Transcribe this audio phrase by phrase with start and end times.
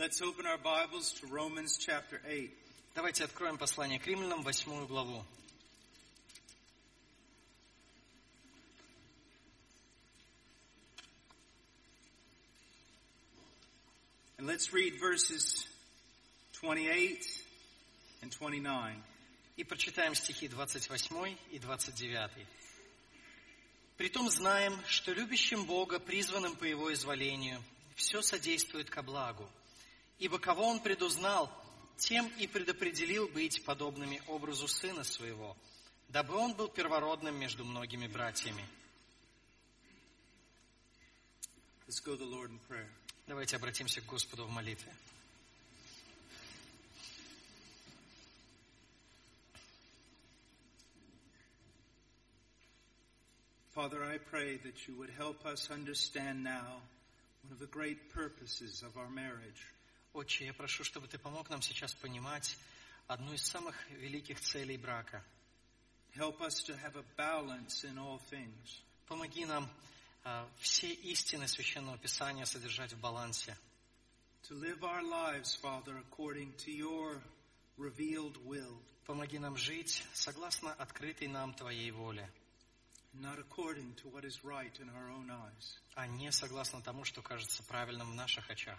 [0.00, 2.50] Let's open our Bibles to Romans chapter 8.
[2.94, 5.22] Давайте откроем послание к римлянам, восьмую главу.
[14.38, 15.66] And let's read verses
[16.62, 17.42] 28
[18.22, 18.96] and 29.
[19.58, 22.46] И прочитаем стихи 28 и 29.
[23.98, 27.62] «Притом знаем, что любящим Бога, призванным по Его изволению,
[27.96, 29.46] все содействует ко благу.
[30.20, 31.50] Ибо кого Он предузнал,
[31.96, 35.56] тем и предопределил быть подобными образу Сына Своего,
[36.08, 38.64] дабы Он был первородным между многими братьями».
[43.26, 44.92] Давайте обратимся к Господу в молитве.
[53.74, 56.82] Father, I pray that you would help us understand now
[57.42, 59.64] one of the great purposes of our marriage.
[60.12, 62.56] Отче, я прошу, чтобы Ты помог нам сейчас понимать
[63.06, 65.24] одну из самых великих целей брака.
[66.16, 68.82] Help us to have a balance in all things.
[69.06, 69.68] Помоги нам
[70.24, 73.56] а, все истины Священного Писания содержать в балансе.
[74.48, 77.20] To live our lives, Father, according to your
[77.78, 82.28] revealed will, Помоги нам жить согласно открытой нам Твоей воле,
[83.14, 85.78] not according to what is right in our own eyes.
[85.94, 88.78] а не согласно тому, что кажется правильным в наших очах.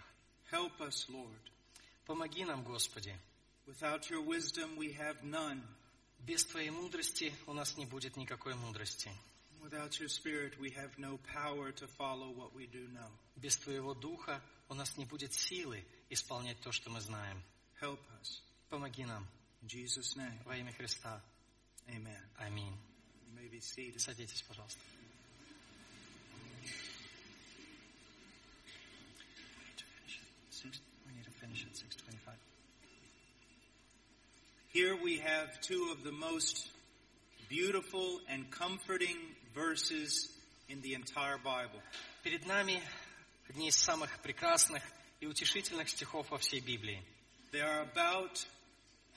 [0.52, 1.40] Help us, Lord.
[2.06, 3.16] Помоги нам, Господи.
[3.66, 5.62] Without your wisdom, we have none.
[6.26, 9.10] Без Твоей мудрости у нас не будет никакой мудрости.
[9.62, 13.08] Without your spirit, we have no power to follow what we do know.
[13.36, 17.42] Без Твоего Духа у нас не будет силы исполнять то, что мы знаем.
[17.80, 18.42] Help us.
[18.68, 19.26] Помоги нам
[19.62, 21.22] In Jesus' name, во имя Христа.
[21.88, 22.20] amen.
[22.36, 22.76] Аминь.
[23.96, 24.80] Садитесь, пожалуйста.
[31.51, 32.35] finish at 6:25.
[34.73, 36.67] Here we have two of the most
[37.49, 39.17] beautiful and comforting
[39.53, 40.29] verses
[40.69, 41.81] in the entire Bible.
[42.23, 42.81] Перед нами
[43.49, 44.83] одни из самых прекрасных
[45.19, 47.01] и утешительных стихов во всей Библии.
[47.51, 48.45] They are about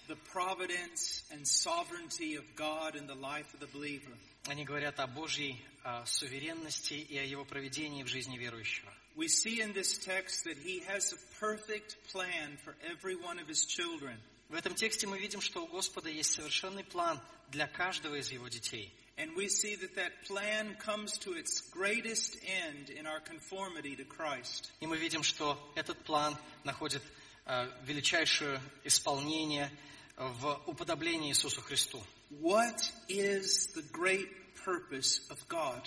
[0.08, 4.16] the providence and sovereignty of God in the life of the believer.
[4.46, 8.92] Они говорят о Божьей а, суверенности и о Его проведении в жизни верующего.
[9.15, 13.47] We see in this text that He has a perfect plan for every one of
[13.47, 14.17] His children.
[14.49, 18.47] В этом тексте мы видим, что у Господа есть совершенный план для каждого из Его
[18.47, 18.91] детей.
[19.17, 24.03] And we see that that plan comes to its greatest end in our conformity to
[24.03, 24.71] Christ.
[24.81, 27.01] И мы видим, что этот план находит
[27.45, 29.71] а, величайшее исполнение
[30.17, 32.01] в уподоблении Иисусу Христу.
[32.41, 34.29] What is the great
[34.65, 35.81] purpose of God?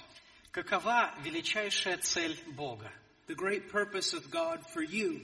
[0.50, 2.90] Какова величайшая цель Бога?
[3.27, 5.21] The great purpose of God for you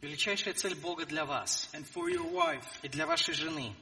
[0.00, 2.64] Величайшая цель Бога для вас and for your wife.
[2.82, 3.72] и для вашей жены.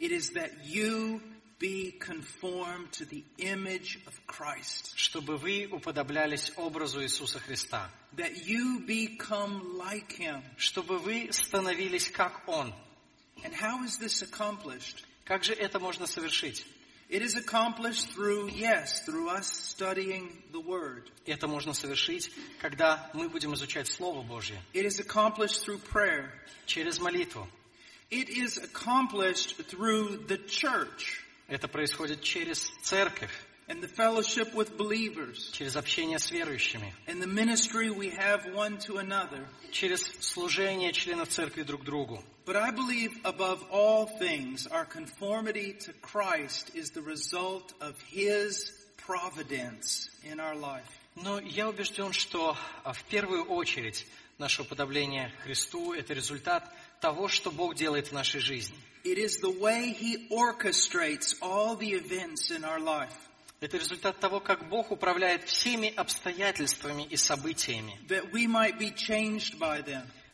[0.00, 1.20] It is that you
[1.60, 4.92] be conformed to the image of Christ.
[4.96, 10.42] чтобы вы уподоблялись образу Иисуса Христа, That you become like Him.
[10.56, 12.72] чтобы вы становились как Он.
[13.44, 15.04] And how is this accomplished?
[15.24, 16.64] Как же это можно совершить?
[17.10, 21.10] It is accomplished through, yes, through us studying the Word.
[21.24, 22.30] Это можно совершить,
[22.60, 26.30] когда мы будем изучать Слово Божье, It is accomplished through prayer.
[26.66, 27.48] через молитву.
[28.10, 33.32] It is accomplished through the church Это происходит через церковь,
[33.68, 38.78] and the fellowship with believers через общение с верующими, and the ministry we have one
[38.78, 39.46] to another.
[39.70, 42.22] через служение членов церкви друг другу.
[42.46, 48.72] But I believe above all things, our conformity to Christ is the result of His
[48.96, 50.88] providence in our life.
[51.16, 54.06] Но я убежден, что а, в первую очередь
[54.38, 58.76] наше уподобление Христу – это результат того, что Бог делает в нашей жизни.
[59.04, 63.21] It is the way He orchestrates all the events in our life.
[63.63, 67.97] Это результат того, как Бог управляет всеми обстоятельствами и событиями,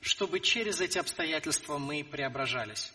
[0.02, 2.92] чтобы через эти обстоятельства мы преображались.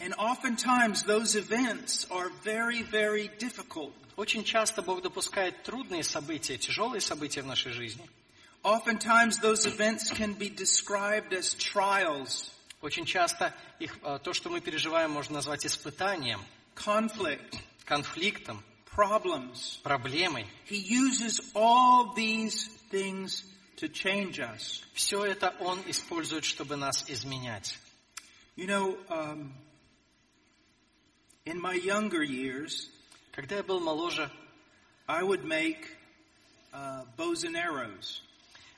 [2.44, 3.92] Very, very.
[4.16, 8.10] Очень часто Бог допускает трудные события, тяжелые события в нашей жизни.
[8.64, 14.60] Oftentimes those events can be described as trials, Очень часто их, э, то, что мы
[14.60, 16.42] переживаем, можно назвать испытанием,
[16.74, 17.54] conflict,
[17.84, 19.79] конфликтом, problems.
[19.83, 20.45] проблемой.
[20.65, 23.43] He uses all these things
[23.77, 24.83] to change us.
[24.93, 27.77] Все это Он использует, чтобы нас изменять.
[28.55, 29.53] You know, um,
[31.45, 32.89] in my younger years,
[33.31, 34.29] Когда я был моложе,
[35.07, 35.87] I would make
[36.73, 38.21] uh, bows and arrows.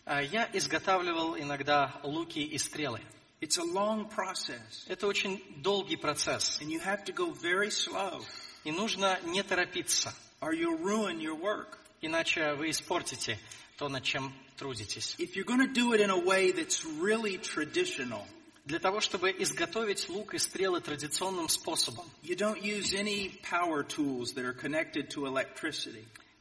[0.06, 3.02] э, я изготавливал иногда луки и стрелы.
[3.42, 4.86] It's a long process.
[4.88, 6.60] Это очень долгий процесс.
[6.62, 8.24] And you have to go very slow
[8.67, 11.79] И нужно не торопиться, or you'll ruin your work.
[12.01, 13.39] иначе вы испортите
[13.79, 15.15] то, над чем трудитесь.
[15.19, 18.27] If you're going to do it in a way that's really traditional,
[18.65, 22.35] Для того, чтобы изготовить лук и стрелы традиционным способом, you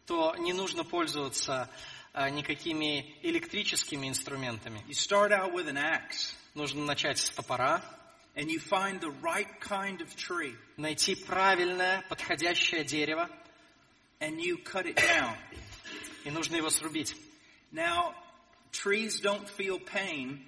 [0.07, 1.69] то не нужно пользоваться
[2.13, 4.83] а, никакими электрическими инструментами.
[4.87, 6.09] You
[6.55, 7.83] Нужно начать с топора,
[8.36, 13.28] and you find the right kind of tree найти правильное, подходящее дерево,
[14.20, 15.34] and you cut it down.
[16.24, 17.14] и нужно его срубить.
[17.72, 18.14] Now,
[18.72, 20.38] trees don't feel pain,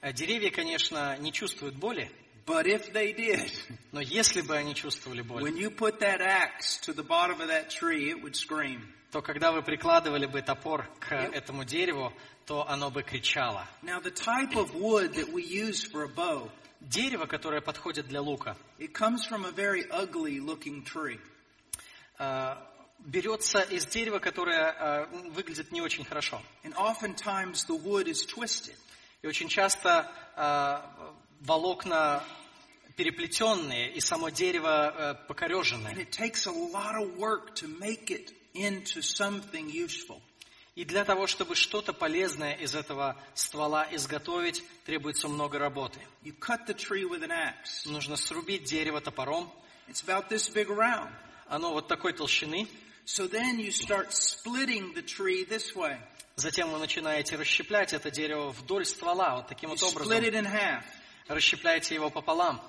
[0.00, 2.10] А Деревья, конечно, не чувствуют боли,
[2.46, 3.50] but if they did,
[3.92, 7.48] но если бы они чувствовали боль, when you put that axe to the bottom of
[7.48, 8.80] that tree, it would scream.
[9.10, 12.12] то когда вы прикладывали бы топор к этому дереву,
[12.46, 13.66] то оно бы кричало.
[13.82, 16.50] Now, the type of wood that we use for a bow,
[16.83, 21.19] Дерево, которое подходит для лука, it comes from a very ugly looking tree.
[22.19, 22.55] э,
[22.99, 26.41] берется из дерева, которое э, выглядит не очень хорошо.
[26.63, 28.75] And oftentimes the wood is twisted.
[29.21, 30.81] И очень часто э,
[31.41, 32.21] волокна
[32.97, 35.95] переплетенные, и само дерево And покореженное.
[35.95, 40.21] it takes a lot of work to make it into something useful.
[40.75, 45.99] И для того, чтобы что-то полезное из этого ствола изготовить, требуется много работы.
[46.23, 47.85] You cut the tree with an axe.
[47.85, 49.51] Нужно срубить дерево топором.
[49.87, 51.11] It's about this big around.
[51.47, 52.67] Оно вот такой толщины.
[53.05, 55.99] So then you start splitting the tree this way.
[56.37, 60.23] Затем вы начинаете расщеплять это дерево вдоль ствола, вот таким You вот split образом.
[60.23, 60.83] it in half.
[61.27, 62.59] Расщепляете его пополам.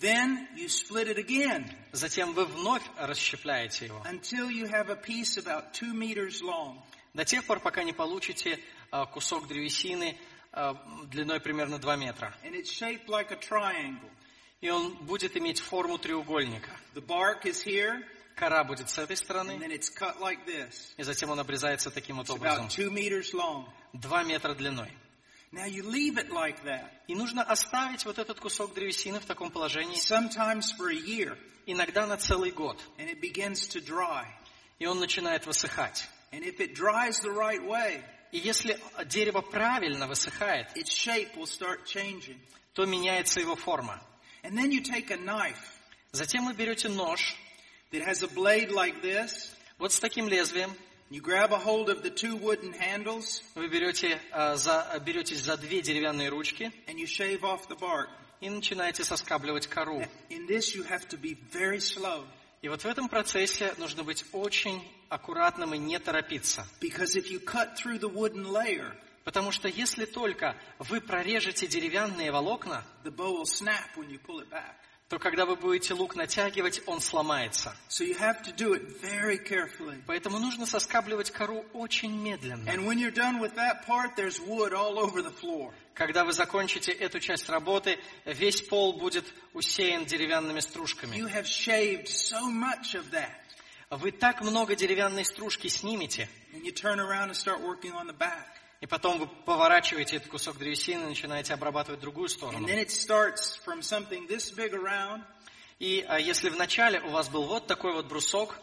[0.00, 4.00] Then you split it again Затем вы вновь расщепляете его.
[4.06, 6.78] until you have a piece about two meters long.
[7.18, 8.60] До тех пор, пока не получите
[8.92, 10.16] а, кусок древесины
[10.52, 10.74] а,
[11.06, 12.32] длиной примерно 2 метра.
[12.44, 13.98] Like.
[14.60, 16.70] И он будет иметь форму треугольника.
[16.94, 18.04] Here,
[18.36, 19.58] Кора будет с этой стороны,
[20.20, 22.68] like и затем он обрезается таким вот образом.
[22.68, 24.92] 2 метра длиной.
[25.50, 29.50] Now you leave it like that, И нужно оставить вот этот кусок древесины в таком
[29.50, 31.36] положении sometimes for a year,
[31.66, 32.80] иногда на целый год.
[32.96, 34.26] and it begins to dry.
[34.78, 36.08] И он начинает высыхать.
[36.32, 41.46] And if it dries the right way, И если дерево правильно высыхает, its shape will
[41.46, 42.38] start changing.
[42.74, 44.00] то меняется его форма.
[44.42, 45.56] And then you take a knife
[46.12, 47.34] Затем вы берете нож,
[47.92, 50.74] that has a blade like this, вот с таким лезвием,
[51.10, 55.56] you grab a hold of the two wooden handles, вы берете, а, за, беретесь за
[55.56, 58.08] две деревянные ручки and you shave off the bark.
[58.40, 60.00] и начинаете соскабливать кору.
[60.30, 62.26] In this you have to be very slow,
[62.62, 66.66] И вот в этом процессе нужно быть очень аккуратным и не торопиться.
[66.80, 68.92] because if you cut through the wooden layer,
[69.24, 74.40] Потому что если только вы прорежете деревянные волокна, the bow will snap when you pull
[74.40, 74.74] it back.
[75.10, 77.74] то когда вы будете лук натягивать, он сломается.
[77.88, 80.02] So you have to do it very carefully.
[80.06, 82.68] Поэтому нужно соскабливать кору очень медленно.
[82.70, 85.72] And when you're done with that part, there's wood all over the floor.
[85.94, 91.16] Когда вы закончите эту часть работы, весь пол будет усеян деревянными стружками.
[91.16, 93.32] You have shaved so much of that.
[93.90, 96.28] Вы так много деревянной стружки снимете,
[98.80, 102.66] и потом вы поворачиваете этот кусок древесины и начинаете обрабатывать другую сторону.
[104.74, 105.22] around
[105.80, 108.58] И а, если вначале у вас был вот такой вот брусок,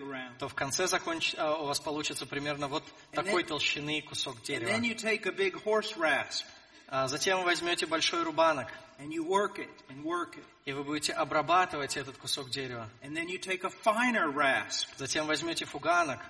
[0.00, 0.38] around.
[0.38, 4.70] то в конце законч- а, у вас получится примерно вот такой толщины кусок дерева.
[6.94, 8.68] А затем возьмете большой рубанок,
[8.98, 10.44] and you work it and work it.
[10.66, 12.86] и вы будете обрабатывать этот кусок дерева.
[13.00, 16.20] And then you take a finer rasp Затем возьмете фуганок,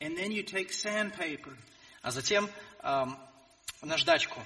[0.00, 1.56] and then you take sandpaper.
[2.02, 3.16] а затем ам,
[3.80, 4.40] наждачку.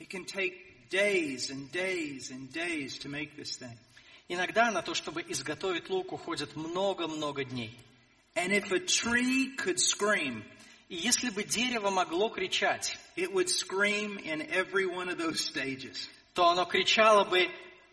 [0.00, 3.78] It can take days and days and days to make this thing.
[4.26, 7.78] Иногда на то, чтобы изготовить лук, уходит много-много дней.
[8.34, 10.42] And if a tree could scream,
[10.88, 16.08] И если бы дерево могло кричать, it would scream in every one of those stages
[16.34, 17.48] то оно кричало бы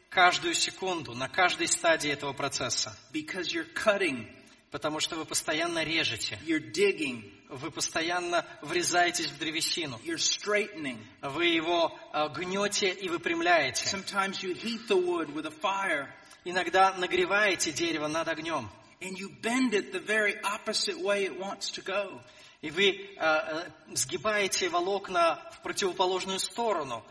[0.09, 2.95] каждую секунду, на каждой стадии этого процесса.
[3.13, 4.27] because you're cutting,
[4.71, 10.99] Потому что вы постоянно режете, you're digging, вы постоянно врезаетесь в древесину, you're straightening.
[11.21, 13.85] вы его а, гнете и выпрямляете.
[13.85, 16.07] Sometimes you heat the wood with a fire
[16.45, 18.69] Иногда нагреваете дерево над огнем,
[19.01, 22.21] and you bend it the very opposite way it wants to go.
[22.61, 27.03] И вы а, а, сгибаете волокна в противоположную сторону.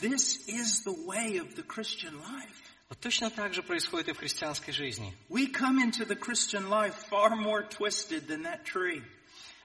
[0.00, 2.68] This is the way of the Christian life.
[2.88, 5.14] Вот точно так же происходит и в христианской жизни.
[5.28, 9.02] We come into the Christian life far more twisted than that tree.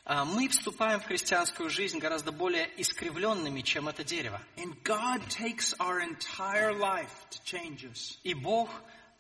[0.06, 4.42] А Мы вступаем в христианскую жизнь гораздо более искривленными, чем это дерево.
[4.58, 8.18] And God takes our entire life to change us.
[8.24, 8.70] И Бог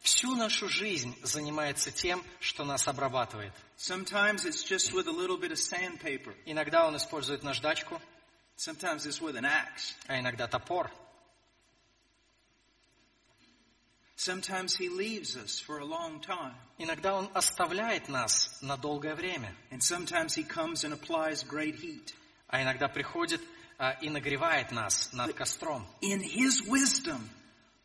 [0.04, 3.54] всю нашу жизнь занимается тем, что нас обрабатывает.
[6.46, 8.00] Иногда Он использует наждачку,
[8.56, 9.96] Sometimes it's with an axe.
[10.08, 10.92] а иногда топор.
[14.16, 16.54] Sometimes He leaves us for a long time.
[16.78, 22.14] Иногда Он оставляет нас на долгое время, And sometimes He comes and applies great heat.
[22.48, 23.42] а иногда приходит
[23.80, 25.88] а, и нагревает нас над костром.
[26.02, 27.22] In His wisdom,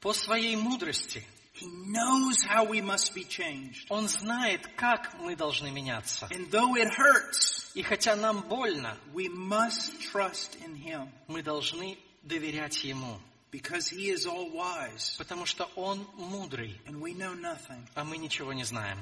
[0.01, 1.25] По своей мудрости
[1.58, 3.86] He knows how we must be changed.
[3.90, 6.28] Он знает, как мы должны меняться.
[6.32, 11.98] And though it hurts, И хотя нам больно, we must trust in Him мы должны
[12.24, 13.20] доверять Ему,
[13.52, 17.86] because He is all wise потому что Он мудрый, and we know nothing.
[17.96, 18.98] а мы ничего не знаем.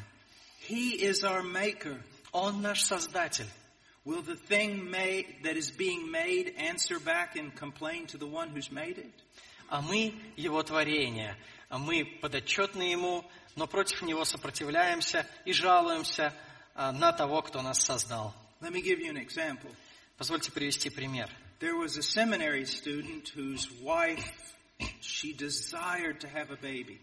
[0.68, 2.02] He is our maker.
[2.34, 3.48] Он наш Создатель.
[4.04, 8.50] Will the thing made, that is being made answer back and complain to the one
[8.50, 9.12] who's made it?
[9.70, 16.33] А мы Его творение, а Мы подотчетны Ему, но против Него сопротивляемся и жалуемся
[16.75, 18.35] а, на того, кто нас создал.
[18.61, 19.75] Let me give you an example.
[20.17, 21.29] Позвольте привести пример.
[21.61, 24.31] There was a seminary student whose wife,
[25.01, 27.01] she desired to have a baby.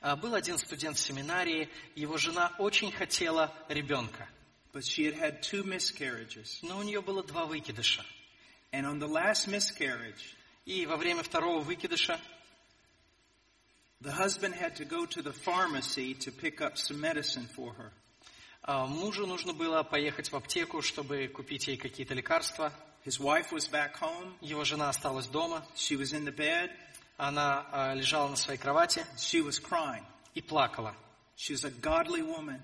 [0.00, 4.28] А, Был один студент в семинарии, его жена очень хотела ребенка,
[4.72, 6.58] But she had had two miscarriages.
[6.62, 8.04] но у нее было два выкидыша.
[8.72, 10.34] And on the last miscarriage,
[10.64, 12.20] И во время второго выкидыша
[14.01, 17.91] the husband had to go to the pharmacy to pick up some medicine for her.
[18.63, 22.71] а, мужу нужно было поехать в аптеку, чтобы купить ей какие-то лекарства.
[23.05, 24.33] His wife was back home.
[24.41, 26.69] Его жена осталась дома, She was in the bed.
[27.17, 30.03] она а, лежала на своей кровати She was crying.
[30.35, 30.93] и плакала.
[31.37, 32.59] She was a godly woman.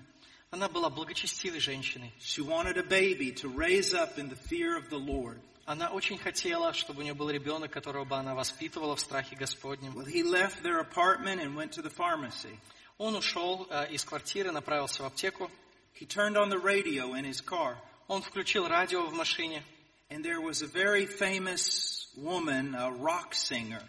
[0.50, 2.12] Она была благочестивой женщиной.
[2.20, 5.40] She wanted a baby to raise up in the fear of the Lord.
[5.69, 9.93] Она очень хотела, чтобы у нее был ребенок, которого бы она воспитывала в страхе Господнем.
[9.93, 12.59] Well, he left their apartment and went to the pharmacy.
[12.97, 15.51] Он ушел э, из квартиры, направился в аптеку.
[15.93, 17.75] He turned on the radio in his car,
[18.07, 19.61] Он включил радио в машине.
[20.09, 23.83] and there was a very famous woman, a rock singer.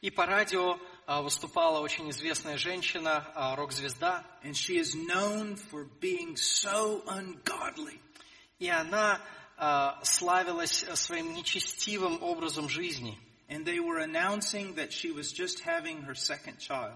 [0.00, 4.24] И по радио э, выступала очень известная женщина, э, рок-звезда.
[4.42, 8.00] And she is known for being so ungodly.
[8.58, 9.20] И она
[10.02, 13.18] славилась своим нечестивым образом жизни.
[13.48, 16.94] And they were announcing that she was just having her second child.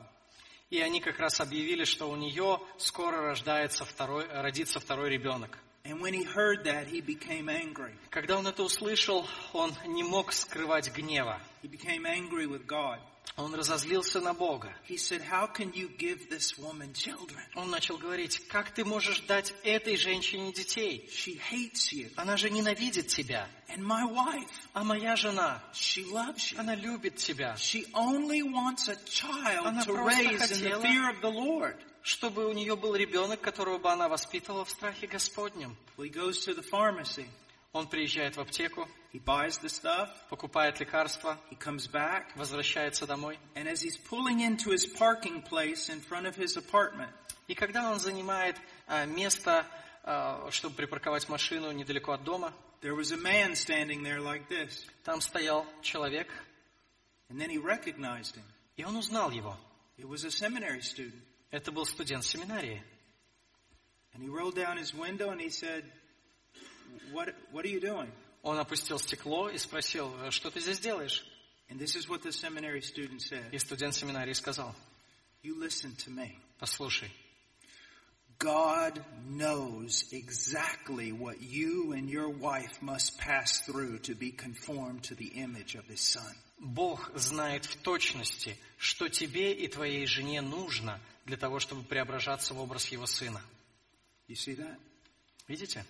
[0.70, 5.58] И они как раз объявили, что у нее скоро рождается второй, родится второй ребенок.
[5.84, 7.94] And when he heard that, he became angry.
[8.10, 11.40] Когда он это услышал, он не мог скрывать гнева.
[11.62, 12.98] He became angry with God.
[13.36, 14.72] Он разозлился на Бога.
[14.88, 17.38] He said, How can you give this woman children?
[17.54, 21.08] Он начал говорить, как ты можешь дать этой женщине детей?
[21.08, 22.10] She hates you.
[22.16, 23.48] Она же ненавидит тебя.
[23.68, 26.58] And my wife, А моя жена, she loves you.
[26.58, 31.10] она любит тебя, She only wants a child Она to raise in the хотела- fear
[31.10, 31.76] of the Lord.
[32.02, 35.76] чтобы у нее был ребенок, которого бы она воспитывала в страхе Господнем.
[35.96, 37.28] Well, he goes to the pharmacy.
[37.72, 40.09] Он приезжает в аптеку, He buys the stuff.
[40.29, 42.35] покупает лекарства, He comes back.
[42.35, 43.37] возвращается домой.
[43.55, 47.11] And as he's pulling into his parking place in front of his apartment,
[47.47, 48.55] И когда он занимает
[48.87, 49.65] а, место,
[50.03, 54.85] а, чтобы припарковать машину недалеко от дома, there was a man standing there like this.
[55.03, 56.27] там стоял человек,
[57.29, 58.43] And then he recognized him.
[58.77, 59.55] и он узнал его.
[59.97, 61.21] It was a seminary student.
[61.51, 62.81] Это был студент семинарии.
[64.15, 65.83] And he rolled down his window and he said,
[67.11, 68.11] What, what are you doing?
[68.48, 71.22] Он опустил стекло и спросил, «Э, что ты здесь делаешь?
[71.68, 73.52] And this is what the seminary student said.
[73.52, 74.74] И студент семинарии сказал,
[75.42, 76.34] You listen to me.
[76.58, 77.10] послушай,
[78.38, 85.14] God knows exactly what you and your wife must pass through to be conformed to
[85.14, 86.34] the image of His Son.
[86.58, 92.60] Бог знает в точности, что тебе и твоей жене нужно для того, чтобы преображаться в
[92.60, 93.42] образ Его Сына.
[94.26, 94.78] You see that?
[95.48, 95.84] Видите?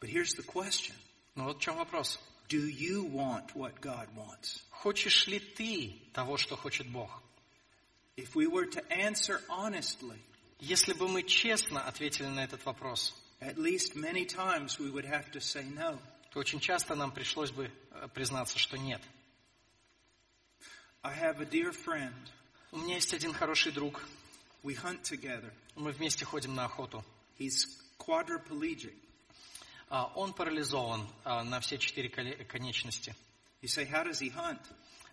[0.00, 0.96] But here's the question.
[1.34, 2.18] Ну вот в чем вопрос.
[2.48, 4.62] Do you want what God wants?
[4.70, 7.22] Хочешь ли ты того, что хочет Бог?
[8.16, 10.18] If we were to answer honestly,
[10.58, 15.30] Если бы мы честно ответили на этот вопрос, at least many times we would have
[15.32, 15.98] to say no.
[16.30, 19.00] то очень часто нам пришлось бы э, признаться, что нет.
[21.02, 22.14] I have a dear friend.
[22.70, 24.02] У меня есть один хороший друг.
[24.62, 25.52] We hunt together.
[25.74, 27.04] Мы вместе ходим на охоту.
[27.38, 27.66] He's
[27.98, 28.94] quadriplegic.
[29.94, 33.14] А, Он парализован а, на все четыре конечности.
[33.60, 34.58] You say, how does he hunt?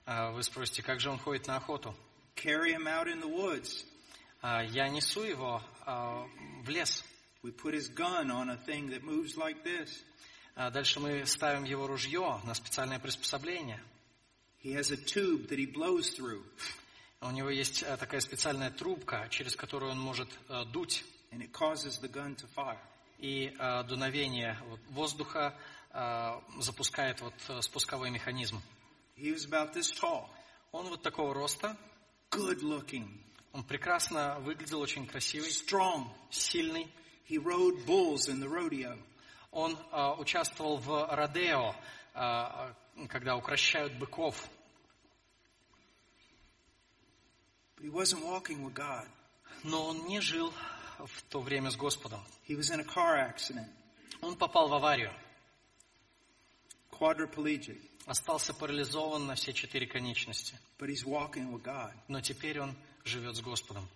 [0.05, 1.93] А, Вы спросите, как же он ходит на охоту?
[2.38, 3.83] Carry him out in the woods.
[4.41, 7.03] Я несу его в лес.
[7.43, 9.89] We put his gun on a thing that moves like this.
[10.55, 13.83] Дальше мы ставим его ружье на специальное приспособление.
[14.63, 16.41] He has a tube that he blows through,
[17.21, 20.29] У него есть такая специальная трубка, через которую он может
[20.71, 21.03] дуть.
[21.33, 22.79] and it causes the gun to fire.
[23.20, 25.56] И э, дуновение вот, воздуха
[25.92, 28.62] э, запускает вот э, спусковой механизм.
[29.16, 30.28] He was about this tall,
[30.72, 31.78] Он вот такого роста,
[32.32, 33.20] good looking,
[33.52, 36.08] он прекрасно выглядел, очень красивый, strong.
[36.30, 36.88] сильный.
[37.28, 38.98] He rode bulls in the rodeo.
[39.52, 41.76] Он э, участвовал в родео,
[42.14, 44.48] э, э, когда укращают быков.
[47.76, 49.08] But he wasn't walking with God.
[49.64, 50.54] Но он не жил
[51.06, 52.20] в то время с Господом.
[52.48, 53.68] He was in a car accident,
[54.22, 55.13] Он попал в аварию,
[56.91, 60.56] quadriplegic, остался парализован на все четыре конечности.
[60.77, 61.91] but he's walking with God.
[62.08, 62.75] Но теперь он
[63.06, 63.88] живет с Господом.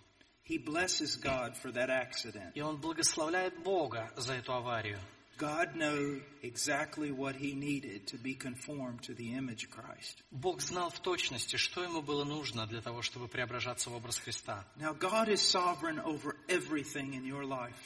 [0.46, 2.52] He blesses God for that accident.
[2.54, 5.00] И он благословляет Бога за эту аварию.
[5.39, 10.21] God knew exactly what he needed to be conformed to the image of Christ.
[10.31, 14.65] Бог знал в точности, что ему было нужно для того, чтобы преображаться в образ Христа.
[14.77, 17.77] Now, God is sovereign over everything in your life.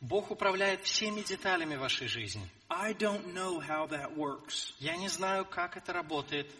[0.00, 2.48] Бог управляет всеми деталями вашей жизни.
[2.70, 4.72] I don't know how that works.
[4.80, 6.50] Я не знаю, как это работает.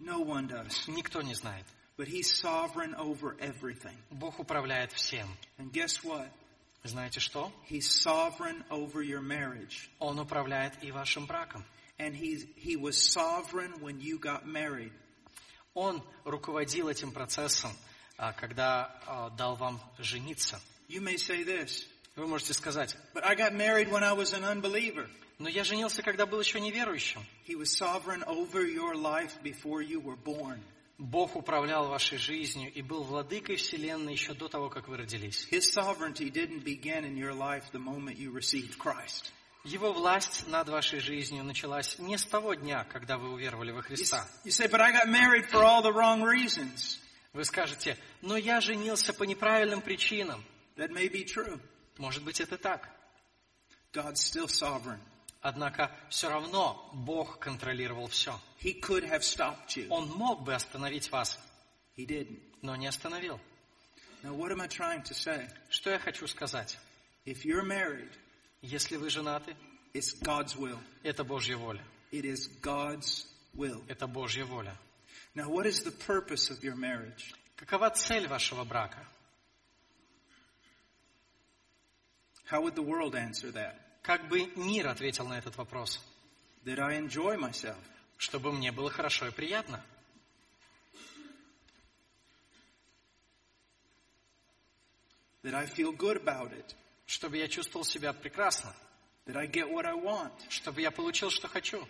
[0.00, 0.88] No one does.
[0.88, 1.64] Никто не знает.
[1.96, 3.96] But he's sovereign over everything.
[4.10, 5.28] Bог управляет всем.
[5.58, 6.28] And guess what?
[6.82, 7.50] Знаете что?
[7.70, 9.88] He's sovereign over your marriage.
[9.98, 11.64] Он управляет и вашим браком.
[11.98, 14.92] And he, he was sovereign when you got married.
[15.74, 17.72] Он руководил этим процессом,
[18.18, 20.60] а, когда а, дал вам жениться.
[20.88, 21.86] You may say this,
[22.16, 25.08] Вы можете сказать, but I got married when I was an unbeliever.
[25.38, 27.24] но я женился, когда был еще неверующим.
[27.46, 30.60] He was sovereign over your life before you were born.
[30.99, 35.47] Бог управлял вашей жизнью и был владыкой Вселенной еще до того, как вы родились.
[35.49, 39.31] His sovereignty didn't begin in your life the moment you received Christ.
[39.63, 44.27] Его власть над вашей жизнью началась не с того дня, когда вы уверовали во Христа.
[44.43, 46.99] you say, but I got married for all the wrong reasons.
[47.31, 50.43] Вы скажете, но я женился по неправильным причинам.
[50.75, 51.61] That may be true.
[51.97, 52.89] Может быть, это так.
[53.93, 54.99] God's still sovereign.
[55.40, 58.40] Однако все равно Бог контролировал все.
[58.62, 59.86] He could have stopped you.
[59.90, 61.38] Он мог бы остановить вас,
[61.96, 62.40] He didn't.
[62.62, 63.38] но не остановил.
[64.22, 65.46] Now, what am I trying to say?
[65.68, 66.78] Что я хочу сказать?
[67.26, 68.10] If you're married,
[68.62, 69.54] Если вы женаты,
[69.92, 70.80] it's God's will.
[71.02, 71.84] это Божья воля.
[72.10, 73.84] It is God's will.
[73.86, 74.74] Это Божья воля.
[75.34, 77.34] Now, what is the purpose of your marriage?
[77.56, 79.06] Какова цель вашего брака?
[82.46, 83.80] How would the world answer that?
[84.09, 86.01] Как бы мир ответил на этот вопрос?
[86.65, 87.77] That I enjoy myself.
[88.17, 89.85] Чтобы мне было хорошо и приятно.
[95.43, 96.75] That I feel good about it.
[97.05, 98.73] Чтобы я чувствовал себя прекрасно.
[99.27, 100.33] That I get what I want.
[100.49, 101.87] Чтобы я получил, что хочу.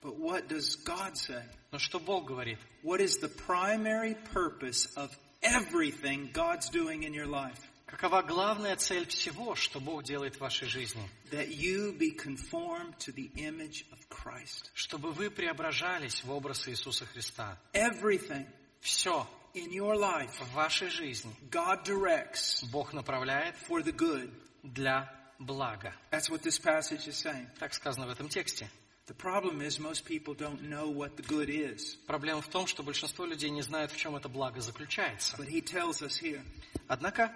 [0.00, 1.42] But what does God say?
[1.72, 2.60] Но что Бог говорит?
[2.84, 5.10] What is the primary purpose of
[5.42, 7.71] everything God's doing in your life?
[7.92, 11.06] Какова главная цель всего, что Бог делает в вашей жизни?
[11.30, 14.70] That you be conformed to the image of Christ.
[14.72, 17.58] Чтобы вы преображались в образ Иисуса Христа.
[17.74, 18.46] Everything
[18.80, 24.32] Все in your life, в вашей жизни God directs Бог направляет for the good.
[24.62, 25.92] для блага.
[26.10, 27.46] That's what this passage is saying.
[27.58, 28.70] Так сказано в этом тексте.
[29.06, 31.98] The problem is most people don't know what the good is.
[32.06, 35.36] Проблема в том, что большинство людей не знают, в чем это благо заключается.
[35.36, 36.40] But he tells us here
[36.88, 37.30] Однако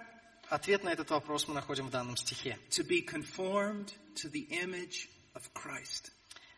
[0.49, 2.57] ответ на этот вопрос мы находим в данном стихе.
[2.69, 6.11] to be conformed to the image of Christ.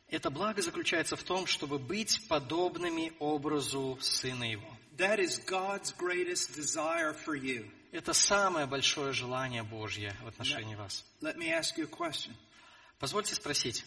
[0.10, 4.68] Это благо заключается в том, чтобы быть подобными образу Сына Его.
[4.98, 7.70] That is God's greatest desire for you.
[7.92, 11.06] Это самое большое желание Божье в отношении вас.
[11.22, 12.34] Let me ask you a question.
[13.00, 13.86] Позвольте спросить,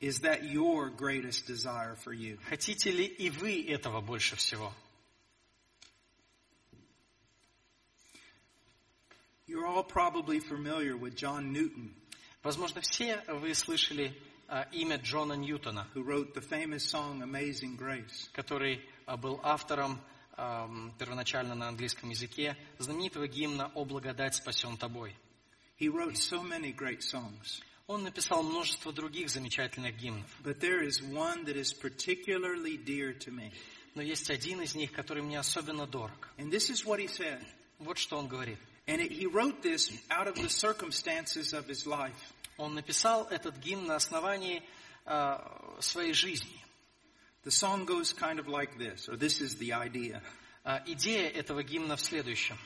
[0.00, 2.38] Is that your greatest desire for you?
[2.48, 4.72] хотите ли и вы этого больше всего?
[9.52, 11.92] You're all probably familiar with John Newton,
[12.42, 14.14] Возможно, все вы слышали
[14.48, 18.30] а, имя Джона Ньютона, who wrote the famous song Amazing Grace.
[18.32, 20.00] который а, был автором
[20.38, 25.14] ам, первоначально на английском языке знаменитого гимна «О благодать спасен тобой».
[25.78, 31.02] He wrote so many great songs, Он написал множество других замечательных гимнов, but there is
[31.02, 33.52] one that is particularly dear to me.
[33.94, 36.30] но есть один из них, который мне особенно дорог.
[36.38, 37.44] And this is what he said.
[37.78, 38.58] Вот что он говорит.
[38.87, 42.33] And it, he wrote this out of the circumstances of his life.
[42.57, 44.63] Он написал этот гимн на основании
[45.05, 46.63] а, своей жизни.
[47.43, 50.21] The song goes kind of like this, or this is the idea.
[50.63, 52.57] А, идея этого гимна в следующем.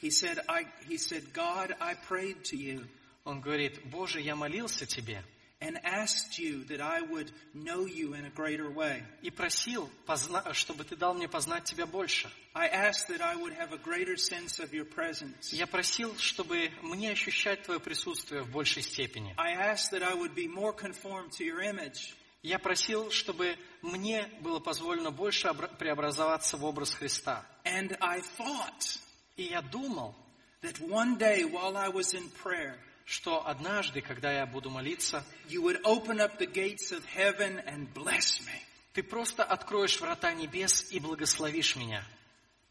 [0.00, 2.86] He said, I, he said, God, I prayed to you,
[3.24, 5.22] Он говорит, Боже, я молился Тебе,
[5.62, 9.02] and asked you that I would know you in a greater way.
[9.22, 12.30] и просил, позна- чтобы ты дал мне познать тебя больше.
[12.54, 15.52] I asked that I would have a greater sense of your presence.
[15.52, 19.34] Я просил, чтобы мне ощущать твое присутствие в большей степени.
[19.36, 22.14] I asked that I would be more conformed to your image.
[22.42, 27.44] Я просил, чтобы мне было позволено больше обра- преобразоваться в образ Христа.
[27.66, 28.98] And I thought
[29.36, 30.14] И я думал,
[30.62, 35.61] that one day while I was in prayer, что однажды, когда я буду молиться, you
[35.61, 38.61] would open up the gates of heaven and bless me.
[38.93, 42.03] ты просто откроешь врата небес и благословишь меня.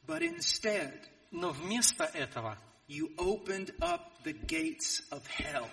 [0.06, 0.92] But instead,
[1.30, 5.68] Но вместо этого you opened up the gates of hell.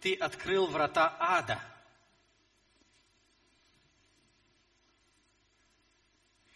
[0.00, 1.60] ты открыл врата ада.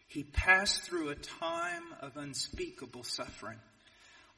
[0.08, 3.58] He passed through a time of unspeakable suffering.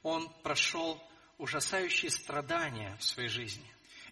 [0.03, 1.01] Он прошел
[1.39, 3.67] ужасающие страдания в своей жизни.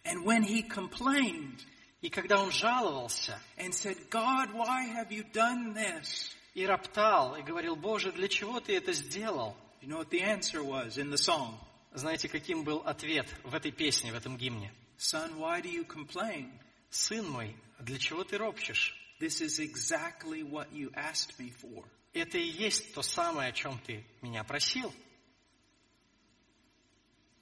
[0.04, 1.60] And when he complained
[2.02, 6.30] И когда он жаловался and said, God, why have you done this?
[6.54, 9.56] и роптал, и говорил, Боже, для чего ты это сделал?
[9.82, 11.58] You know what the answer was in the song?
[11.92, 14.72] Знаете, каким был ответ в этой песне, в этом гимне?
[14.98, 16.50] Son, why do you complain?
[16.90, 18.94] Сын мой, для чего ты ропщешь?
[19.18, 21.84] This is exactly what you asked me for.
[22.12, 24.94] Это и есть то самое, о чем ты меня просил.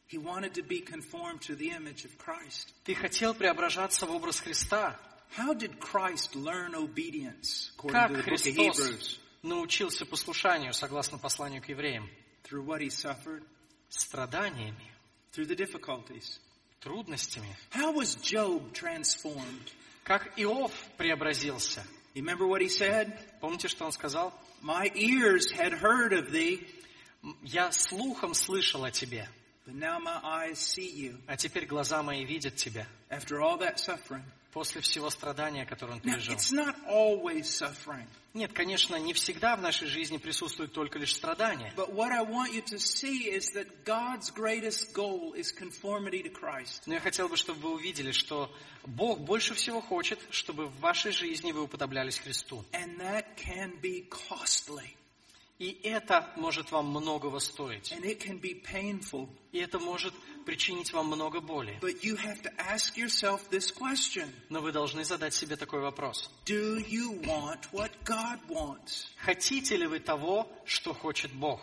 [0.07, 2.73] He wanted to be conformed to the image of Christ.
[2.85, 4.97] Ты хотел преображаться в образ Христа.
[5.37, 9.19] How did Christ learn obedience, according Как to the book of Христос Hebrews?
[9.43, 12.09] научился послушанию, согласно посланию к евреям?
[12.45, 13.43] Through what he suffered,
[13.91, 14.91] Страданиями,
[15.33, 16.39] through the difficulties.
[16.81, 17.49] трудностями.
[17.71, 19.73] How was Job transformed?
[20.05, 21.83] Как Иов преобразился.
[22.15, 23.13] You remember what he said?
[23.41, 24.33] Помните, что он сказал?
[24.63, 26.67] My ears had heard of thee,
[27.43, 29.27] Я слухом слышал о тебе,
[29.67, 31.19] but now my eyes see you.
[31.27, 32.87] а теперь глаза мои видят тебя.
[33.11, 34.23] After all that suffering.
[34.53, 36.35] После всего страдания, которое он Now, пережил.
[36.35, 38.07] it's not always suffering.
[38.35, 41.73] Нет, конечно, не всегда в нашей жизни присутствует только лишь страдания.
[46.87, 48.53] Но я хотел бы, чтобы вы увидели, что
[48.85, 52.65] Бог больше всего хочет, чтобы в вашей жизни вы уподоблялись Христу.
[52.73, 54.97] And that can be costly.
[55.65, 57.91] И это может вам многого стоить.
[57.93, 59.31] And it can be painful.
[59.51, 60.13] И это может
[60.45, 61.79] причинить вам много боли.
[61.81, 64.29] But you have to ask yourself this question.
[64.51, 66.31] Но вы должны задать себе такой вопрос.
[66.45, 69.07] Do you want what God wants?
[69.17, 71.63] Хотите ли вы того, что хочет Бог?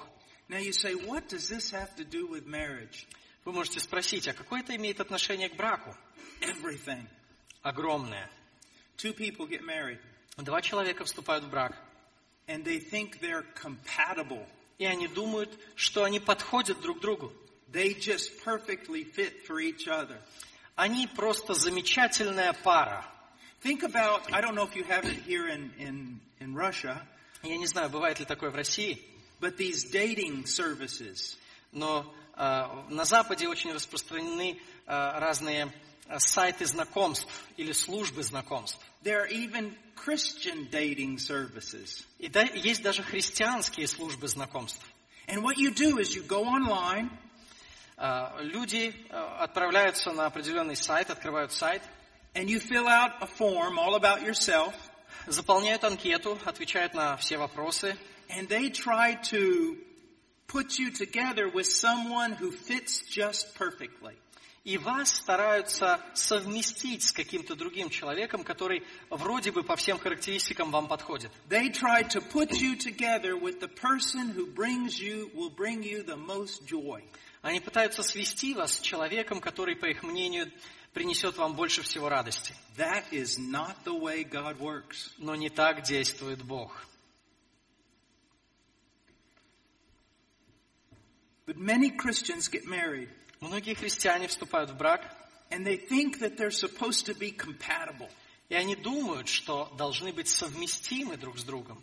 [0.49, 3.05] Now you say, what does this have to do with marriage?
[3.45, 5.95] Вы можете спросить, а какое это имеет отношение к браку?
[6.41, 7.05] Everything.
[7.61, 8.31] Огромное.
[8.97, 9.99] Two people get married
[10.37, 11.77] Два человека вступают в брак,
[12.51, 14.45] and they think they're compatible.
[14.77, 17.31] и они думают, что они подходят друг другу.
[17.71, 20.19] They just perfectly fit for each other.
[20.75, 23.05] Они просто замечательная пара.
[23.63, 27.05] Think about, I don't know if you have it here in, in, in Russia,
[27.43, 28.99] Я не знаю, бывает ли такое в России,
[29.39, 31.37] but these dating services,
[31.71, 35.69] но э, на Западе очень распространены э, разные э,
[36.17, 38.79] сайты знакомств или службы знакомств.
[39.03, 42.03] there are even Christian dating services.
[42.19, 44.85] И да- есть даже христианские службы знакомств.
[45.27, 47.09] And what you do is you go online
[47.97, 51.83] Э, Люди э, отправляются на определенный сайт, открывают сайт,
[52.33, 54.73] and you fill out a form all about yourself,
[55.27, 57.95] заполняют анкету, отвечают на все вопросы,
[58.29, 59.77] and they try to
[60.47, 64.15] put you together with someone who fits just perfectly.
[64.63, 70.87] И вас стараются совместить с каким-то другим человеком, который вроде бы по всем характеристикам вам
[70.87, 71.31] подходит.
[71.49, 76.03] They try to put you together with the person who brings you, will bring you
[76.03, 77.03] the most joy.
[77.41, 80.51] Они пытаются свести вас с человеком, который, по их мнению,
[80.93, 82.53] принесет вам больше всего радости.
[82.77, 85.09] That is not the way God works.
[85.17, 86.85] Но не так действует Бог.
[91.47, 93.09] But many Christians get married
[93.41, 95.01] Многие христиане вступают в брак,
[95.49, 98.09] and they think that they're supposed to be compatible.
[98.49, 101.81] и они думают, что должны быть совместимы друг с другом.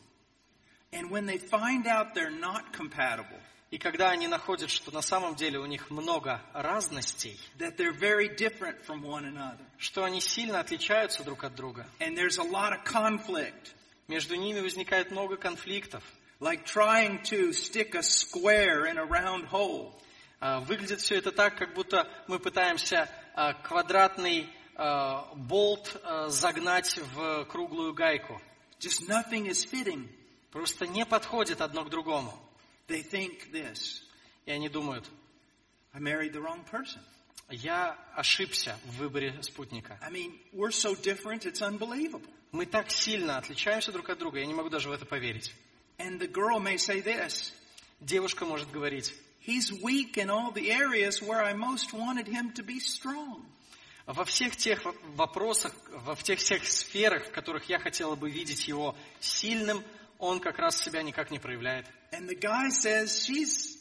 [0.92, 3.40] And when they find out they're not compatible,
[3.70, 8.28] И когда они находят, что на самом деле у них много разностей, that they're very
[8.34, 12.72] different from one another, что они сильно отличаются друг от друга, and there's a lot
[12.72, 13.74] of conflict,
[14.06, 16.02] между ними возникает много конфликтов,
[16.40, 19.92] like trying to stick a square in a round hole.
[20.40, 27.44] А, Выглядит все это так, как будто мы пытаемся а, квадратный а, болт загнать в
[27.46, 28.40] круглую гайку.
[28.78, 30.08] Just nothing is fitting.
[30.52, 32.32] Просто не подходит одно к другому.
[32.86, 34.02] They think this
[34.46, 35.04] И они думают,
[35.92, 37.00] I married the wrong person.
[37.50, 39.98] Я ошибся в выборе спутника.
[40.02, 42.30] I mean, we're so different, it's unbelievable.
[42.52, 45.52] Мы так сильно отличаемся друг от друга, я не могу даже в это поверить.
[45.98, 47.52] And the girl may say this
[48.00, 49.12] Девушка может говорить,
[49.48, 53.46] He's weak in all the areas where I most wanted him to be strong.
[54.06, 55.72] во всех тех во- вопросах,
[56.04, 59.82] во всех тех сферах, в которых я хотела бы видеть его сильным,
[60.18, 61.86] он как раз себя никак не проявляет.
[62.12, 63.78] And the guy says, She's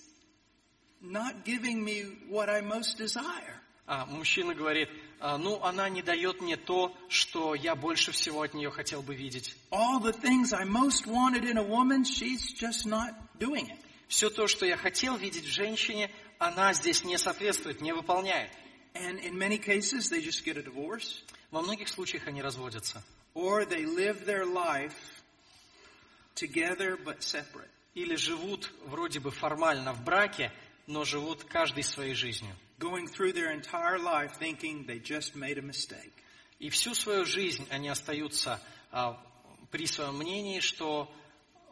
[1.02, 3.60] not giving me what I most desire.
[3.86, 8.54] А мужчина говорит, «А, ну, она не дает мне то, что я больше всего от
[8.54, 9.56] нее хотел бы видеть.
[9.72, 13.80] All the things I most wanted in a woman, she's just not doing it.
[14.08, 18.52] Все то, что я хотел видеть в женщине, она здесь не соответствует, не выполняет.
[18.94, 23.04] And in many cases, they just get a divorce Во многих случаях они разводятся.
[23.36, 24.94] or they live their life
[26.36, 27.70] together but separate.
[27.96, 30.52] Или живут вроде бы формально в браке,
[30.86, 32.56] но живут каждый своей жизнью.
[32.80, 36.14] going through their entire life thinking they just made a mistake.
[36.60, 39.20] И всю свою жизнь они остаются а,
[39.72, 41.12] при своем мнении, что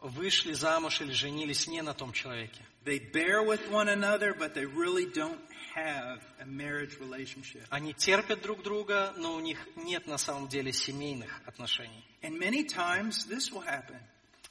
[0.02, 2.60] вышли замуж или женились не на том человеке.
[2.84, 5.40] They bear with one another, but they really don't
[5.74, 7.64] have a marriage relationship.
[7.70, 12.04] Они терпят друг друга, но у них нет на самом деле семейных отношений.
[12.22, 13.98] And many times this will happen.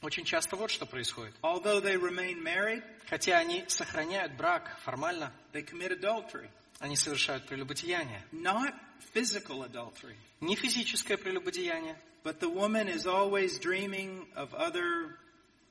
[0.02, 1.34] Очень часто вот что происходит.
[1.42, 6.50] Although they remain married, Хотя они сохраняют брак формально, they commit adultery.
[6.80, 8.22] они совершают прелюбодеяние.
[8.34, 8.74] Not
[9.14, 15.18] physical adultery, Не физическое прелюбодеяние, but the woman is always dreaming of other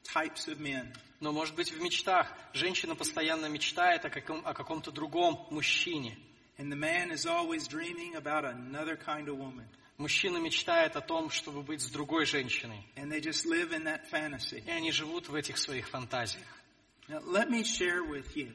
[0.05, 0.93] types of men.
[1.21, 2.31] но, может быть, в мечтах.
[2.53, 6.19] Женщина постоянно мечтает о, каком, о каком-то другом мужчине.
[6.59, 9.67] And the man is always dreaming about another kind of woman.
[9.97, 12.85] Мужчина мечтает о том, чтобы быть с другой женщиной.
[12.97, 14.63] And they just live in that fantasy.
[14.67, 16.47] И они живут в этих своих фантазиях.
[17.09, 18.53] Now, let me share with you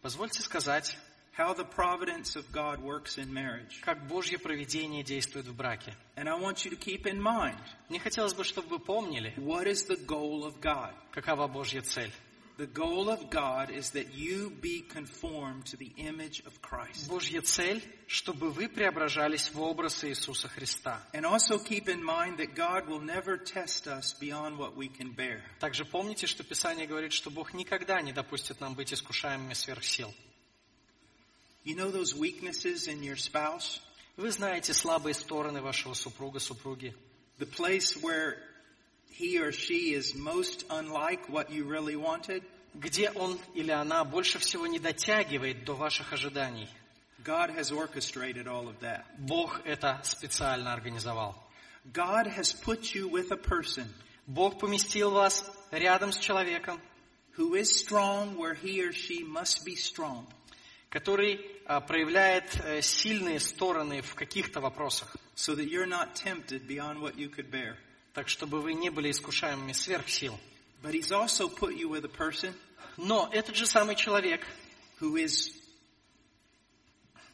[0.00, 0.96] Позвольте сказать,
[1.38, 3.80] how the providence of God works in marriage.
[3.82, 5.94] как Божье провидение действует в браке.
[6.16, 7.56] And I want you to keep in mind
[7.88, 10.92] Мне хотелось бы, чтобы вы помнили, what is the goal of God.
[11.12, 12.12] какова Божья цель.
[12.58, 17.08] The goal of God is that you be conformed to the image of Christ.
[17.08, 21.00] Божья цель, чтобы вы преображались в образ Иисуса Христа.
[21.12, 25.14] And also keep in mind that God will never test us beyond what we can
[25.14, 25.40] bear.
[25.60, 30.12] Также помните, что Писание говорит, что Бог никогда не допустит нам быть искушаемыми сверх сил.
[31.67, 33.79] You know those weaknesses in your spouse?
[34.17, 36.93] Вы знаете слабые стороны вашего супруга, супруги.
[37.39, 38.37] The place where
[39.09, 42.43] he or she is most unlike what you really wanted?
[42.75, 46.67] Где он или она больше всего не дотягивает до ваших ожиданий.
[47.23, 49.05] God has orchestrated all of that.
[49.17, 51.35] Бог это специально организовал.
[51.91, 53.87] God has put you with a person
[54.27, 56.79] Бог поместил вас рядом с человеком,
[57.37, 60.25] who is strong where he or she must be strong.
[60.90, 67.00] который а, проявляет э, сильные стороны в каких-то вопросах, so that you're not tempted beyond
[67.00, 67.76] what you could bear.
[68.14, 70.38] так чтобы вы не были искушаемыми сверх сил.
[70.82, 72.54] But he's also put you with a person
[72.96, 74.44] Но этот же самый человек,
[75.00, 75.52] who is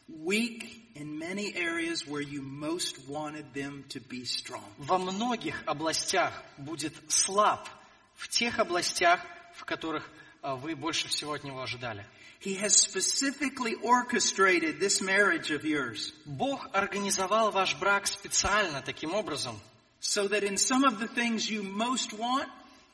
[0.08, 4.64] weak in many areas where you most wanted them to be strong.
[4.78, 7.68] во многих областях будет слаб,
[8.14, 9.20] в тех областях,
[9.54, 10.10] в которых
[10.42, 12.06] а, вы больше всего от него ожидали.
[12.43, 19.59] He has specifically orchestrated this marriage of yours Бог организовал ваш брак специально таким образом,
[19.99, 22.47] so that in some of the things you most want,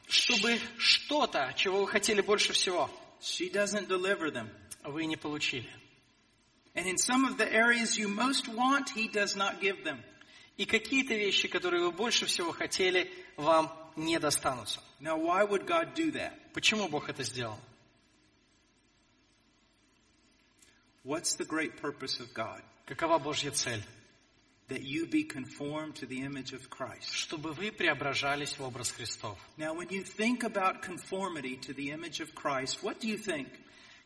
[0.08, 2.90] чтобы что-то, чего вы хотели больше всего,
[3.22, 4.50] she doesn't deliver them.
[4.84, 5.70] вы не получили.
[6.76, 10.04] And in some of the areas you most want, he does not give them.
[10.58, 14.80] И какие-то вещи, которые вы больше всего хотели, вам не достанутся.
[15.00, 16.34] Now, why would God do that?
[16.54, 17.58] Почему Бог это сделал?
[21.03, 22.63] What's the great purpose of God?
[22.87, 23.83] Какова Божья цель?
[24.69, 27.13] That you be conformed to the image of Christ.
[27.13, 29.37] Чтобы вы преображались в образ Христов.
[29.57, 33.49] Now, when you think about conformity to the image of Christ, what do you think?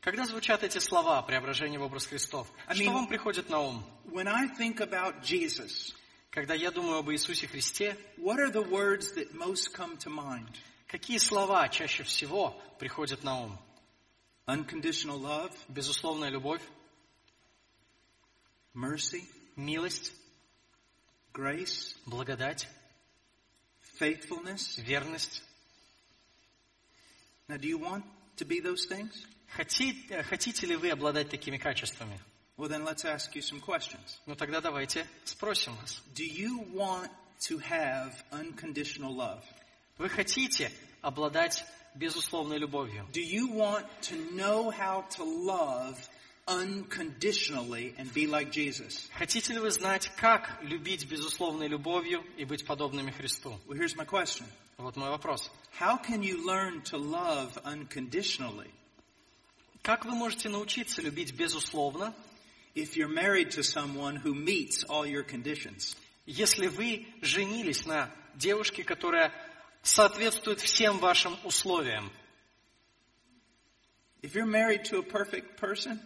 [0.01, 3.85] Когда звучат эти слова «преображение в образ Христов», I что mean- вам приходит на ум?
[4.07, 5.95] When I think about Jesus,
[6.31, 10.49] Когда я думаю об Иисусе Христе, what are the words that most come to mind?
[10.89, 13.59] какие слова чаще всего приходят на ум?
[14.47, 16.61] Unconditional love, Безусловная любовь,
[18.74, 19.24] mercy,
[19.56, 20.14] милость,
[21.34, 22.68] grace, благодать,
[24.00, 24.78] faithfulness.
[24.78, 25.42] верность.
[27.48, 28.04] Now, do you want
[28.38, 29.26] to be those things?
[29.56, 32.20] Хотите, хотите ли вы обладать такими качествами?
[32.58, 34.20] Well, then let's ask you some questions.
[34.26, 36.02] Ну тогда давайте спросим вас.
[36.14, 37.10] Do you want
[37.48, 39.42] to have unconditional love?
[39.98, 43.08] Вы хотите обладать безусловной любовью?
[43.14, 45.98] Do you want to know how to love
[46.47, 49.09] unconditionally and be like Jesus?
[49.17, 53.59] Хотите ли вы знать, как любить безусловной любовью и быть подобными Христу?
[53.67, 54.47] Well, here's my question.
[54.77, 55.51] Вот мой вопрос.
[55.79, 58.71] How can you learn to love unconditionally
[59.83, 62.15] Как вы можете научиться любить безусловно,
[62.75, 65.97] if you're married to someone who meets all your conditions?
[66.27, 69.33] если вы женились на девушке, которая
[69.83, 72.11] соответствует всем вашим условиям?
[74.23, 76.01] If you're married to a perfect person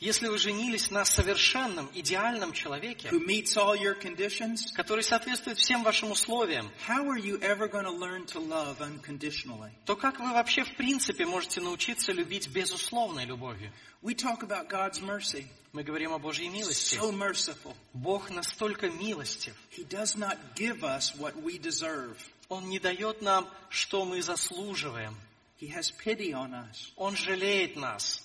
[0.00, 5.82] Если вы женились на совершенном, идеальном человеке, who meets all your conditions, который соответствует всем
[5.82, 9.72] вашим условиям, how are you ever going to learn to love unconditionally?
[9.86, 13.72] то как вы вообще в принципе можете научиться любить безусловной любовью?
[14.00, 15.48] We talk about God's mercy.
[15.72, 16.94] Мы говорим о Божьей милости.
[16.94, 17.74] So merciful.
[17.92, 19.54] Бог настолько милостив.
[19.76, 22.16] He does not give us what we deserve.
[22.48, 25.16] Он не дает нам, что мы заслуживаем.
[25.60, 26.92] He has pity on us.
[26.94, 28.22] Он жалеет нас.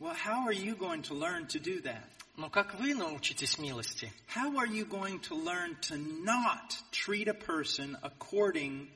[0.00, 2.02] Well, how are you going to learn to do that?
[2.36, 4.10] Но как вы научитесь милости?
[4.34, 8.88] How are you going to learn to not treat a person according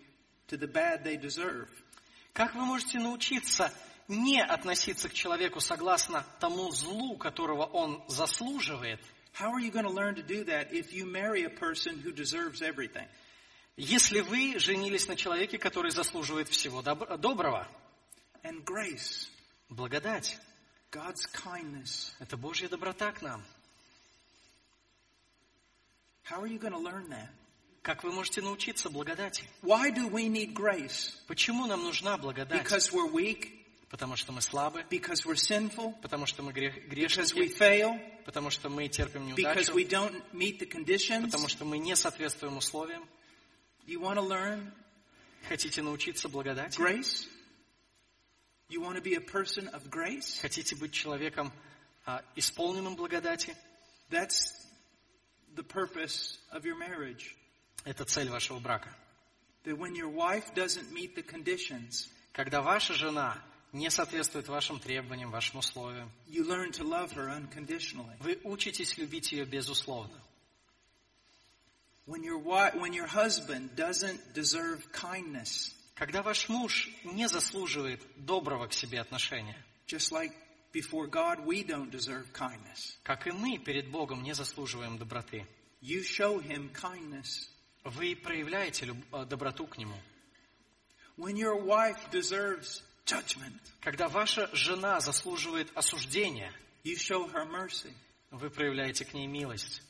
[0.48, 1.68] to the bad they deserve?
[2.33, 3.72] Как вы можете научиться
[4.09, 9.00] не относиться к человеку согласно тому злу, которого он заслуживает,
[9.38, 12.11] How are you going to learn to do that if you marry a person who
[12.12, 13.07] deserves everything?
[13.76, 17.68] если вы женились на человеке, который заслуживает всего добр- доброго?
[18.42, 19.29] And grace,
[19.68, 20.38] Благодать
[20.91, 23.41] God's kindness.– это Божья доброта к нам.
[26.30, 27.30] How are you going to learn that?
[27.82, 29.43] Как вы можете научиться благодати?
[29.63, 31.13] Why do we need grace?
[31.27, 32.62] Почему нам нужна благодать?
[32.63, 33.49] Because we're weak?
[33.89, 35.93] Потому что мы слабы, Because we're sinful?
[36.01, 38.23] потому что мы грех- Because we грешники, fail?
[38.25, 41.25] потому что мы терпим Because неудачу, we don't meet the conditions?
[41.32, 43.04] потому что мы не соответствуем условиям.
[43.88, 44.71] You want to learn
[45.49, 46.77] Хотите научиться благодати?
[46.80, 47.27] grace?
[48.70, 50.40] You want to be a person of grace?
[50.40, 51.52] Хотите быть человеком,
[52.05, 53.55] а, исполненным благодати?
[54.11, 54.52] That's
[55.55, 57.35] the purpose of your marriage.
[57.85, 58.88] Это цель вашего брака.
[59.64, 65.31] That when your wife doesn't meet the conditions, Когда ваша жена не соответствует вашим требованиям,
[65.31, 68.16] вашим условиям, you learn to love her unconditionally.
[68.20, 70.20] вы учитесь любить ее безусловно.
[72.07, 78.67] When your wife, when your husband doesn't deserve kindness, Когда ваш муж не заслуживает доброго
[78.67, 80.32] к себе отношения, just like
[80.73, 85.45] before God we don't deserve kindness, как и мы перед Богом не заслуживаем доброты,
[85.82, 87.47] you show him kindness.
[87.84, 89.95] вы проявляете э, доброту к нему.
[91.17, 96.51] When your wife deserves judgment, Когда ваша жена заслуживает осуждения,
[96.84, 97.93] you show her mercy.
[98.32, 99.82] вы проявляете к ней милость.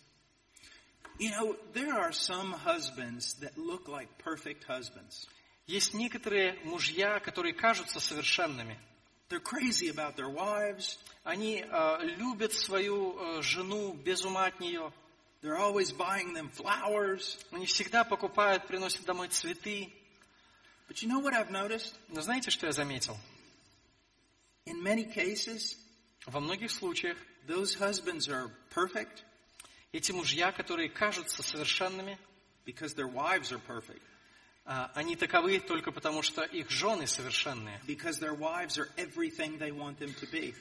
[1.20, 5.28] You know, there are some husbands that look like perfect husbands.
[5.68, 8.78] Есть некоторые мужья, которые кажутся совершенными.
[9.30, 10.98] They're crazy about their wives.
[11.24, 14.92] Они э, любят свою э, жену без ума от нее.
[15.42, 17.38] They're always buying them flowers.
[17.52, 19.92] Они всегда покупают, приносят домой цветы.
[20.88, 21.96] But you know what I've noticed?
[22.10, 23.18] Но знаете, что я заметил?
[24.66, 25.78] In many cases,
[26.26, 29.24] Во многих случаях those husbands are perfect
[29.92, 32.18] эти мужья, которые кажутся совершенными,
[32.66, 34.02] because their wives are perfect.
[34.64, 37.82] А, они таковы только потому, что их жены совершенные.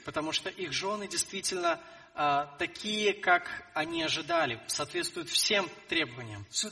[0.04, 1.78] Потому что их жены действительно
[2.14, 6.46] а, такие, как они ожидали, соответствуют всем требованиям.
[6.50, 6.70] So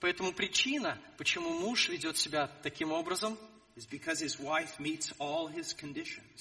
[0.00, 3.38] Поэтому причина, почему муж ведет себя таким образом,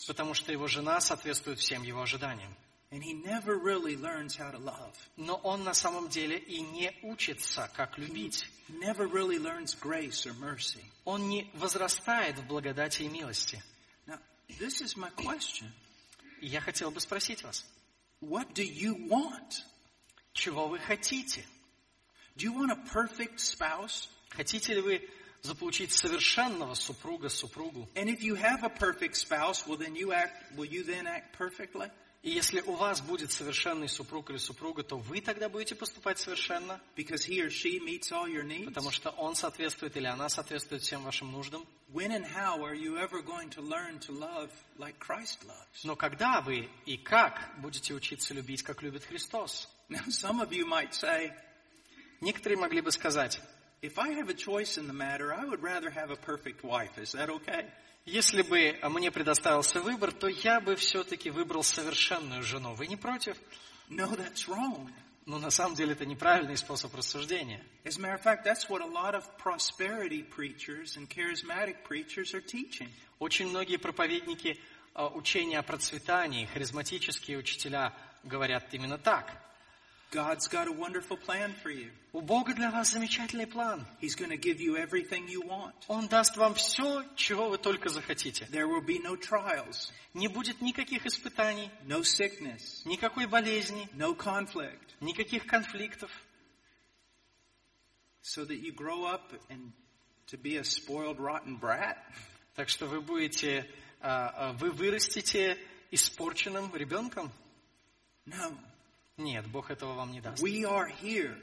[0.07, 2.55] потому что его жена соответствует всем его ожиданиям.
[2.92, 4.92] And he never really learns how to love.
[5.16, 8.46] Но он на самом деле и не учится, как любить.
[8.68, 10.84] He never really learns grace or mercy.
[11.04, 13.60] Он не возрастает в благодати и милости.
[14.06, 14.18] Now,
[14.60, 15.68] this is my question.
[16.40, 17.64] И я хотел бы спросить вас,
[18.20, 19.62] What do you want?
[20.32, 21.44] чего вы хотите?
[22.36, 24.08] Do you want a perfect spouse?
[24.30, 25.08] Хотите ли вы
[25.42, 27.88] заполучить совершенного супруга, супругу?
[27.94, 31.36] And if you have a perfect spouse, well then you act, will you then act
[31.36, 31.90] perfectly?
[32.23, 36.79] И если у вас будет совершенный супруг или супруга, то вы тогда будете поступать совершенно,
[36.95, 38.65] Because he or she meets all your needs?
[38.65, 41.65] потому что он соответствует или она соответствует всем вашим нуждам.
[41.91, 45.83] When and how are you ever going to learn to love like Christ loves?
[45.83, 49.67] Но когда вы и как будете учиться любить, как любит Христос?
[49.89, 51.31] Now, some of you might say,
[52.21, 53.41] Некоторые могли бы сказать,
[53.81, 56.99] if I have a choice in the matter, I would rather have a perfect wife.
[56.99, 57.65] Is that okay?
[58.05, 62.73] Если бы мне предоставился выбор, то я бы все-таки выбрал совершенную жену.
[62.73, 63.37] Вы не против?
[63.89, 64.89] No, that's wrong.
[65.25, 67.63] Но на самом деле это неправильный способ рассуждения.
[67.83, 72.33] As a matter of fact, that's what a lot of prosperity preachers and charismatic preachers
[72.33, 72.89] are teaching.
[73.19, 74.59] Очень многие проповедники
[74.95, 77.93] э, учения о процветании, харизматические учителя
[78.23, 79.40] говорят именно так.
[80.11, 81.89] God's got a wonderful plan for you.
[82.11, 83.85] У Бога для вас замечательный план.
[84.01, 85.73] He's going to give you everything you want.
[85.87, 88.45] Он даст вам все, чего вы только захотите.
[88.51, 94.95] There will be no trials, Не будет никаких испытаний, no sickness, никакой болезни, no conflict,
[94.99, 96.11] никаких конфликтов.
[98.21, 99.71] so that you grow up and
[100.27, 101.97] to be a spoiled, rotten brat.
[102.55, 103.65] Так что вы будете,
[104.01, 105.57] а, а, вы вырастете
[105.89, 107.31] испорченным ребенком?
[108.25, 108.57] No.
[109.21, 110.41] Нет, Бог этого вам не даст.
[110.41, 111.37] We are here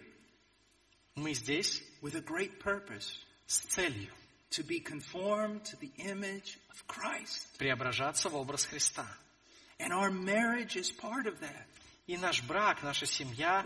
[1.14, 3.12] Мы здесь with a great purpose
[3.47, 4.12] с целью
[4.51, 7.47] to be conformed to the image of Christ.
[7.59, 9.07] преображаться в образ Христа.
[9.79, 11.66] And our marriage is part of that.
[12.07, 13.64] И наш брак, наша семья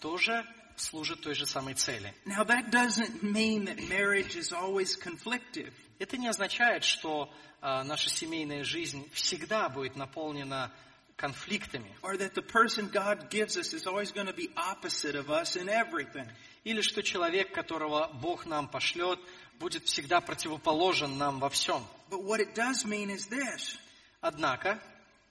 [0.00, 0.44] тоже
[0.76, 2.12] служит той же самой цели.
[2.26, 5.72] Now that doesn't mean that marriage is always conflictive.
[5.98, 10.72] Это не означает, что а, наша семейная жизнь всегда будет наполнена
[11.17, 15.29] конфликтами, or that the person God gives us is always going to be opposite of
[15.29, 16.25] us in everything.
[16.63, 19.19] или что человек, которого Бог нам пошлет,
[19.59, 21.83] будет всегда противоположен нам во всем.
[22.09, 23.77] But what it does mean is this
[24.21, 24.79] Однако,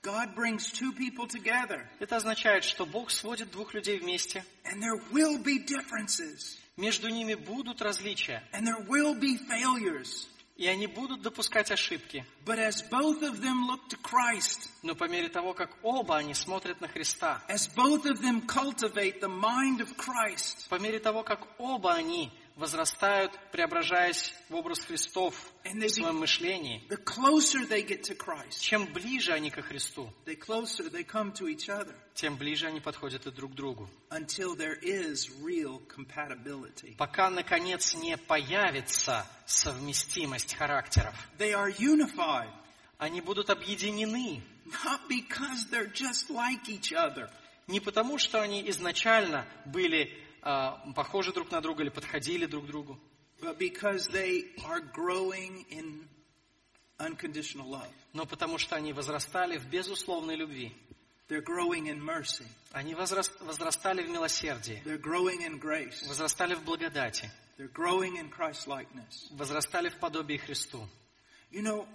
[0.01, 4.99] God brings two people together, это означает, что Бог сводит двух людей вместе, and there
[5.11, 10.27] will be differences, между ними будут различия, and there will be failures.
[10.56, 12.24] И они будут допускать ошибки.
[12.44, 16.34] But as both of them look to Christ, Но по мере того, как оба они
[16.34, 21.22] смотрят на Христа, as both of them cultivate the mind of Christ, по мере того,
[21.22, 25.34] как оба они возрастают, преображаясь в образ Христов
[25.64, 30.36] в своем мышлении, the closer they get to Christ, чем ближе они ко Христу, the
[30.38, 33.88] closer they come to each other тем ближе они подходят и друг к другу.
[34.10, 36.94] until there is real compatibility.
[36.96, 41.14] Пока, наконец, не появится совместимость характеров.
[41.38, 42.50] They are unified,
[42.98, 47.28] Они будут объединены not because they're just like each other,
[47.66, 50.23] не потому, что они изначально были
[50.94, 52.98] похожи друг на друга или подходили друг к другу,
[53.40, 56.06] but because they are growing in
[56.98, 57.90] unconditional love.
[58.12, 60.72] но потому что они возрастали в безусловной любви.
[61.28, 62.44] They're growing in mercy.
[62.72, 66.06] Они возрас- возрастали в милосердии, They're growing in grace.
[66.06, 69.28] возрастали в благодати, They're growing in Christ likeness.
[69.30, 70.86] возрастали в подобии Христу.
[71.50, 71.86] You know,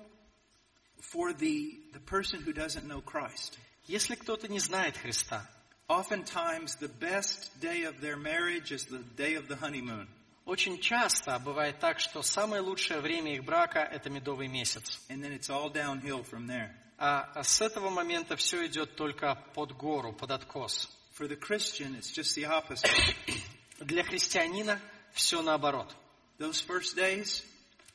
[1.02, 5.48] for the, the person who doesn't know Christ, Если кто-то не знает Христа,
[5.89, 10.07] oftentimes the best day of their marriage is the day of the honeymoon.
[10.47, 14.99] очень часто бывает так, что самое лучшее время их брака – это медовый месяц.
[15.09, 16.71] And then it's all downhill from there.
[16.99, 20.89] А а с этого момента все идет только под гору, под откос.
[21.19, 22.91] For the Christian, it's just the opposite.
[23.81, 24.81] Для христианина
[25.13, 25.95] все наоборот.
[26.39, 27.43] Those first days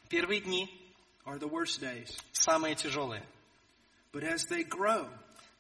[0.09, 0.69] Первые дни
[1.25, 2.17] are the worst days.
[2.31, 3.23] самые тяжелые.
[4.11, 5.07] But as they grow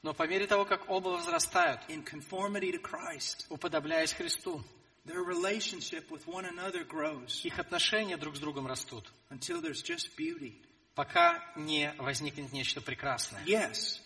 [0.04, 4.62] Но по мере того, как оба возрастают, in conformity to Christ, уподобляясь Христу,
[5.06, 10.14] their relationship with one another grows их отношения друг с другом растут, until there's just
[10.16, 10.52] beauty.
[10.94, 13.42] пока не возникнет нечто прекрасное.
[13.46, 13.98] Yes,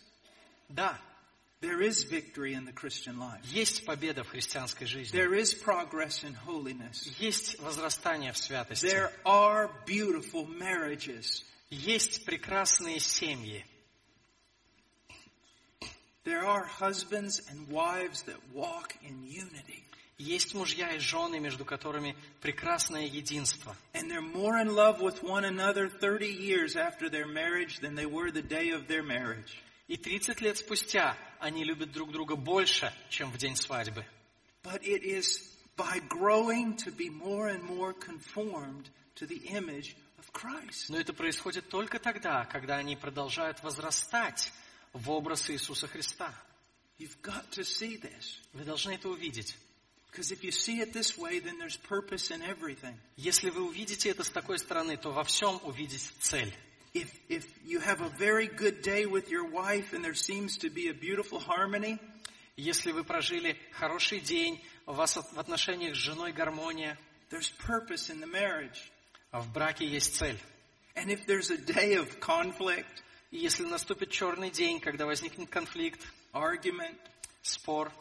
[0.69, 0.97] Да,
[1.61, 3.41] there is victory in the Christian life.
[3.43, 5.19] есть победа в христианской жизни.
[5.19, 7.09] There is progress in holiness.
[7.19, 8.87] Есть возрастание в святости.
[8.87, 11.43] There are beautiful marriages.
[11.71, 13.67] Есть прекрасные семьи.
[16.29, 19.83] There are husbands and wives that walk in unity.
[20.18, 23.74] Есть мужья и жены, между которыми прекрасное единство.
[23.95, 28.05] And they're more in love with one another 30 years after their marriage than they
[28.05, 29.57] were the day of their marriage.
[29.87, 34.05] И 30 лет спустя они любят друг друга больше, чем в день свадьбы.
[34.62, 35.41] But it is
[35.79, 40.91] by growing to be more and more conformed to the image of Christ.
[40.91, 44.53] Но это происходит только тогда, когда они продолжают возрастать
[44.94, 46.34] в образ Иисуса Христа.
[47.00, 48.39] You've got to see this.
[48.54, 49.56] Вы должны это увидеть.
[50.12, 52.96] Because if you see it this way, then there's purpose in everything.
[53.18, 56.54] Если вы увидите это с такой стороны, то во всем увидите цель.
[56.94, 60.70] If, if you have a very good day with your wife and there seems to
[60.70, 62.00] be a beautiful harmony,
[62.56, 67.00] Если вы прожили хороший день, у вас в отношениях с женой гармония,
[67.32, 68.78] there's purpose in the marriage.
[69.32, 70.39] а в браке есть цель.
[70.96, 76.01] And if there's a day of conflict, И если наступит черный день, когда возникнет конфликт,
[76.33, 76.99] argument,
[77.43, 77.93] спор,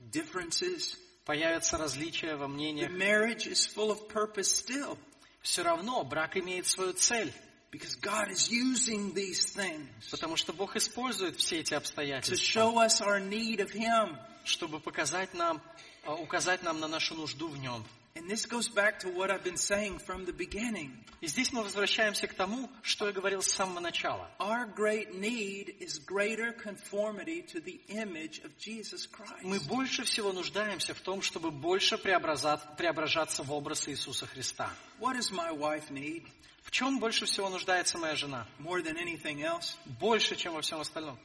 [0.00, 4.98] differences, появятся различия во the мнениях, marriage is full of purpose still.
[5.42, 7.32] все равно брак имеет свою цель.
[7.70, 12.78] Because God is using these things Потому что Бог использует все эти to обстоятельства, show
[12.78, 14.16] us our need of Him.
[14.44, 15.62] чтобы показать нам,
[16.04, 17.84] а, указать нам на нашу нужду в Нем.
[18.16, 20.90] And this goes back to what I've been saying from the beginning.
[21.20, 24.28] И здесь мы возвращаемся к тому, что я говорил с самого начала.
[24.40, 29.08] Our great need is greater conformity to the image of Jesus
[29.42, 29.68] Мы Christ.
[29.68, 34.70] больше всего нуждаемся в том, чтобы больше преображаться в образ Иисуса Христа.
[34.98, 36.26] What does my wife need
[36.62, 38.46] В чем больше всего нуждается моя жена?
[38.58, 39.76] more than anything else?
[40.00, 41.18] Больше, чем во всем остальном.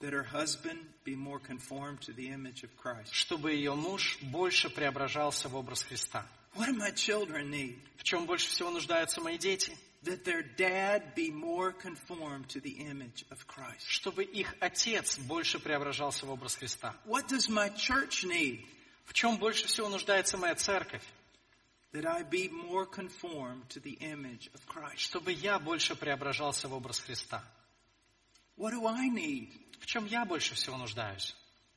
[0.00, 3.12] That her husband be more conformed to the image of Christ.
[3.12, 6.24] Чтобы ее муж больше преображался в образ Христа.
[6.54, 7.78] What do my children need?
[7.96, 9.76] В чем больше всего нуждаются мои дети?
[10.04, 13.88] That their dad be more conformed to the image of Christ.
[13.88, 16.94] Чтобы их отец больше преображался в образ Христа.
[17.04, 18.64] What does my church need?
[19.04, 21.02] В чем больше всего нуждается моя церковь?
[21.92, 24.98] That I be more conformed to the image of Christ.
[24.98, 27.42] Чтобы я больше преображался в образ Христа.
[28.56, 29.48] What do I need?
[29.80, 31.34] В чем я больше всего нуждаюсь?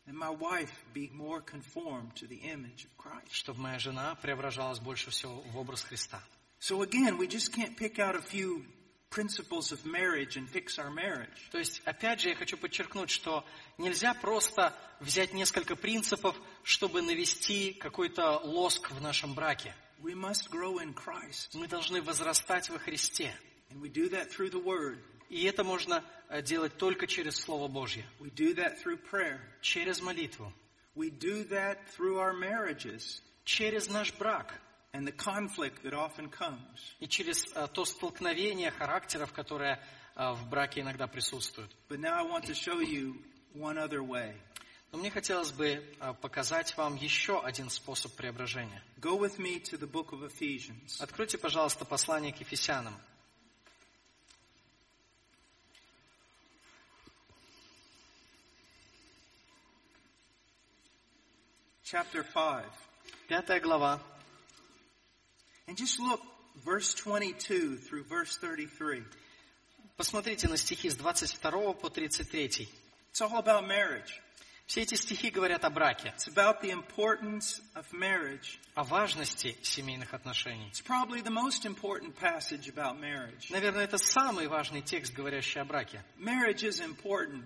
[0.08, 3.32] That my wife be more conformed to the image of Christ.
[3.32, 6.22] Чтобы моя жена преображалась больше всего в образ Христа.
[6.60, 8.66] So again, we just can't pick out a few
[9.12, 11.50] principles of marriage and fix our marriage.
[11.52, 13.46] То есть, опять же, я хочу подчеркнуть, что
[13.78, 19.76] нельзя просто взять несколько принципов, чтобы навести какой-то лоск в нашем браке.
[20.02, 21.50] We must grow in Christ.
[21.54, 23.36] Мы должны возрастать во Христе.
[23.70, 25.00] And we do that through the Word.
[25.32, 29.40] И это можно э, делать только через Слово Божье, We do that through prayer.
[29.62, 30.52] через молитву,
[30.94, 34.54] We do that through our marriages через наш брак
[34.94, 36.60] and the conflict that often comes.
[37.00, 39.82] и через э, то столкновение характеров, которое
[40.18, 41.72] э, в браке иногда присутствует.
[41.88, 43.16] But now I want to show you
[43.56, 44.36] one other way.
[44.92, 45.82] Но мне хотелось бы
[46.22, 48.84] показать вам еще один способ преображения.
[49.00, 51.00] Go with me to the book of Ephesians.
[51.00, 52.94] Откройте, пожалуйста, послание к Ефесянам.
[61.92, 62.64] Chapter 5.
[63.28, 64.00] Пятая глава.
[65.68, 66.22] And just look,
[66.64, 69.04] verse 22 through verse 33.
[69.98, 72.70] Посмотрите на стихи с 22 по 33.
[73.12, 74.22] It's all about marriage.
[74.68, 78.58] Все эти стихи говорят о браке, It's about the importance of marriage.
[78.76, 80.72] о важности семейных отношений.
[80.72, 83.50] It's probably the most important passage about marriage.
[83.50, 86.02] Наверное, это самый важный текст, говорящий о браке.
[86.18, 87.44] Marriage is important.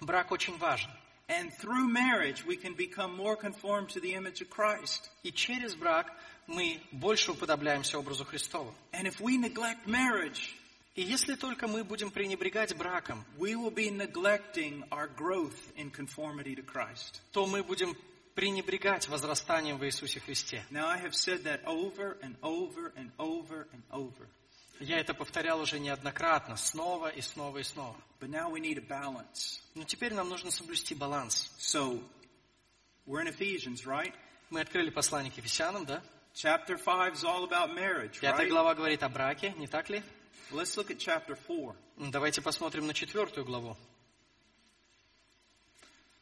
[0.00, 0.90] Брак очень важен.
[1.29, 5.09] And through marriage, we can become more conformed to the image of Christ.
[5.23, 6.11] И через брак
[6.47, 8.73] мы больше уподобляемся образу Христову.
[8.91, 10.53] And if we neglect marriage,
[10.95, 16.55] И если только мы будем пренебрегать браком, we will be neglecting our growth in conformity
[16.55, 17.19] to Christ.
[17.31, 17.95] то мы будем
[18.35, 20.63] пренебрегать возрастанием в Иисусе Христе.
[20.69, 24.27] Now, I have said that over and over and over and over.
[24.80, 27.96] Я это повторял уже неоднократно, снова и снова и снова.
[28.20, 29.60] But now we need a balance.
[29.74, 31.50] Но теперь нам нужно соблюсти баланс.
[31.58, 32.00] So,
[33.06, 34.14] we're in Ephesians, right?
[34.50, 36.02] Мы открыли послание к Ефесянам, да?
[36.34, 38.50] Chapter 5 is all about marriage, Пятая right?
[38.50, 40.02] глава говорит о браке, не так ли?
[40.52, 41.74] Let's look at chapter 4.
[41.96, 43.76] Ну, Давайте посмотрим на четвертую главу.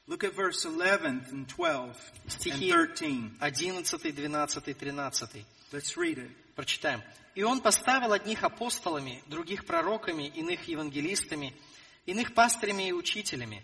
[0.07, 3.39] Look at verse 11 and 12 and Стихи 13.
[3.41, 5.45] 11, 12, 13.
[5.73, 6.31] Let's read it.
[6.57, 7.03] Прочитаем.
[7.35, 11.55] «И он поставил одних апостолами, других пророками, иных евангелистами,
[12.07, 13.63] иных пастырями и учителями,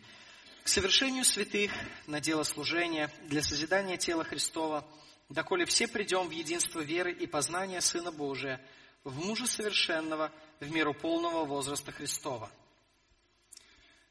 [0.63, 1.73] к совершению святых
[2.07, 4.87] на дело служения, для созидания тела Христова,
[5.31, 8.61] доколе все придем в единство веры и познания Сына Божия,
[9.05, 10.31] в мужа совершенного,
[10.61, 12.53] в меру полного возраста Христова».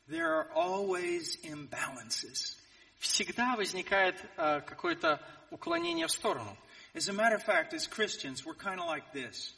[0.07, 2.57] There are always imbalances.
[2.97, 5.21] Всегда возникает э, какое-то
[5.51, 6.57] уклонение в сторону.
[6.94, 9.52] As a matter of fact, as Christians, we're kind of like this.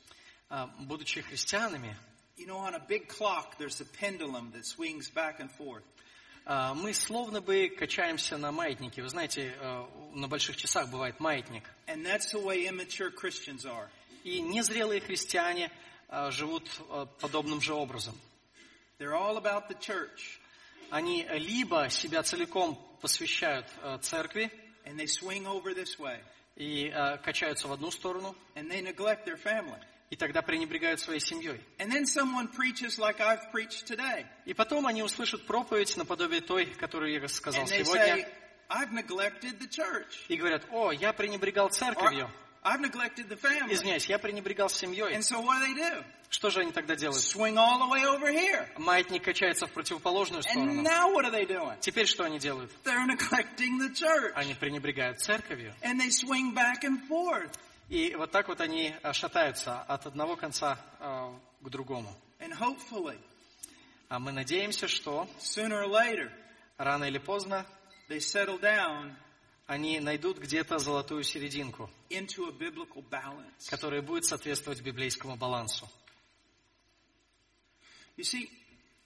[0.50, 1.94] Э, будучи христианами,
[2.36, 5.82] You know, on a big clock, there's a pendulum that swings back and forth.
[6.46, 9.02] А, Мы словно бы качаемся на маятнике.
[9.02, 11.64] Вы знаете, э, на больших часах бывает маятник.
[11.88, 13.88] And that's the way immature Christians are.
[14.24, 15.70] И незрелые христиане
[16.08, 18.14] э, живут э, подобным же образом.
[18.98, 20.40] They're all about the church,
[20.90, 24.50] Они либо себя целиком посвящают э, церкви
[24.86, 26.18] and they swing over this way,
[26.55, 29.79] И э, качаются в одну сторону, and they neglect their family.
[30.09, 31.59] и тогда пренебрегают своей семьей.
[31.79, 34.25] And then someone preaches like I've preached today.
[34.45, 38.27] И потом они услышат проповедь наподобие той, которую я сказал And they сегодня, say,
[38.69, 40.25] I've neglected the church.
[40.27, 42.29] и говорят, о, я пренебрегал церковью.
[42.63, 43.73] I've neglected the family.
[43.73, 45.13] Извиняюсь, я пренебрегал семьей.
[45.15, 46.03] And so what do they do?
[46.29, 47.21] Что же они тогда делают?
[47.23, 48.67] Swing all the way over here.
[48.77, 50.81] Маятник качается в противоположную And сторону.
[50.81, 51.77] now what are they doing?
[51.79, 52.71] Теперь что они делают?
[52.83, 54.31] They're neglecting the church.
[54.35, 55.73] Они пренебрегают церковью.
[55.81, 57.51] And they swing back and forth.
[57.89, 61.29] И вот так вот они э, шатаются от одного конца э,
[61.61, 62.09] к другому.
[62.39, 63.17] And hopefully,
[64.09, 66.31] А мы надеемся, что sooner or later,
[66.77, 67.65] рано или поздно
[68.09, 69.13] they settle down
[69.65, 71.89] они найдут где-то золотую серединку,
[73.69, 75.89] которая будет соответствовать библейскому балансу.
[78.15, 78.49] You see,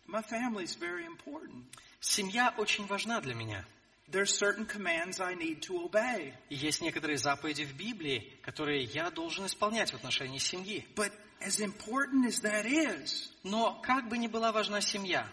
[0.06, 1.64] my family is very important.
[2.02, 3.66] Семья очень важна для меня.
[4.10, 6.34] There's certain commands I need to obey.
[6.50, 10.86] И есть некоторые заповеди в Библии, которые я должен исполнять в отношении семьи.
[10.96, 15.30] But as important as that is, Но как бы ни была важна семья,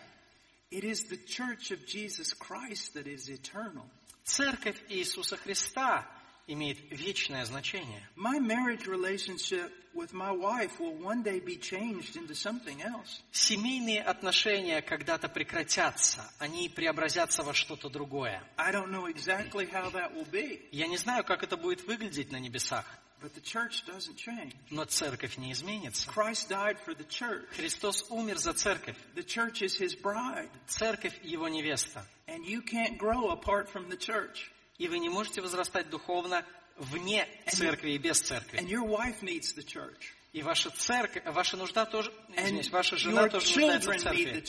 [0.70, 3.88] it is the church of Jesus Christ that is eternal.
[4.24, 6.06] Церковь Иисуса Христа
[6.46, 8.06] имеет вечное значение.
[8.16, 13.22] My marriage relationship with my wife will one day be changed into something else.
[13.32, 18.42] Семейные отношения когда-то прекратятся, они преобразятся во что-то другое.
[18.56, 22.32] I don't know exactly how that will be, Я не знаю, как это будет выглядеть
[22.32, 22.84] на небесах,
[23.24, 24.52] but the church doesn't change.
[24.70, 26.06] но церковь не изменится.
[26.10, 27.46] Christ died for the church.
[27.56, 28.96] Христос умер за церковь.
[29.14, 32.06] The church is his bride, Церковь– его невеста.
[32.26, 34.50] and you can't grow apart from the church.
[34.76, 36.44] И вы не можете возрастать духовно
[36.76, 38.58] вне церкви и без церкви.
[38.58, 40.12] And your wife needs the church.
[40.34, 44.44] И ваша церковь, ваша нужда тоже, извиняюсь, ваша жена тоже нуждается в церкви.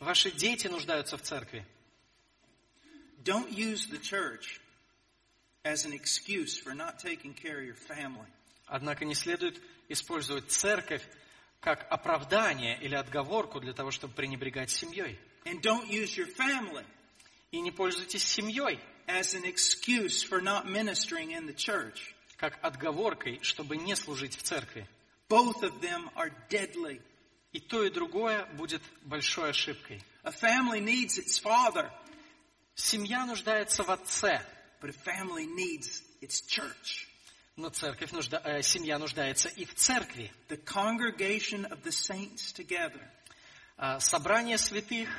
[0.00, 1.66] Ваши дети нуждаются в церкви.
[3.22, 4.58] Don't use the church
[5.66, 8.26] as an excuse for not taking care of your family.
[8.66, 11.02] Однако не следует использовать церковь
[11.60, 15.18] как оправдание или отговорку для того, чтобы пренебрегать семьей.
[15.44, 16.84] And don't use your family
[17.52, 22.14] И не пользуйтесь семьей as an excuse for not ministering in the church.
[22.36, 24.86] как отговоркой, чтобы не служить в церкви.
[25.28, 27.00] Both of them are deadly.
[27.52, 30.02] И то, и другое будет большой ошибкой.
[30.22, 31.90] A family needs its father,
[32.74, 34.44] Семья нуждается в отце,
[34.85, 37.07] but a family needs its church.
[37.57, 38.41] но церковь нужда...
[38.43, 40.31] э, семья нуждается и в церкви.
[40.49, 43.01] The congregation of the saints together,
[43.77, 45.09] А, Собрание святых,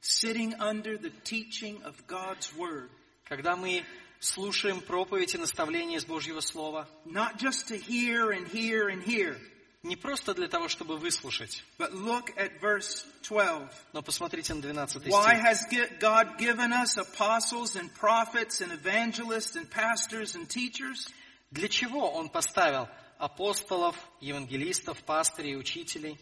[0.00, 2.90] sitting under the teaching of God's word.
[3.24, 3.84] когда мы
[4.20, 9.36] слушаем проповедь и наставления из Божьего Слова, Not just to hear and hear and hear,
[9.82, 13.70] не просто для того, чтобы выслушать, but look at verse 12.
[13.92, 15.44] но посмотрите на 12 Why стих.
[15.44, 21.08] has gi- God given us apostles and prophets and evangelists and pastors and teachers?
[21.50, 26.18] Для чего Он поставил апостолов, евангелистов, пастырей, учителей?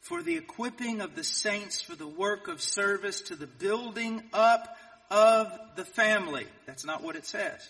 [0.00, 4.68] For the equipping of the saints for the work of service to the building up
[5.10, 6.46] of the family.
[6.66, 7.60] That's not what it says.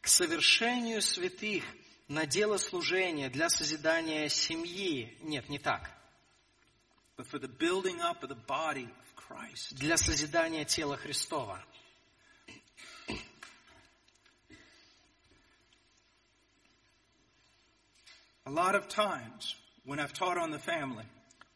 [0.00, 1.64] К совершению святых
[2.07, 5.17] на дело служения для созидания семьи.
[5.21, 5.91] Нет, не так.
[7.17, 9.75] But for the building up of the body of Christ.
[9.75, 11.63] Для созидания тела Христова.
[18.45, 21.05] A lot of times when I've taught on the family,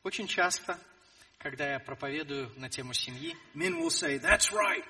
[0.03, 0.79] Очень часто,
[1.37, 4.83] когда я проповедую на тему семьи, men will say, that's right.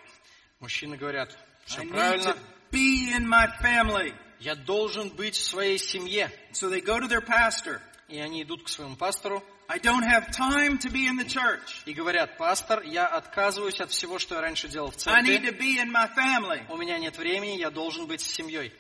[0.62, 2.38] мужчины говорят, I все need правильно, to
[2.72, 4.14] be in my family.
[4.42, 6.32] Я должен быть в своей семье.
[6.52, 7.80] So they go to their pastor.
[8.08, 11.84] И они идут к своему пастору I don't have time to be in the church.
[11.86, 15.50] и говорят, пастор, я отказываюсь от всего, что я раньше делал в I need церкви.
[15.50, 16.66] to be in my family.
[16.70, 18.74] У меня нет времени, я должен быть с семьей.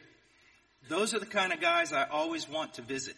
[0.89, 3.16] Those are the kind of guys I always want to visit.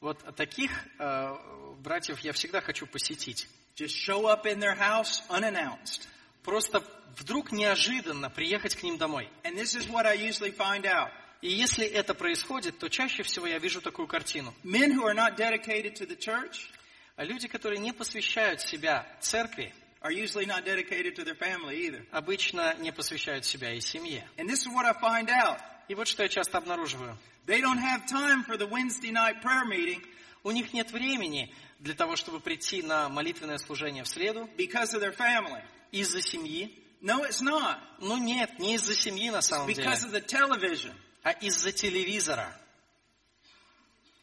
[0.00, 1.36] Вот таких э,
[1.78, 3.46] братьев я всегда хочу посетить.
[3.76, 6.08] Just show up in their house unannounced.
[6.42, 6.82] Просто
[7.16, 9.30] вдруг неожиданно приехать к ним домой.
[9.44, 11.10] And this is what I usually find out.
[11.44, 14.54] И если это происходит, то чаще всего я вижу такую картину.
[14.64, 16.70] Men who are not dedicated to the church
[17.16, 22.06] А люди, которые не посвящают себя церкви, are usually not dedicated to their family either.
[22.12, 24.26] обычно не посвящают себя и семье.
[24.38, 25.58] And this is what I find out.
[25.88, 27.14] И вот что я часто обнаруживаю.
[27.46, 30.02] They don't have time for the Wednesday night prayer meeting
[30.44, 35.02] У них нет времени для того, чтобы прийти на молитвенное служение в среду because of
[35.02, 35.62] their family.
[35.92, 36.74] из-за семьи.
[37.02, 37.76] No, it's not.
[38.00, 40.94] Ну нет, не из-за семьи на самом деле, Because of the television.
[41.24, 42.54] А из-за телевизора.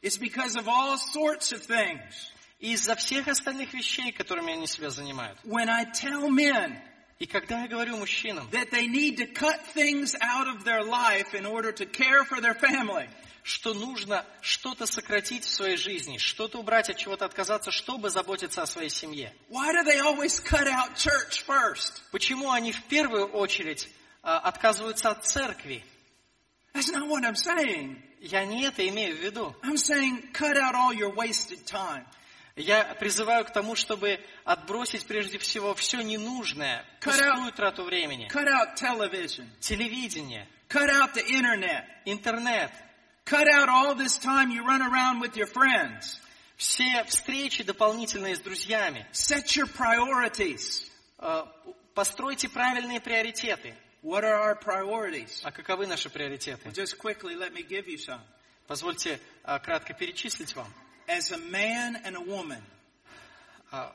[0.02, 2.32] It's because of all sorts of things.
[2.60, 5.38] И из-за всех остальных вещей, которыми они себя занимают.
[5.44, 6.80] When I tell men
[7.22, 11.36] И когда я говорю мужчинам, that they need to cut things out of their life
[11.36, 13.08] in order to care for their family,
[13.44, 18.66] что нужно что-то сократить в своей жизни, что-то убрать, от чего-то отказаться, чтобы заботиться о
[18.66, 19.32] своей семье.
[19.50, 22.02] why do they always cut out church first?
[22.12, 23.88] Почему они в первую очередь
[24.24, 25.84] а, отказываются от церкви?
[26.74, 28.02] That's not what I'm saying.
[28.22, 29.56] Я не это имею в виду.
[29.64, 32.06] I'm saying cut out all your wasted time.
[32.56, 38.28] Я призываю к тому, чтобы отбросить прежде всего все ненужное, пустую трату времени.
[38.32, 39.48] Cut out television.
[39.60, 41.86] Телевидение, Cut out the internet.
[42.06, 42.72] интернет,
[43.26, 46.20] Cut out all this time you run around with your friends.
[46.58, 49.06] Все встречи дополнительные с друзьями.
[49.12, 50.88] Set your priorities.
[51.20, 51.46] Э,
[51.96, 53.74] Постройте правильные приоритеты.
[54.03, 55.41] What are our priorities?
[55.43, 56.65] А каковы наши приоритеты?
[56.65, 58.21] Well, just quickly, let me give you some.
[58.69, 60.73] Позвольте а, кратко перечислить вам.
[61.09, 62.63] As a man and a woman,
[63.73, 63.95] А,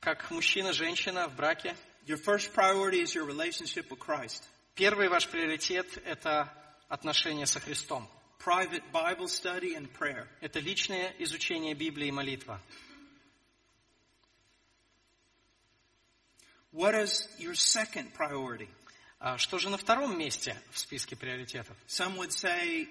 [0.00, 1.74] Как мужчина, женщина в браке,
[2.06, 4.42] your first priority is your relationship with Christ.
[4.74, 6.48] первый ваш приоритет – это
[6.88, 8.08] отношения со Христом.
[8.38, 10.26] Private Bible study and prayer.
[10.40, 12.60] Это личное изучение Библии и молитва.
[16.72, 18.68] What is your second priority?
[19.19, 21.75] А Что же на втором месте в списке приоритетов?
[21.87, 22.87] Some would say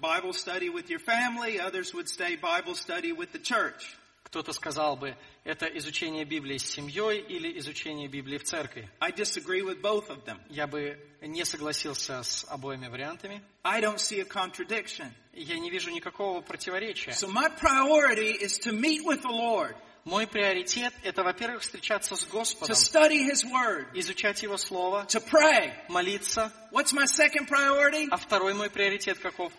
[0.00, 3.96] Bible study with your family, others would say Bible study with the church.
[4.24, 8.88] Кто-то сказал бы, это изучение Библии с семьей или изучение Библии в церкви.
[9.00, 10.38] I disagree with both of them.
[10.48, 13.42] Я бы не согласился с обоими вариантами.
[13.64, 15.10] I don't see a contradiction.
[15.32, 17.10] Я не вижу никакого противоречия.
[17.10, 22.24] So my priority is to meet with the Lord, Мой приоритет– это, во-первых, встречаться с
[22.24, 25.74] to Господом, study His Word, изучать Его Слово, to pray.
[25.88, 26.50] молиться.
[26.72, 28.08] What's my second priority?
[28.10, 29.52] А второй мой приоритет каков?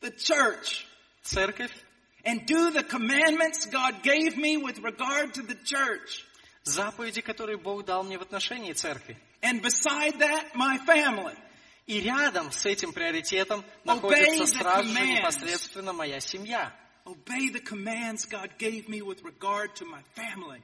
[0.00, 0.84] The church.
[1.22, 1.72] Церковь.
[2.24, 6.24] And do the commandments God gave me with regard to the church.
[6.64, 9.16] Заповеди, которые Бог дал мне в отношении церкви.
[9.40, 11.36] And beside that, my family.
[11.86, 16.72] И рядом с этим приоритетом находится сразу же непосредственно моя семья.
[17.06, 20.62] Obey the commands God gave me with regard to my family.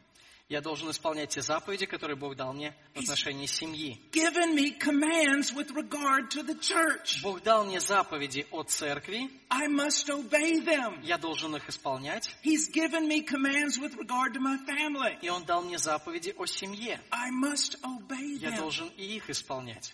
[0.49, 4.01] Я должен исполнять те заповеди, которые Бог дал мне в отношении семьи.
[4.12, 7.20] Given me commands with regard to the church.
[7.22, 11.03] Бог дал мне заповеди о церкви, I must obey them.
[11.03, 15.18] я должен их исполнять, He's given me commands with regard to my family.
[15.20, 16.99] и Он дал мне заповеди о семье.
[17.11, 18.57] I must obey Я them.
[18.61, 19.93] должен и их исполнять.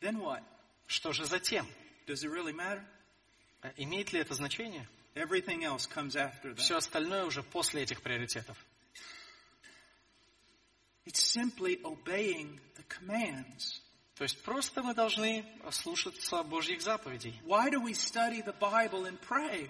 [0.00, 0.42] Then what?
[0.86, 1.66] Что же затем?
[2.08, 2.82] Does it really matter?
[3.62, 4.88] А Имеет ли это значение?
[5.14, 6.56] Everything else comes after that.
[6.56, 8.56] Все остальное уже после этих приоритетов.
[11.04, 13.82] It's simply obeying the commands.
[14.14, 17.38] То есть просто мы должны слушаться Божьих заповедей.
[17.44, 19.68] Why do we study the Bible and pray?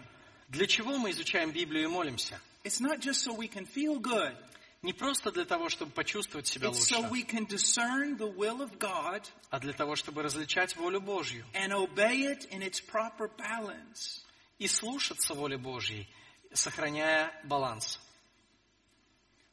[0.48, 2.40] Для чего мы изучаем Библию и молимся?
[2.62, 4.36] It's not just so we can feel good.
[4.82, 8.60] Не просто для того, чтобы почувствовать себя It's so лучше, we can discern the will
[8.60, 13.28] of God а для того, чтобы различать волю Божью and obey it in its proper
[13.36, 14.22] balance.
[14.58, 16.08] и слушаться воли Божьей,
[16.52, 17.98] сохраняя баланс.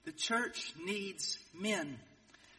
[0.05, 1.97] The church needs men.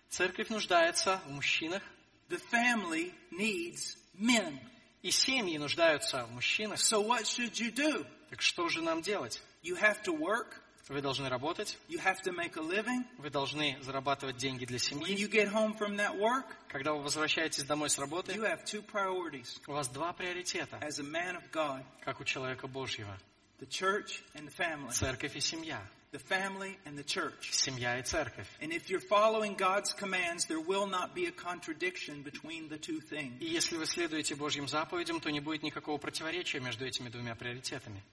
[0.08, 1.82] Церковь нуждается в мужчинах,
[2.28, 4.58] The family needs men.
[5.02, 6.80] и семьи нуждаются в мужчинах.
[6.80, 8.04] So what should you do?
[8.30, 9.40] Так что же нам делать?
[9.62, 10.60] You have to work.
[10.89, 13.05] Вы должны работать, You have to make a living.
[13.18, 15.16] вы должны зарабатывать деньги для When семьи.
[15.16, 18.84] you get home from that work, Когда вы возвращаетесь домой с you работы, have two
[18.87, 23.18] priorities у вас два приоритета, as a man of God как у человека Божьего.
[23.59, 24.91] the church and the family.
[24.93, 25.82] Церковь и семья.
[26.12, 27.51] The family and the church.
[27.51, 28.47] Семья и церковь.
[28.61, 33.01] And if you're following God's commands, there will not be a contradiction between the two
[33.01, 33.34] things.
[33.41, 38.05] И если вы следуете Божьим заповедям, то не будет никакого противоречия между этими двумя приоритетами.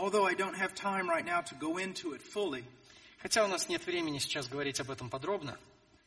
[0.00, 2.64] Although I don't have time right now to go into it fully,
[3.20, 5.58] Хотя у нас нет времени сейчас говорить об этом подробно,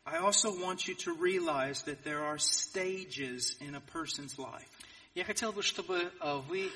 [0.05, 4.65] I also want you to realize that there are stages in a person's life.
[5.13, 6.71] я хотел бы, чтобы э, вы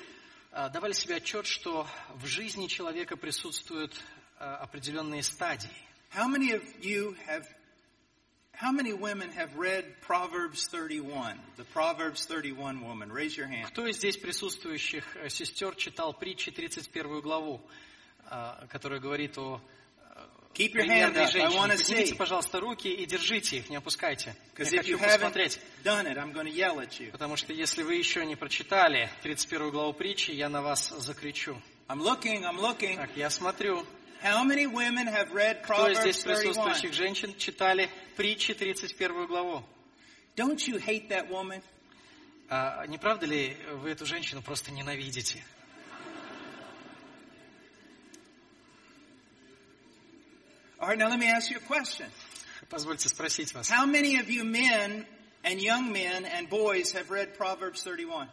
[0.52, 1.86] э, давали себе отчет, что
[2.16, 3.98] в жизни человека присутствуют
[4.38, 5.70] э, определенные стадии.
[6.14, 7.46] How many of you have,
[8.56, 11.38] how many women have read Proverbs 31?
[11.56, 13.12] The Proverbs 31 woman.
[13.12, 13.66] Raise your hand.
[13.68, 17.60] Кто из здесь присутствующих э, сестер читал притчи 31 главу,
[18.30, 19.60] э, которая говорит о
[20.56, 21.34] Keep your hand up.
[21.36, 24.34] I want to Поднимите, пожалуйста, руки и держите их, не опускайте.
[24.56, 25.60] Я хочу посмотреть.
[25.84, 27.10] done it, I'm going to yell at you.
[27.12, 31.60] Потому что если вы еще не прочитали 31 главу притчи, я на вас закричу.
[31.88, 32.96] I'm looking, I'm looking.
[32.96, 33.86] Так, я смотрю,
[34.22, 36.54] How many women have read кто из здесь Proverbs 31?
[36.54, 39.62] присутствующих женщин читали притчи 31 главу.
[40.36, 41.62] Don't you hate that woman?
[42.48, 45.44] А не правда ли вы эту женщину просто ненавидите?
[50.78, 52.06] All right, now let me ask you a question.
[52.68, 53.70] Позвольте спросить вас.
[53.70, 55.06] How many of you men
[55.42, 58.28] and young men and boys have read Proverbs 31?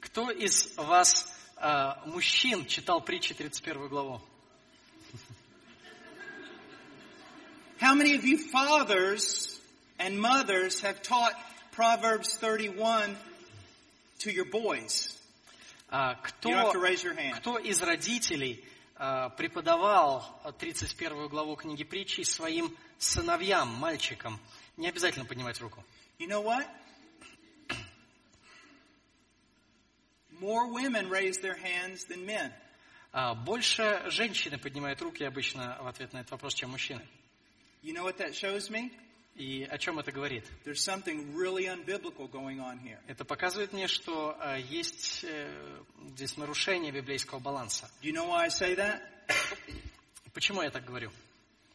[0.00, 1.26] Кто из вас,
[1.56, 4.20] а, мужчин, читал притчи 31 главу?
[7.80, 9.58] How many of you fathers
[9.98, 11.32] and mothers have taught
[11.72, 13.16] Proverbs 31
[14.20, 15.16] to your boys?
[15.90, 17.36] А, You don't have Кто, to raise your hand.
[17.36, 18.62] кто из родителей
[18.96, 20.22] а, преподавал
[20.58, 24.38] 31 главу книги притчи своим сыновьям, мальчикам?
[24.76, 25.82] Не обязательно поднимать руку.
[26.18, 26.66] You know what?
[30.38, 32.52] More women raise their hands than men.
[33.12, 37.06] А, Больше женщины поднимают руки обычно в ответ на этот вопрос, чем мужчины.
[37.83, 38.91] You know what that shows me?
[39.35, 40.45] И о чем это говорит?
[40.63, 42.99] There's something really unbiblical going on here.
[43.07, 45.81] Это показывает мне, что а, есть э,
[46.15, 47.89] здесь нарушение библейского баланса.
[48.01, 49.01] Do you know why I say that?
[50.33, 51.11] Почему я так говорю?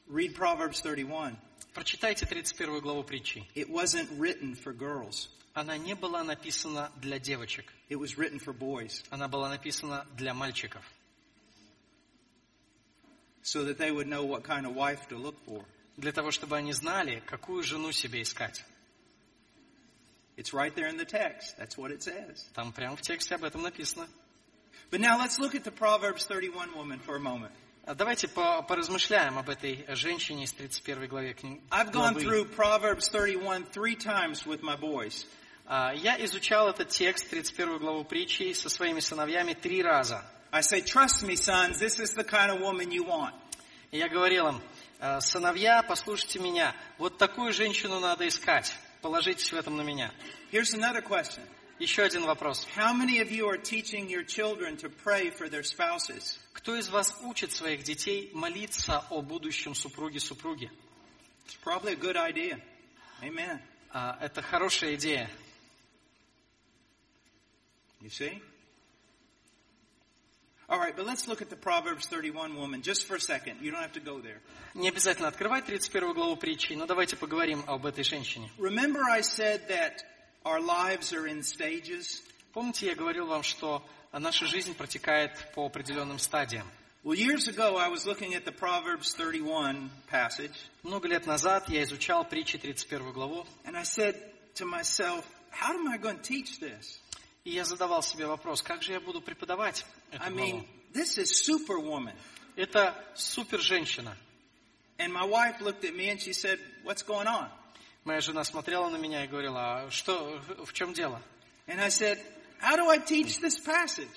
[0.09, 1.37] Read Proverbs 31.
[1.75, 3.45] Прочитайте 31 главу притчи.
[3.55, 5.29] It wasn't written for girls.
[5.53, 7.73] Она не была написана для девочек.
[7.89, 10.83] It was written for boys Она была написана для мальчиков.
[13.43, 15.63] so that they would know what kind of wife to look for.
[15.98, 18.64] Для того, чтобы они знали, какую жену себе искать.
[20.38, 21.56] It's right there in the text.
[21.58, 22.44] That's what it says.
[22.54, 24.08] Там прямо в тексте об этом написано.
[24.92, 27.52] But now let's look at the Proverbs 31 woman for a moment.
[27.86, 31.62] А Давайте по- поразмышляем об этой женщине из 31 главе книги.
[31.72, 35.26] I've gone through Proverbs 31 three times with my boys.
[35.68, 40.24] А, Я изучал этот текст, 31 главу притчи, со своими сыновьями три раза.
[40.52, 43.34] I say, trust me, sons, this is the kind of woman you want.
[43.92, 44.62] И я говорил им, «Э,
[45.20, 50.12] сыновья, послушайте меня, вот такую женщину надо искать, положитесь в этом на меня.
[50.52, 51.42] Here's another question.
[51.78, 52.66] Еще один вопрос.
[52.76, 56.40] How many of you are teaching your children to pray for their spouses?
[56.54, 60.72] Кто из вас учит своих детей молиться о будущем супруге-супруге?
[61.46, 62.62] It's probably a good idea.
[63.22, 63.60] Amen.
[63.92, 65.30] А, Это хорошая идея.
[68.02, 68.42] You see?
[70.69, 73.57] All right, but let's look at the Proverbs 31 woman just for a second.
[73.61, 74.41] You don't have to go there.
[74.75, 78.49] Не обязательно открывать 31 главу притчи, но давайте поговорим об этой женщине.
[78.57, 80.05] Remember I said that
[80.45, 82.23] our lives are in stages?
[82.55, 83.83] Помните, я говорил вам, что
[84.13, 86.67] наша жизнь протекает по определенным стадиям.
[87.03, 91.83] Well, years ago I was looking at the Proverbs 31 passage, Много лет назад я
[91.83, 94.15] изучал притчи 31 главу, and I said
[94.55, 97.01] to myself, how am I going to teach this?
[97.46, 100.48] И я задавал себе вопрос, как же я буду преподавать эту I главу?
[100.50, 102.16] mean, this is superwoman.
[102.56, 104.18] Это супер женщина.
[104.98, 107.50] And my wife looked at me and she said, what's going on?
[108.04, 111.22] Моя жена смотрела на меня и говорила, а что, в чем дело?
[111.68, 112.20] And I said,
[112.60, 114.08] how do I teach this passage?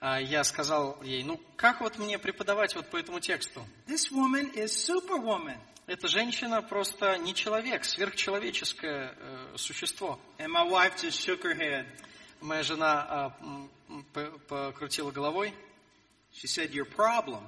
[0.00, 3.62] А я сказал ей, ну как вот мне преподавать вот по этому тексту?
[3.86, 5.58] This woman is superwoman.
[5.86, 10.18] Эта женщина просто не человек, сверхчеловеческое э, существо.
[10.38, 11.84] And my wife just shook her head.
[12.40, 13.32] Моя жена а,
[14.48, 15.54] покрутила головой
[16.32, 17.42] She said, your problem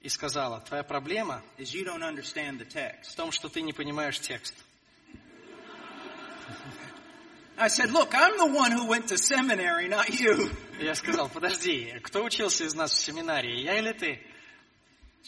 [0.00, 3.16] и сказала, твоя проблема is you don't understand the в text.
[3.16, 4.54] том, что ты не понимаешь текст.
[7.58, 10.50] I said, look, I'm the one who went to seminary, not you.
[10.80, 14.20] Я сказал, подожди, кто учился из нас в семинарии, я или ты?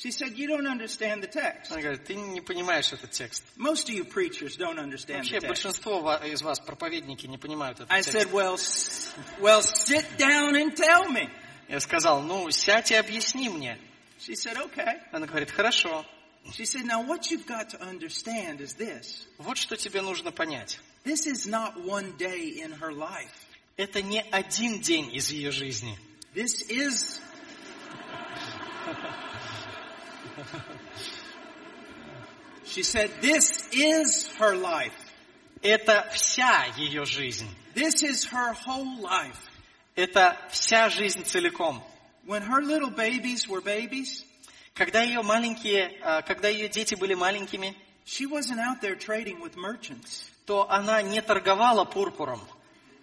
[0.01, 1.71] She said, you don't understand the text.
[1.71, 3.45] Она говорит, ты не понимаешь этот текст.
[3.59, 5.49] Most of you preachers don't understand Вообще, the text.
[5.49, 8.17] большинство из вас, проповедники, не понимают этот I текст.
[8.17, 8.57] said, well,
[9.43, 11.29] well, sit down and tell me.
[11.69, 13.77] Я сказал, ну, сядь и объясни мне.
[14.19, 15.03] She said, okay.
[15.13, 16.07] Она говорит, хорошо.
[16.55, 19.27] She said, now what you've got to understand is this.
[19.37, 20.79] Вот что тебе нужно понять.
[21.05, 23.35] This is not one day in her life.
[23.77, 25.99] Это не один день из ее жизни.
[26.35, 27.21] This is.
[32.65, 34.93] She said, this is her life.
[35.63, 37.49] Это вся ее жизнь.
[37.75, 39.37] This is her whole life.
[39.97, 41.83] Это вся жизнь целиком.
[42.27, 44.25] When her little babies were babies,
[44.75, 47.77] Когда ее маленькие, а, когда ее дети были маленькими,
[48.07, 50.31] she wasn't out there trading with merchants.
[50.47, 52.41] то она не торговала пурпуром.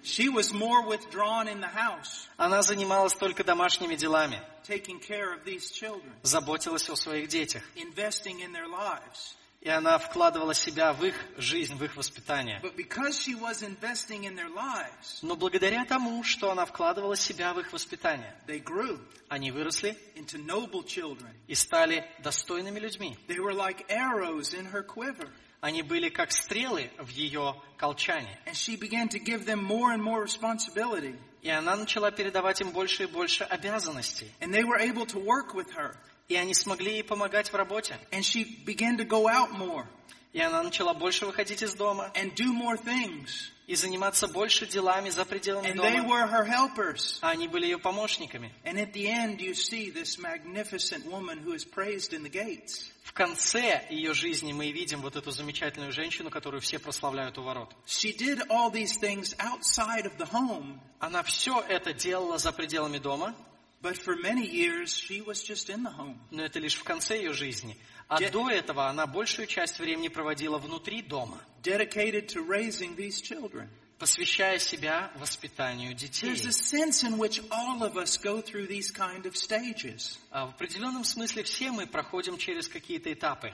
[0.03, 5.43] She was more withdrawn in the house, Она занималась только домашними делами, taking care of
[5.43, 7.63] these children, заботилась о своих детях.
[7.75, 9.35] investing in their lives.
[9.59, 12.59] И она вкладывала себя в их жизнь, в их воспитание.
[12.61, 17.53] But because she was investing in their lives, Но благодаря тому, что она вкладывала себя
[17.53, 21.33] в их воспитание, they grew они выросли into noble children.
[21.47, 23.17] и стали достойными людьми.
[23.27, 25.27] They were like arrows in her quiver.
[25.59, 28.37] Они были как стрелы в ее колчане.
[28.45, 31.15] And she began to give them more and more responsibility.
[31.41, 34.31] И она начала передавать им больше и больше обязанностей.
[34.39, 35.95] And they were able to work with her.
[36.27, 37.97] И они смогли ей помогать в работе.
[38.11, 39.85] And she began to go out more
[40.33, 43.51] И она начала больше выходить из дома and do more things.
[43.67, 46.07] И заниматься больше делами за пределами And they дома.
[46.09, 47.19] were her helpers.
[47.21, 48.53] А они были ее помощниками.
[48.63, 52.89] And at the end, you see this magnificent woman who is praised in the gates.
[53.03, 57.75] В конце ее жизни мы видим вот эту замечательную женщину, которую все прославляют у ворот.
[57.85, 62.99] She did all these things outside of the home, Она все это делала за пределами
[62.99, 63.35] дома,
[63.79, 66.17] But for many years, she was just in the home.
[66.31, 67.77] Но это лишь в конце ее жизни.
[68.09, 73.21] А Де- до этого она большую часть времени проводила внутри дома, dedicated to raising these
[73.21, 73.67] children.
[73.99, 76.29] посвящая себя воспитанию детей.
[76.31, 80.17] There's a sense in which all of us go through these kind of stages.
[80.31, 83.51] А В определенном смысле все мы проходим через какие-то этапы.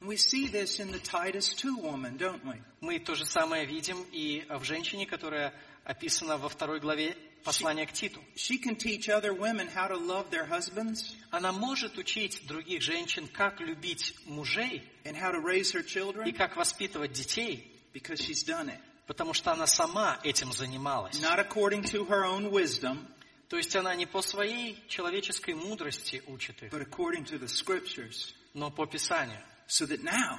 [0.00, 2.60] We see this in the Titus 2 woman, don't we?
[2.80, 5.54] Мы то же самое видим и в женщине, которая
[5.84, 8.20] описана во второй главе послания к Титу.
[8.36, 13.26] She can teach other women how to love their husbands Она может учить других женщин,
[13.28, 18.44] как любить мужей and how to raise her и children как воспитывать детей, because she's
[18.44, 18.78] done it.
[19.06, 21.20] потому что она сама этим занималась.
[21.20, 23.06] Not according to her own wisdom,
[23.48, 28.32] То есть она не по своей человеческой мудрости учит их, but according to the scriptures.
[28.54, 29.42] но по Писанию.
[29.66, 30.38] So that now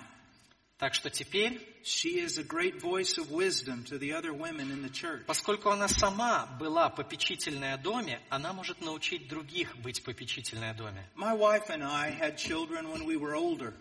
[0.84, 4.82] Так что теперь, she is a great voice of wisdom to the other women in
[4.82, 5.26] the church.
[5.26, 11.10] поскольку она сама была попечительной о доме, она может научить других быть попечительной о доме.
[11.16, 13.74] My wife and I had children when we were older.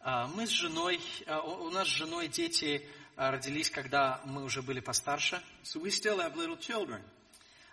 [0.00, 4.60] А, Мы с женой, а, у нас с женой дети а, родились, когда мы уже
[4.60, 5.40] были постарше.
[5.62, 7.00] So we still have little children.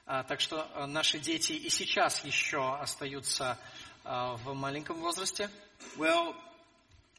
[0.05, 3.57] Так что наши дети и сейчас еще остаются
[4.03, 5.49] в маленьком возрасте.
[5.97, 6.35] Well,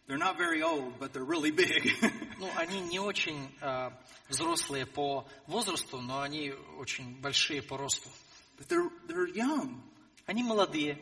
[0.08, 1.96] they're not very old, but they're really big.
[2.40, 3.92] Ну, они не очень а,
[4.30, 8.10] взрослые по возрасту, но они очень большие по росту.
[8.58, 9.82] but they're, they're young.
[10.26, 10.98] Они молодые.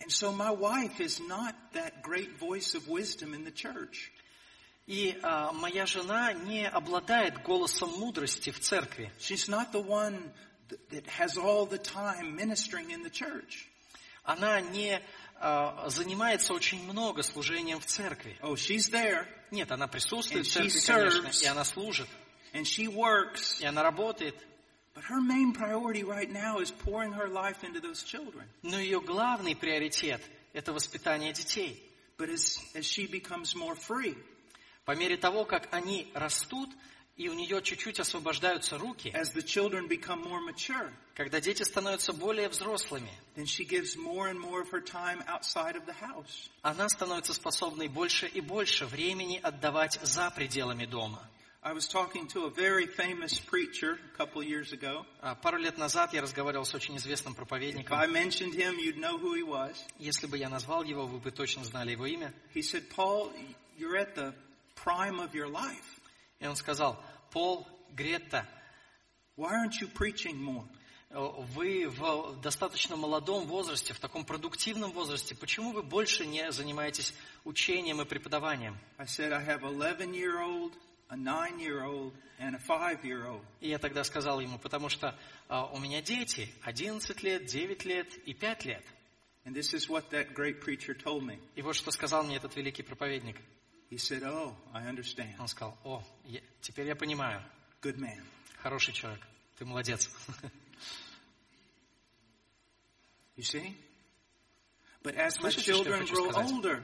[0.00, 4.10] And so my wife is not that great voice of wisdom in the church.
[4.86, 9.12] И а, моя жена не обладает голосом мудрости в церкви.
[9.18, 10.32] She's not the one
[10.68, 13.66] th- that has all the time ministering in the church.
[14.24, 15.00] Она не а,
[15.87, 18.37] занимается очень много служением в церкви.
[18.41, 21.43] Oh, she's there Нет, она присутствует And в церкви, she конечно, serves.
[21.43, 22.07] и она служит,
[22.53, 24.35] and she works, и она работает.
[24.93, 28.47] but her main priority right now is pouring her life into those children.
[28.63, 30.21] Но ее главный приоритет–
[30.53, 31.81] это воспитание детей.
[32.17, 34.15] But as, as she becomes more free,
[34.85, 36.69] По мере того, как они растут,
[37.17, 42.11] и у нее чуть-чуть освобождаются руки, as the children become more mature, когда дети становятся
[42.11, 46.49] более взрослыми, then she gives more and more of her time outside of the house.
[46.61, 51.21] она становится способной больше и больше времени отдавать за пределами дома.
[51.63, 55.03] I was talking to a very famous preacher a couple of years ago.
[55.21, 57.97] А, Пару лет назад я разговаривал с очень известным If проповедником.
[57.97, 59.73] I mentioned him, you'д know who he was.
[59.97, 62.31] Если бы я назвал его, вы бы точно знали его имя.
[62.53, 63.31] He said, Paul,
[63.79, 64.35] you're at the
[64.75, 65.99] prime of your life.
[66.39, 68.47] И он сказал, Пол, Гретта,
[69.37, 70.65] Why aren't you preaching more?
[71.09, 77.13] э, вы в достаточно молодом возрасте, в таком продуктивном возрасте, почему вы больше не занимаетесь
[77.43, 78.77] учением и преподаванием?
[78.97, 80.73] I said, I have 11 year old,
[81.09, 83.41] a nine year old, and a five year old.
[83.61, 85.17] И я тогда сказал ему, потому что
[85.47, 88.83] а, у меня дети 11 лет, 9 лет и 5 лет.
[89.45, 91.39] And this is what that great preacher told me.
[91.55, 93.37] И вот что сказал мне этот великий проповедник.
[93.89, 95.35] He said, Oh, I understand.
[95.39, 97.41] Он сказал, о, я- теперь я понимаю,
[97.81, 98.21] Good man.
[98.61, 99.21] хороший человек,
[99.57, 100.09] ты молодец.
[103.37, 103.75] You see?
[105.03, 106.83] But as my children grow older,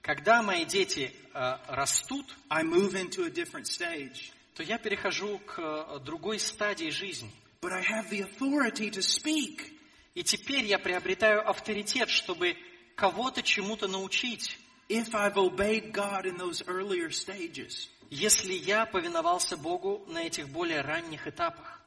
[0.00, 4.32] Когда мои дети э, растут, I move into a different stage.
[4.54, 7.30] то я перехожу к э, другой стадии жизни.
[7.60, 9.70] But I have the authority to speak.
[10.14, 12.56] И теперь я приобретаю авторитет, чтобы
[12.96, 14.58] кого-то чему-то научить,
[14.88, 20.82] If I've obeyed God in those earlier stages, если я повиновался Богу на этих более
[20.82, 21.80] ранних этапах.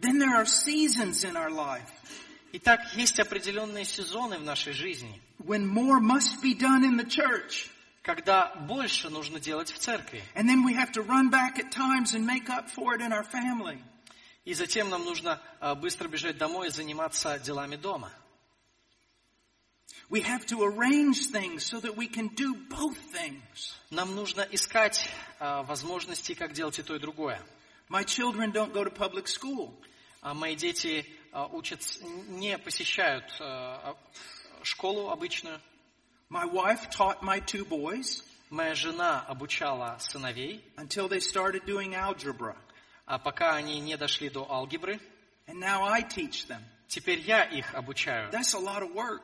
[0.00, 1.88] then there are seasons in our life
[2.56, 7.68] Итак, есть определенные сезоны в нашей жизни, when more must be done in the church.
[8.04, 10.22] когда больше нужно делать в церкви.
[10.36, 13.12] And then we have to run back at times and make up for it in
[13.12, 13.82] our family.
[14.44, 18.12] И затем нам нужно а, быстро бежать домой и заниматься делами дома.
[20.09, 23.75] We have to arrange things so that we can do both things.
[23.91, 25.07] Нам нужно искать
[25.39, 27.41] а, возможности, как делать и то, и другое.
[27.89, 29.73] My children don't go to public school.
[30.21, 33.95] А мои дети а, учатся, не посещают а,
[34.61, 35.59] а, школу обычную.
[36.29, 42.55] My wife taught my two boys Моя жена обучала сыновей, until they started doing algebra.
[43.05, 44.99] а пока они не дошли до алгебры,
[45.47, 46.61] And now I teach them.
[46.87, 48.31] теперь я их обучаю.
[48.31, 49.21] That's a lot of work.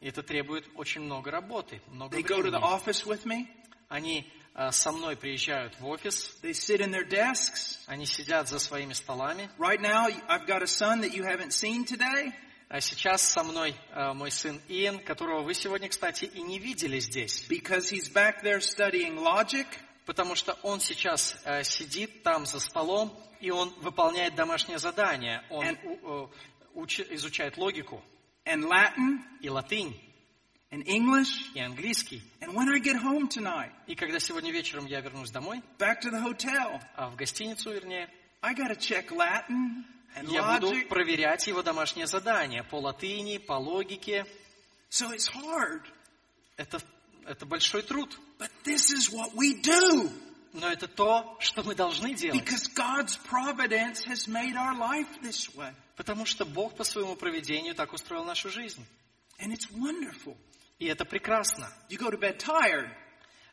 [0.00, 3.46] И Это требует очень много работы, много They go to the office with me.
[3.88, 7.78] Они а, со мной приезжают в офис, They sit in their desks.
[7.86, 9.48] они сидят за своими столами.
[9.58, 12.32] Right now, I've got a son that you haven't seen today.
[12.68, 16.98] А сейчас со мной а, мой сын Иэн, которого вы сегодня, кстати, и не видели
[16.98, 19.66] здесь, because he's back there studying logic.
[20.04, 25.44] потому что он сейчас а, сидит там за столом, и он выполняет домашнее задание.
[25.50, 26.28] Он And- у- э,
[26.74, 28.02] учи- изучает логику
[28.46, 29.94] and Latin и латынь,
[30.70, 31.52] and English.
[31.54, 32.22] и английский.
[32.40, 36.10] And when I get home tonight, И когда сегодня вечером я вернусь домой, back to
[36.10, 38.08] the hotel, а в гостиницу, вернее,
[38.42, 39.84] I got to check Latin
[40.16, 40.88] and я буду logic.
[40.88, 44.24] проверять его домашнее задание по латыни, по логике.
[44.90, 45.82] So it's hard.
[46.56, 46.80] Это,
[47.26, 48.16] это большой труд.
[48.38, 50.10] But this is what we do
[50.52, 52.40] Но это то, что мы должны делать.
[52.42, 55.72] because God's providence has made our life this way.
[55.96, 58.84] Потому что Бог по своему проведению так устроил нашу жизнь.
[59.38, 60.36] And it's wonderful.
[60.78, 61.68] И это прекрасно.
[61.88, 62.90] You go to bed tired,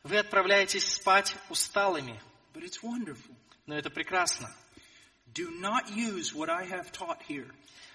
[0.04, 2.22] Вы отправляетесь спать усталыми,
[2.54, 3.36] but it's wonderful.
[3.66, 4.54] но это прекрасно.
[5.34, 7.50] Do not use what I have taught here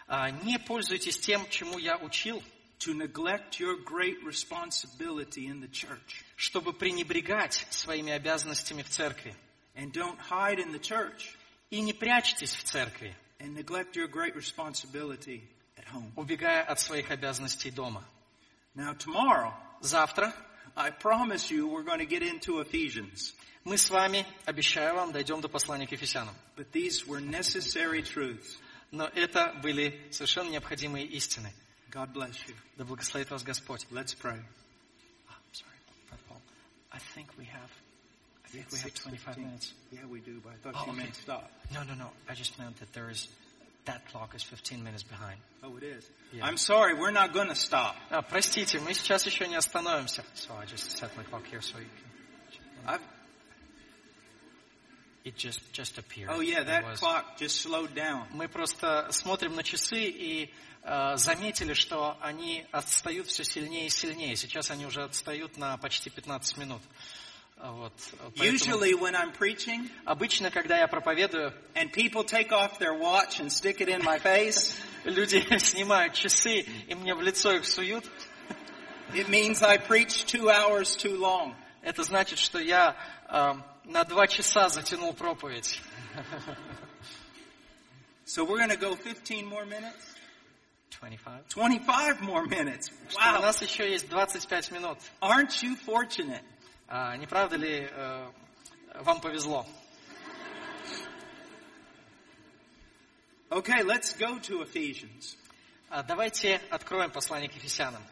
[0.07, 2.43] А, Не пользуйтесь тем, чему я учил,
[2.79, 6.25] to neglect your great responsibility in the church.
[6.37, 9.35] чтобы пренебрегать своими обязанностями в церкви.
[9.75, 11.37] And don't hide in the church
[11.71, 15.44] И не прячьтесь в церкви, and neglect your great responsibility
[15.78, 16.12] at home.
[16.16, 18.04] убегая от своих обязанностей дома.
[18.76, 20.34] Now, tomorrow, Завтра
[20.76, 23.34] I promise you we're going to get into Ephesians.
[23.64, 26.36] мы с вами, обещаю вам, дойдем до послания к Ефесянам.
[26.56, 28.58] But these were necessary truths.
[28.92, 31.52] Но это были совершенно необходимые истины.
[31.92, 32.56] God bless you.
[32.78, 33.86] Да благословит вас Господь.
[33.92, 34.40] Let's pray.
[35.30, 35.78] Ah, I'm sorry,
[36.10, 36.42] Brother Paul.
[36.92, 37.70] I think we have,
[38.49, 39.45] I think we have 25 6:15.
[39.45, 39.73] minutes.
[39.93, 41.03] Yeah, we do, but I thought Oh, you okay.
[41.03, 41.51] meant stop.
[41.73, 42.11] No, no, no.
[42.29, 43.29] I just meant that there is,
[43.85, 45.39] that clock is 15 minutes behind.
[45.63, 46.09] Oh, it is.
[46.33, 46.47] Yeah.
[46.47, 47.95] I'm sorry, we're not going to stop.
[48.11, 50.25] А, простите, мы сейчас еще не остановимся.
[50.35, 52.95] So I just set my clock here so you can...
[52.95, 53.01] I've,
[55.25, 56.31] It just, just appeared.
[56.33, 58.27] oh, yeah, that was- clock just slowed down.
[58.33, 60.51] Мы просто смотрим на часы и
[60.85, 64.37] э, заметили, что они отстают все сильнее и сильнее.
[64.37, 66.81] Сейчас они уже отстают на почти 15 минут.
[67.58, 67.94] А Вот.
[68.38, 73.40] Поэтому Usually, when I'm preaching Обычно, когда я проповедую, and people take off their watch
[73.40, 78.06] and stick it in my face, люди снимают часы и мне в лицо их суют.
[79.14, 81.56] it means I preached two hours too long.
[81.84, 82.96] Это значит, что я
[83.30, 83.54] э,
[83.86, 85.80] на два часа затянул проповедь.
[88.26, 90.16] So we're going to go 15 more minutes?
[90.92, 91.50] 25.
[91.50, 92.90] 25 more minutes.
[93.10, 93.42] Что У Wow.
[93.42, 94.98] нас еще есть 25 минут.
[95.22, 96.42] Aren't you fortunate?
[96.91, 98.33] А, не правда ли э,
[98.95, 99.67] вам повезло?
[103.51, 105.37] Okay, let's go to Ephesians.
[105.91, 108.03] А, давайте откроем послание к Ефесянам.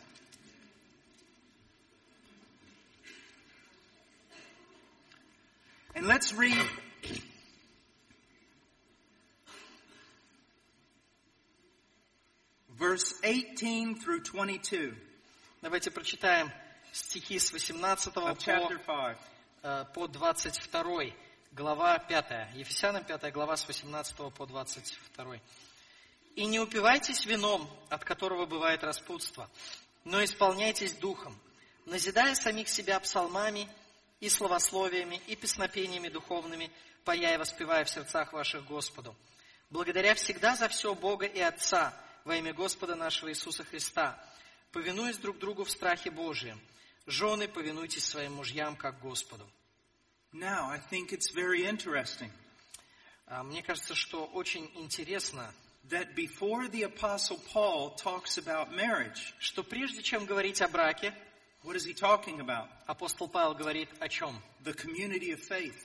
[5.95, 6.69] And let's read
[12.69, 14.93] verse 18 through 22
[15.63, 16.53] Давайте прочитаем
[16.97, 19.19] стихи с 18 of по, chapter 5.
[19.63, 21.13] э, по 22,
[21.53, 22.55] глава 5.
[22.55, 25.41] Ефесянам 5 глава с 18 по 22.
[26.37, 29.49] «И не упивайтесь вином, от которого бывает распутство,
[30.05, 31.39] но исполняйтесь духом,
[31.85, 33.69] назидая самих себя псалмами
[34.21, 36.71] и словословиями и песнопениями духовными,
[37.05, 39.15] поя и воспевая в сердцах ваших Господу,
[39.71, 41.95] благодаря всегда за все Бога и Отца
[42.25, 44.19] во имя Господа нашего Иисуса Христа,
[44.73, 46.61] повинуясь друг другу в страхе Божием.
[47.07, 49.47] Жены, повинуйтесь своим мужьям, как Господу.
[50.33, 52.31] Now, I think it's very interesting
[53.29, 55.53] А, Мне кажется, что очень интересно,
[55.89, 61.13] that before the Apostle Paul talks about marriage, что прежде чем говорить о браке,
[61.63, 62.69] what is he talking about?
[62.87, 64.41] апостол Павел говорит о чем?
[64.65, 65.77] The community of faith.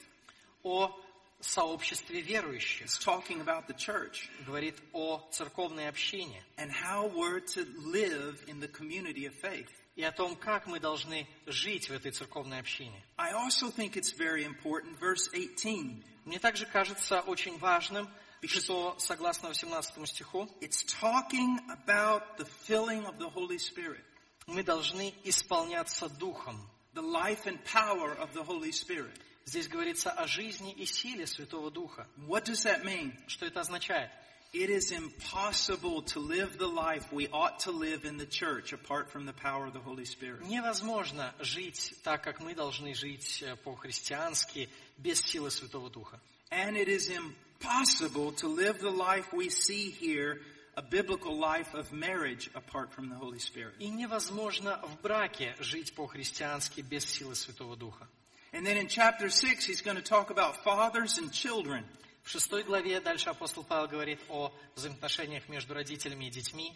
[0.64, 0.92] О
[1.40, 7.66] сообществе верующих, It's talking about the church говорит о церковной общине and how we're to
[7.80, 9.70] live in the community of faith.
[10.02, 13.04] И о том, как мы должны жить в этой церковной общине.
[13.18, 16.04] I also think it's very important, verse 18.
[16.26, 18.10] Мне также кажется очень важным,
[18.44, 24.04] что, согласно 18 стиху, It's talking about the filling of the Holy Spirit,
[24.48, 26.68] мы должны исполняться Духом.
[26.96, 29.14] the life and power of the Holy Spirit.
[29.46, 32.08] Здесь говорится о жизни и силе Святого Духа.
[32.28, 33.14] What does that mean?
[33.28, 34.10] Что это означает?
[34.53, 39.11] It is impossible to live the life we ought to live in the church apart
[39.11, 40.49] from the power of the Holy Spirit.
[40.49, 46.19] Невозможно жить так, как мы должны жить э, по-христиански, без силы Святого Духа.
[46.51, 50.41] And it is impossible to live the life we see here,
[50.75, 53.75] a biblical life of marriage apart from the Holy Spirit.
[53.79, 58.09] И невозможно в браке жить по-христиански без силы Святого Духа.
[58.53, 61.85] And then in chapter 6, he's going to talk about fathers and children.
[62.24, 66.74] В шестой главе дальше апостол Павел говорит о взаимоотношениях между родителями и детьми.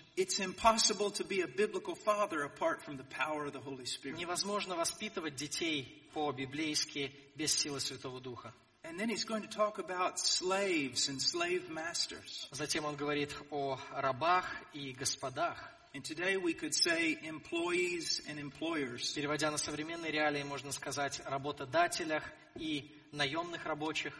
[4.17, 8.53] Невозможно воспитывать детей по-библейски без силы Святого Духа.
[8.83, 12.47] And then he's going to talk about slaves and slave masters.
[12.51, 15.57] Затем он говорит о рабах и господах.
[15.95, 19.13] And today we could say employees and employers.
[19.15, 22.23] Переводя на современные реалии, можно сказать работодателях
[22.55, 24.13] и наемных рабочих.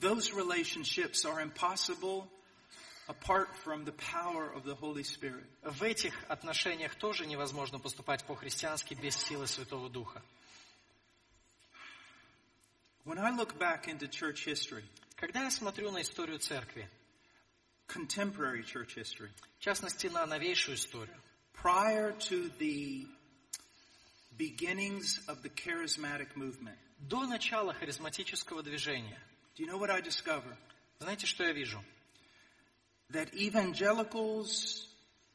[0.00, 2.28] Those relationships are impossible
[3.08, 5.44] apart from the power of the Holy Spirit.
[5.62, 10.22] В этих отношениях тоже невозможно поступать по-христиански без силы Святого Духа.
[13.04, 14.84] When I look back into church history,
[15.16, 16.88] Когда я смотрю на историю церкви,
[17.86, 21.16] contemporary church history, в частности на новейшую историю,
[21.54, 23.06] prior to the
[24.36, 29.20] beginnings of the charismatic movement, до начала харизматического движения,
[29.56, 30.56] do you know what I discover?
[31.00, 31.82] знаете, что я вижу?
[33.10, 34.86] That evangelicals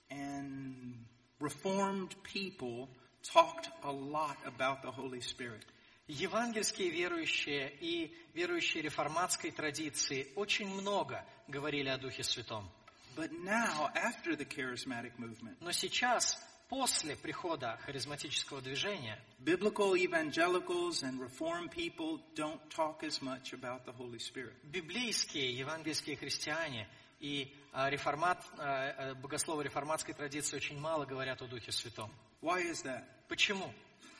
[0.09, 1.05] and
[1.39, 2.89] reformed people
[3.23, 5.63] talked a lot about the Holy Spirit.
[6.07, 12.69] Евангельские верующие и верующие реформатской традиции очень много говорили о Духе Святом.
[13.15, 16.37] But now, after the charismatic movement, Но сейчас,
[16.69, 23.93] после прихода харизматического движения, biblical evangelicals and reformed people don't talk as much about the
[23.93, 24.53] Holy Spirit.
[24.63, 26.87] библейские евангельские христиане
[27.19, 32.11] и а, реформат, а, а, богословы реформатской традиции очень мало говорят о Духе Святом.
[32.41, 33.03] Why is that?
[33.27, 33.73] Почему?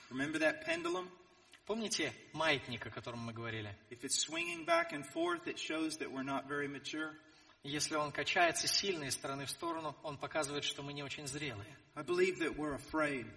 [0.09, 1.09] Remember that pendulum?
[1.67, 3.75] Помните маятник, о котором мы говорили?
[3.89, 7.13] If it's swinging back and forth, it shows that we're not very mature.
[7.63, 11.77] Если он качается сильно из стороны в сторону, он показывает, что мы не очень зрелые.
[11.95, 13.27] I believe that we're afraid.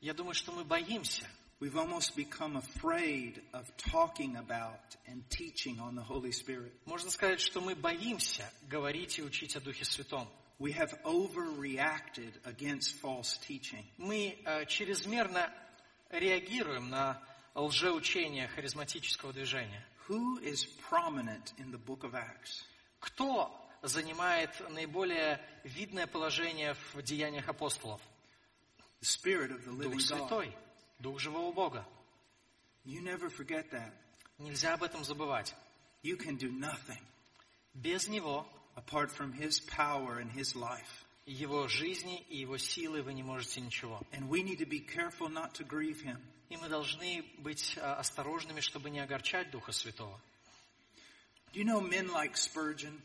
[0.00, 1.26] Я думаю, что мы боимся.
[1.60, 6.72] We've almost become afraid of talking about and teaching on the Holy Spirit.
[6.84, 10.28] Можно сказать, что мы боимся говорить и учить о Духе Святом.
[10.60, 13.84] We have overreacted against false teaching.
[13.96, 15.52] Мы э, чрезмерно
[16.10, 17.20] реагируем на
[17.54, 19.84] лжеучение харизматического движения.
[20.08, 22.64] Who is prominent in the book of Acts?
[23.00, 23.52] Кто
[23.82, 28.00] занимает наиболее видное положение в деяниях апостолов?
[29.00, 30.00] Дух.
[30.00, 30.56] Святой,
[30.98, 31.86] Дух живого Бога.
[32.84, 35.54] Нельзя об этом забывать.
[37.74, 41.04] Без Него, apart from His power and His life.
[41.26, 44.00] Его жизни и Его силы вы не можете ничего.
[44.10, 44.18] И
[46.56, 50.18] мы должны быть э, осторожными, чтобы не огорчать Духа Святого.
[51.52, 53.00] You know men like Spurgeon,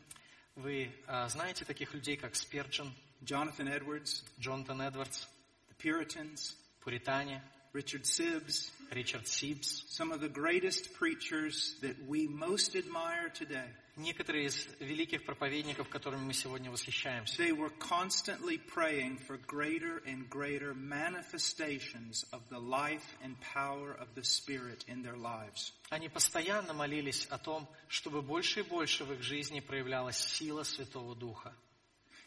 [0.56, 5.26] Вы э, знаете таких людей, как Сперджин, Jonathan Edwards, Джонатан Эдвардс,
[5.70, 7.42] the Puritans, Пуритане,
[7.74, 9.85] Richard Sibbs, Ричард Сибс.
[9.89, 13.67] some of the greatest preachers that we most admire today?
[13.97, 17.37] Некоторые из великих проповедников, которыми мы сегодня восхищаемся.
[17.43, 24.15] They were constantly praying for greater and greater manifestations of the life and power of
[24.15, 25.73] the Spirit in their lives.
[25.91, 31.17] Они постоянно молились о том, чтобы больше и больше в их жизни проявлялась сила Святого
[31.17, 31.53] Духа.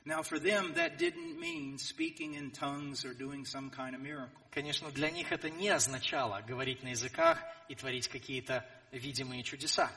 [0.07, 4.41] Now, for them, that didn't mean speaking in tongues or doing some kind of miracle.
[4.53, 9.91] Конечно, для них это не означало говорить на языках и творить какие-то видимые чудеса.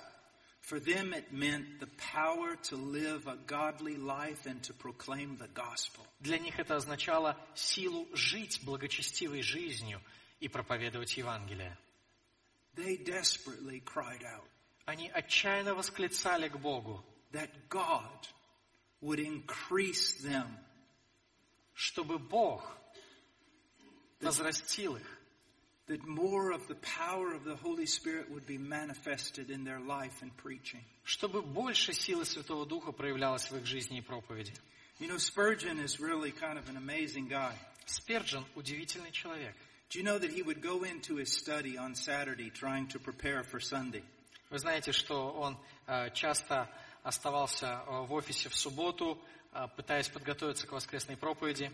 [0.61, 5.47] For them, it meant the power to live a godly life and to proclaim the
[5.47, 6.03] gospel.
[6.19, 10.01] Для них это означало силу жить благочестивой жизнью
[10.39, 11.77] и проповедовать Евангелие.
[12.75, 14.47] They desperately cried out
[14.85, 18.27] Они отчаянно восклицали к Богу, that God
[19.00, 20.46] would increase them,
[21.74, 22.62] чтобы Бог
[24.20, 25.06] возрастил их,
[25.86, 30.22] that more of the power of the Holy Spirit would be manifested in their life
[30.22, 30.80] and preaching.
[31.04, 34.52] чтобы больше силы Святого Духа проявлялась в их жизни и проповеди.
[35.00, 37.52] You know, Spurgeon is really kind of an amazing guy.
[37.84, 39.54] Спирджин – удивительный человек.
[39.90, 43.42] Do you know that he would go into his study on Saturday trying to prepare
[43.42, 44.02] for Sunday?
[44.50, 46.68] Вы знаете, что он э, часто
[47.09, 49.21] оставался э, в офисе в субботу,
[49.51, 51.71] э, пытаясь подготовиться к воскресной проповеди.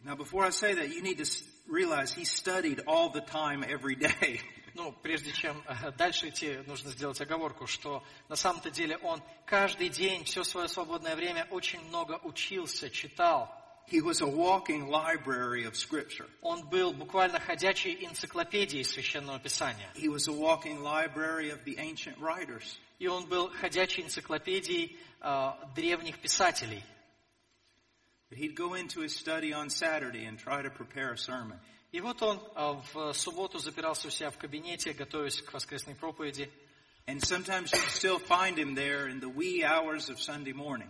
[0.00, 1.26] Now, before I say that, you need to
[1.66, 4.40] realize he studied all the time, every day.
[4.74, 9.88] Ну, прежде чем э, дальше идти, нужно сделать оговорку, что на самом-то деле он каждый
[9.88, 13.52] день, все свое свободное время очень много учился, читал.
[13.90, 16.28] He was a walking library of Scripture.
[16.42, 19.90] Он был буквально ходячей энциклопедией Священного Писания.
[19.96, 22.78] He was a walking library of the ancient writers.
[22.99, 26.83] И он был ходячей энциклопедией э, древних писателей.
[28.29, 31.59] But he'd go into his study on Saturday and try to prepare a sermon.
[31.91, 36.49] И вот он э, в субботу запирался у себя в кабинете, готовясь к воскресной проповеди.
[37.05, 40.89] And sometimes you'd still find him there in the wee hours of Sunday morning.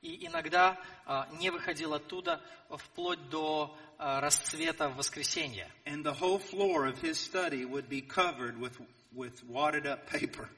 [0.00, 2.40] И иногда э, не выходил оттуда
[2.70, 5.68] вплоть до э, расцвета в воскресенье.
[5.84, 8.78] And the whole floor of his study would be covered with,
[9.12, 10.48] with wadded up paper.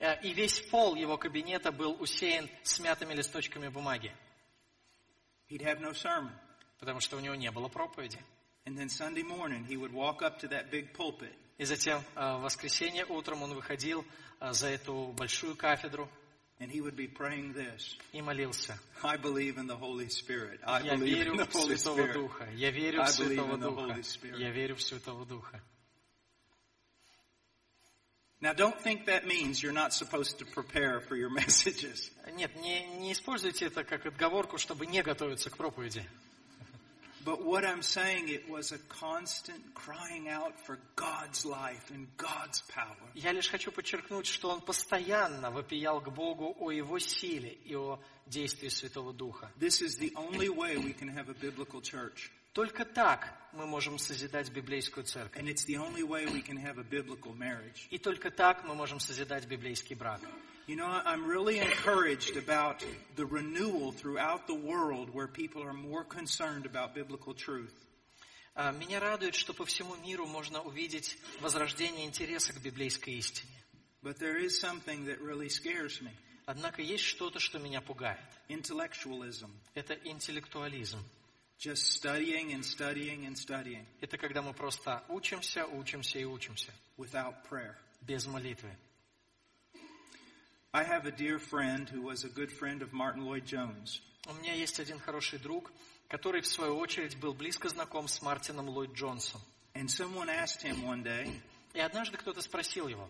[0.00, 4.12] Э, И весь пол его кабинета был усеян смятыми листочками бумаги,
[5.50, 6.32] He'd have no sermon.
[6.78, 8.18] потому что у него не было проповеди.
[8.66, 12.36] And then Sunday morning, he would walk up to that big pulpit И затем э,
[12.36, 14.04] в воскресенье утром он выходил
[14.40, 16.08] э, за эту большую кафедру
[16.60, 18.78] and he would be praying this и молился.
[19.02, 20.60] I believe in the Holy Spirit.
[20.64, 22.12] I Я believe in верю the Holy Святого Spirit.
[22.14, 22.48] Духа.
[22.54, 24.00] Я верю в Святого Духа.
[24.36, 25.62] Я верю в Святого Духа.
[28.41, 32.11] Now, don't think that means you're not supposed to prepare for your messages.
[32.35, 36.05] Нет, не, не используйте это как отговорку, чтобы не готовиться к проповеди.
[37.25, 42.61] But what I'm saying, it was a constant crying out for God's life and God's
[42.67, 42.97] power.
[43.15, 47.97] Я лишь хочу подчеркнуть, что он постоянно вопиял к Богу о Его силе и о
[48.27, 49.49] действии Святого Духа.
[49.57, 52.29] This is the only way we can have a biblical church.
[52.52, 55.42] Только так мы можем созидать библейскую церковь.
[57.90, 60.20] И только так мы можем созидать библейский брак.
[60.66, 62.84] You know, I'm really encouraged about
[63.16, 67.72] the renewal throughout the world where people are more concerned about biblical truth.
[68.54, 73.48] А, Меня радует, что по всему миру можно увидеть возрождение интереса к библейской истине.
[74.02, 76.10] But there is something that really scares me
[76.44, 78.20] Однако есть что-то, что меня пугает.
[78.48, 79.50] intellectualism.
[79.74, 80.98] Это интеллектуализм.
[81.57, 87.35] Just studying and studying and studying Это когда мы просто учимся, учимся и учимся, without
[87.49, 87.75] prayer.
[88.01, 88.69] без молитвы.
[90.73, 94.01] I have a dear friend who was a good friend of Martin Lloyd Jones.
[94.27, 95.71] У меня есть один хороший друг,
[96.09, 99.39] который, в свою очередь, был близко знаком с Мартином Ллойд Джонсом.
[99.75, 101.29] And someone asked him one day,
[101.73, 103.07] И однажды кто-то спросил его,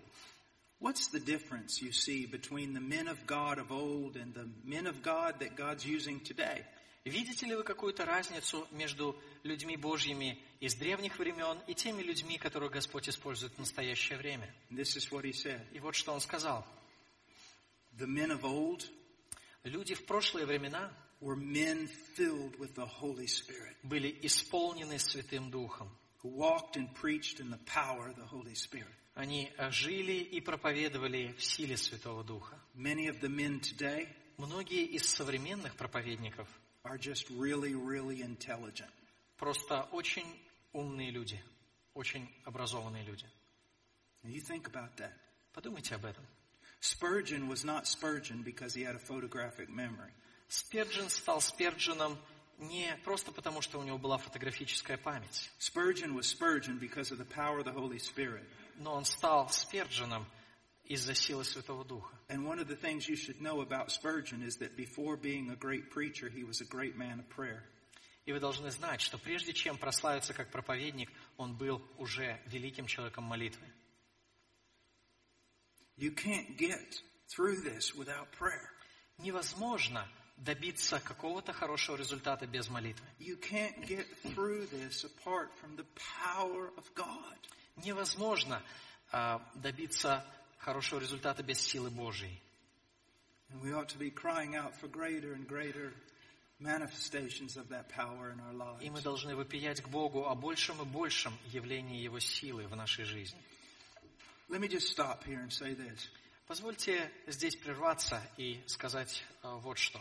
[0.79, 4.85] What's the difference you see between the men of God of old and the men
[4.85, 6.65] of God that God's using today?
[7.04, 12.72] Видите ли вы какую-то разницу между людьми Божьими из древних времен и теми людьми, которых
[12.72, 14.54] Господь использует в настоящее время?
[14.70, 16.66] И вот что он сказал.
[17.96, 18.88] The men of old
[19.64, 25.90] Люди в прошлые времена were men filled with the Holy Spirit, были исполнены Святым Духом.
[29.14, 32.58] Они жили и проповедовали в силе Святого Духа.
[34.36, 36.48] Многие из современных проповедников
[36.84, 38.90] are just really, really intelligent.
[39.38, 40.26] просто очень
[40.72, 41.40] умные люди,
[41.94, 43.26] очень образованные люди.
[44.22, 45.12] And you think about that.
[45.52, 46.24] Подумайте об этом.
[46.80, 50.12] Spurgeon was not Spurgeon because he had a photographic memory.
[50.48, 52.16] Сперджин стал Сперджином
[52.58, 57.24] не просто потому, что у него была фотографическая память, Spurgeon was Spurgeon because of the
[57.24, 58.44] power of the Holy Spirit.
[58.78, 60.26] но он стал Сперджином
[60.88, 62.16] из-за силы Святого Духа.
[62.28, 65.56] And one of the things you should know about Spurgeon is that before being a
[65.56, 67.62] great preacher, he was a great man of prayer.
[68.24, 73.24] И вы должны знать, что прежде чем прославиться как проповедник, он был уже великим человеком
[73.24, 73.66] молитвы.
[75.96, 78.68] You can't get through this without prayer.
[79.18, 80.06] Невозможно
[80.36, 83.04] добиться какого-то хорошего результата без молитвы.
[83.18, 85.86] You can't get through this apart from the
[86.22, 87.36] power of God.
[87.76, 88.62] Невозможно
[89.10, 90.24] а, добиться
[90.58, 92.40] хорошего результата без силы Божьей.
[98.80, 103.04] И мы должны вопиять к Богу о большем и большем явлении Его силы в нашей
[103.04, 103.40] жизни.
[104.48, 106.08] Let me just stop here and say this.
[106.46, 110.00] Позвольте здесь прерваться и сказать а, вот что.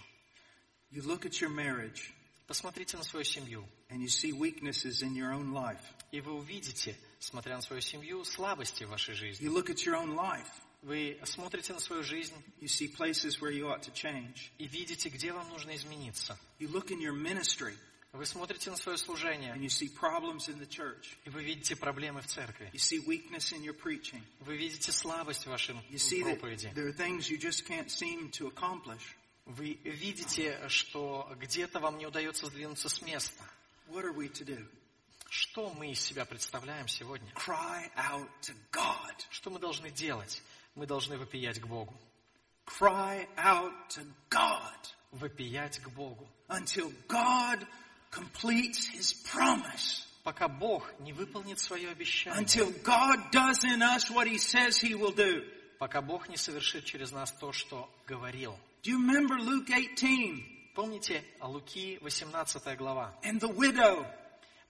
[0.90, 2.14] You look at your marriage
[2.47, 5.81] Посмотрите на свою семью, and you see weaknesses in your own life.
[6.11, 9.47] и вы увидите, смотря на свою семью, слабости в вашей жизни.
[9.47, 10.47] You look at your own life.
[10.83, 14.51] Вы смотрите на свою жизнь You see places where you ought to change.
[14.59, 16.37] и видите, где вам нужно измениться.
[16.59, 17.75] You look in your ministry
[18.13, 21.17] Вы смотрите на свое служение, and you see problems in the church.
[21.25, 22.69] и вы видите проблемы в церкви.
[22.75, 24.23] You see weakness in your preaching.
[24.41, 26.73] Вы видите слабость в вашем You see that проповеди.
[26.75, 29.17] there are things you just can't seem to accomplish.
[29.48, 33.44] Вы видите, что где-то вам не удается сдвинуться с места.
[33.88, 34.68] What are we to do?
[35.30, 37.32] Что мы из себя представляем сегодня?
[37.34, 39.16] Cry out to God.
[39.30, 40.44] Что мы должны делать?
[40.76, 41.94] Мы должны вопиять к Богу.
[42.66, 46.28] Cry out to God Вопиять к Богу.
[46.50, 47.66] until God
[48.12, 50.04] completes His promise.
[50.24, 52.42] Пока Бог не выполнит свое обещание.
[52.42, 55.42] Until God does in us what He says He will do.
[55.80, 58.58] Пока Бог не совершит через нас то, что говорил.
[58.84, 60.44] Do you remember Luke 18
[60.76, 63.14] Помните Луки, 18 глава?
[63.24, 64.06] and the widow?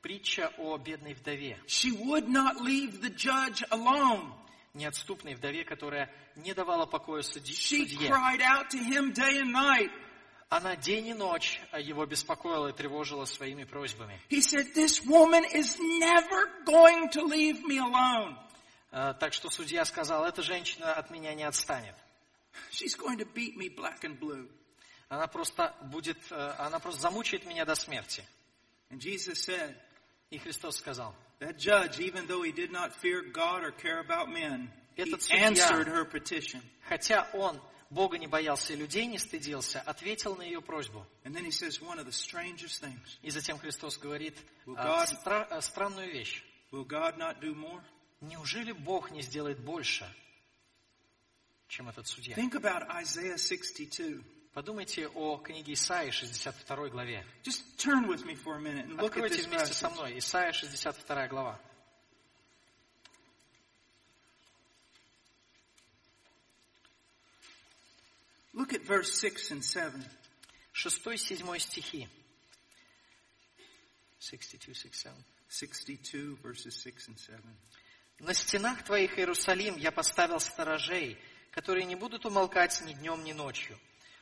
[0.01, 1.57] Притча о бедной вдове.
[1.67, 4.31] She would not leave the judge alone.
[4.73, 8.09] Неотступной вдове, которая не давала покоя суди- She судье.
[8.09, 9.91] cried out to Him day and night.
[10.49, 14.17] Она день и ночь его беспокоила и тревожила своими просьбами.
[14.29, 18.37] He said, This woman is never going to leave me alone.
[18.93, 21.95] Э, Так что судья сказал, эта женщина от меня не отстанет.
[22.71, 24.47] She's going to beat me black and blue.
[25.09, 28.23] Она просто будет, э, она просто замучает меня до смерти.
[28.89, 29.75] And Jesus said,
[30.29, 34.29] И Христос сказал, that judge, even though he did not fear God or care about
[34.29, 36.61] men, he answered her petition.
[36.89, 41.05] хотя он Бога не боялся и людей не стыдился, ответил на ее просьбу.
[41.23, 43.17] And then he says one of the strangest things.
[43.21, 46.43] И затем Христос говорит стра- а, странную вещь.
[46.71, 47.81] Will God not do more?
[48.19, 50.05] Неужели Бог не сделает больше,
[51.67, 52.35] чем этот судья?
[52.35, 54.23] Think about Isaiah 62.
[54.53, 57.25] Подумайте о книге Исаии, 62 главе.
[57.43, 59.93] Just turn with me for a minute and look at Откройте this вместе со passage.
[59.93, 60.17] мной.
[60.17, 61.59] Исаия, 62 глава.
[68.53, 70.03] Look at verse 6 and 7.
[70.73, 72.07] 6-7 стихи.
[74.19, 75.13] 62, 6, 7.
[75.49, 77.39] 62 verses 6 and 7.
[78.19, 81.19] На стенах твоих, Иерусалим, я поставил сторожей,
[81.57, 83.75] которые не будут умолкать ни днем, ни ночью.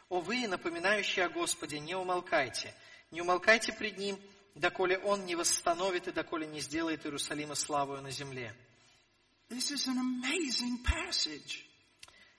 [0.08, 2.74] О вы, напоминающие о Господе, не умолкайте,
[3.12, 4.18] не умолкайте пред Ним,
[4.56, 8.56] доколе Он не восстановит и доколе не сделает Иерусалима славою на земле.
[9.50, 11.66] This is an amazing passage.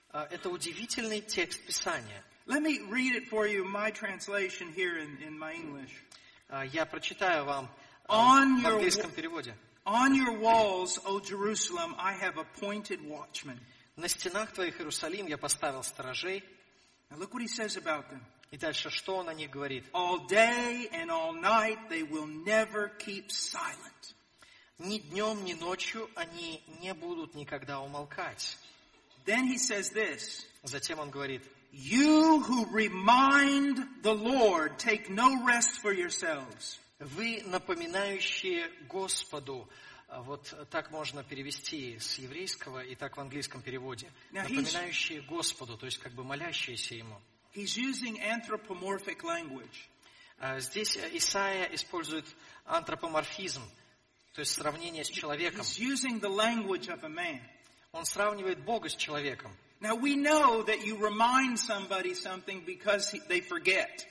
[0.09, 2.23] А, Это удивительный текст Писания.
[2.47, 5.91] Let me read it for you, my translation here in, in my English.
[6.49, 7.69] А, Я прочитаю вам
[8.07, 9.55] а, On в your английском переводе.
[9.85, 13.59] On your walls, O Jerusalem, I have appointed watchmen.
[13.97, 16.43] На стенах твоих, Иерусалим, я поставил сторожей.
[17.09, 18.21] Now look what he says about them.
[18.51, 19.85] И дальше, что он о них говорит?
[19.91, 24.13] All day and all night they will never keep silent.
[24.77, 28.57] Ни днем, ни ночью они не будут никогда умолкать.
[29.25, 31.41] Then he says this, Затем он говорит,
[31.71, 36.79] You who remind the Lord, take no rest for yourselves.
[36.99, 39.67] вы напоминающие Господу,
[40.09, 44.11] вот так можно перевести с еврейского и так в английском переводе.
[44.31, 47.19] Напоминающие Господу, то есть как бы молящиеся Ему.
[47.53, 49.75] He's using anthropomorphic language.
[50.39, 52.25] А Здесь Исаия использует
[52.65, 53.63] антропоморфизм,
[54.33, 55.61] то есть сравнение с человеком.
[55.61, 57.41] He's using the language of a man.
[57.91, 59.51] Он сравнивает Бога с человеком.
[59.79, 64.05] Now we know that you remind somebody something because he- they forget.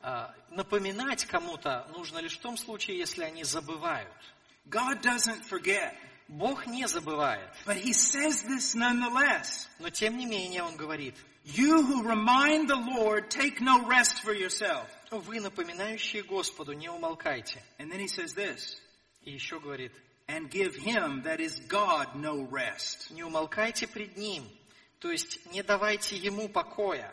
[0.00, 4.12] А, Напоминать кому-то нужно лишь в том случае, если они забывают.
[4.69, 5.95] God doesn't forget.
[6.27, 9.67] Бог не забывает, But he says this nonetheless.
[9.79, 14.33] но тем не менее Он говорит, You who remind the Lord, take no rest for
[14.33, 14.85] yourself.
[15.09, 17.63] вы, напоминающие Господу, не умолкайте.
[17.79, 18.75] And then he says this,
[19.23, 19.91] И еще говорит,
[20.27, 23.09] and give him, that is God, no rest.
[23.09, 24.47] не умолкайте пред Ним,
[24.99, 27.11] то есть не давайте Ему покоя.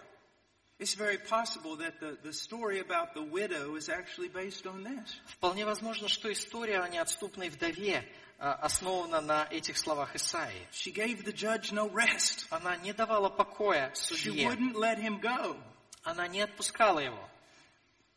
[0.81, 5.17] It's very possible that the, the story about the widow is actually based on this.
[5.27, 8.05] Вполне возможно, что история о неотступной вдове
[8.39, 10.69] а, основана на этих словах Исаии.
[10.73, 12.47] She gave the judge no rest.
[12.51, 15.57] Она не давала покоя She судье, wouldn't let him go.
[16.05, 17.19] она не отпускала его.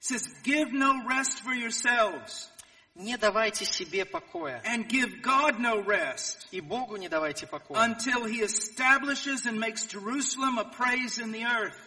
[0.02, 2.50] It says, give no rest for yourselves
[2.96, 8.26] Не давайте себе покоя, and give God no rest и Богу не давайте покоя, until
[8.26, 11.78] he establishes and makes Jerusalem a praise in the earth.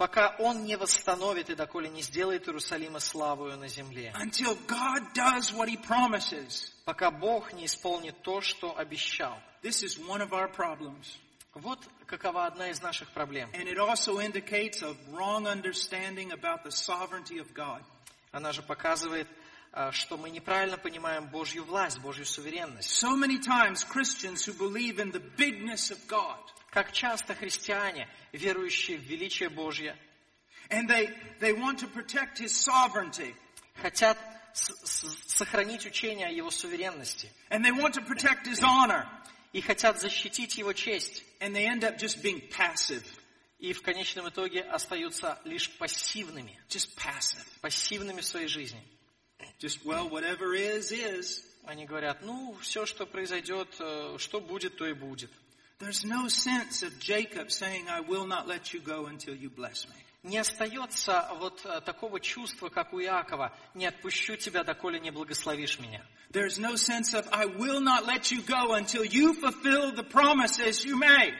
[0.00, 5.52] Пока Он не восстановит и доколе не сделает Иерусалима славою на земле, Until God does
[5.52, 6.72] what he promises.
[6.86, 9.38] пока Бог не исполнит то, что обещал.
[9.62, 11.18] This is one of our problems.
[11.52, 13.50] Вот какова одна из наших проблем.
[13.52, 17.82] And it also indicates a wrong understanding about the sovereignty of God.
[18.32, 19.28] Она же показывает,
[19.70, 22.88] а, что мы неправильно понимаем Божью власть, Божью суверенность.
[22.88, 26.38] So many times Christians who believe in the bigness of God
[26.70, 29.96] Как часто христиане, верующие в величие Божье,
[30.70, 33.34] and they, they want to protect his sovereignty
[33.74, 34.18] хотят
[34.52, 39.06] сохранить учение о его суверенности and they want to protect his honor
[39.52, 43.04] и хотят защитить его честь, and they end up just being passive.
[43.58, 47.44] и в конечном итоге остаются лишь пассивными, Just passive.
[47.60, 48.82] пассивными в своей жизни.
[49.58, 51.42] Just, well, whatever is, is.
[51.64, 55.30] Они говорят, ну, все, что произойдет, э, что будет, то и будет.
[55.79, 59.87] There's no sense of Jacob saying, I will not let you go until you bless
[59.87, 59.95] me.
[60.23, 65.77] Не остается вот э, такого чувства, как у Иакова, не отпущу тебя, доколе не благословишь
[65.77, 66.01] меня.
[66.31, 70.83] There's no sense of, I will not let you go until you fulfill the promises
[70.83, 71.35] you made.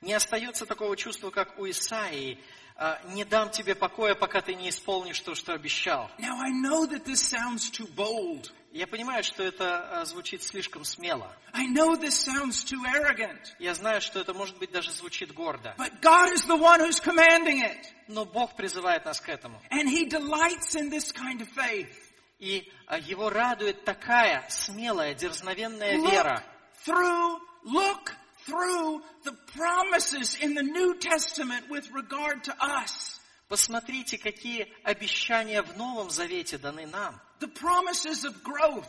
[0.00, 2.38] Не остается такого чувства, как у Исаии,
[2.76, 6.10] э, не дам тебе покоя, пока ты не исполнишь то, что обещал.
[6.18, 8.50] Now I know that this sounds too bold.
[8.72, 11.32] Я понимаю, что это э, звучит слишком смело.
[11.52, 13.54] I know this sounds too arrogant.
[13.60, 15.74] Я знаю, что это, может быть, даже звучит гордо.
[15.78, 17.86] But God is the one who's commanding it.
[18.08, 19.60] Но Бог призывает нас к этому.
[19.70, 21.94] And He delights in this kind of faith.
[22.40, 26.42] И э, Его радует такая смелая, дерзновенная Look вера.
[26.84, 28.12] through, look
[28.44, 33.17] through the promises in the New Testament with regard to us.
[33.49, 37.19] Посмотрите, какие обещания в Новом Завете даны нам.
[37.39, 38.87] The promises of growth,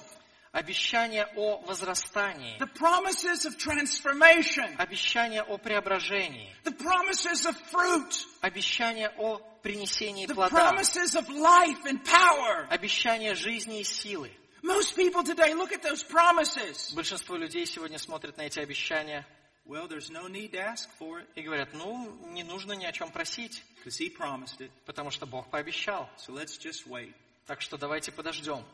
[0.53, 9.11] Обещания о возрастании, the promises of transformation, обещания о преображении, the promises of fruit, обещания
[9.17, 12.67] о принесении the плода, promises of life and power.
[12.69, 14.31] обещания жизни и силы.
[14.63, 16.93] Most people today look at those promises.
[16.95, 19.25] Большинство людей сегодня смотрят на эти обещания
[19.71, 22.91] Well, there's no need to ask for it и говорят, ну, не нужно ни о
[22.91, 24.73] чем просить, he promised it.
[24.85, 26.11] потому что Бог пообещал.
[26.19, 27.15] So let's just wait.
[27.47, 28.65] Так что давайте подождем.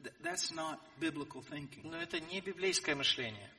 [0.00, 1.80] Th- that's not biblical thinking.
[1.82, 3.50] Но это не библейское мышление.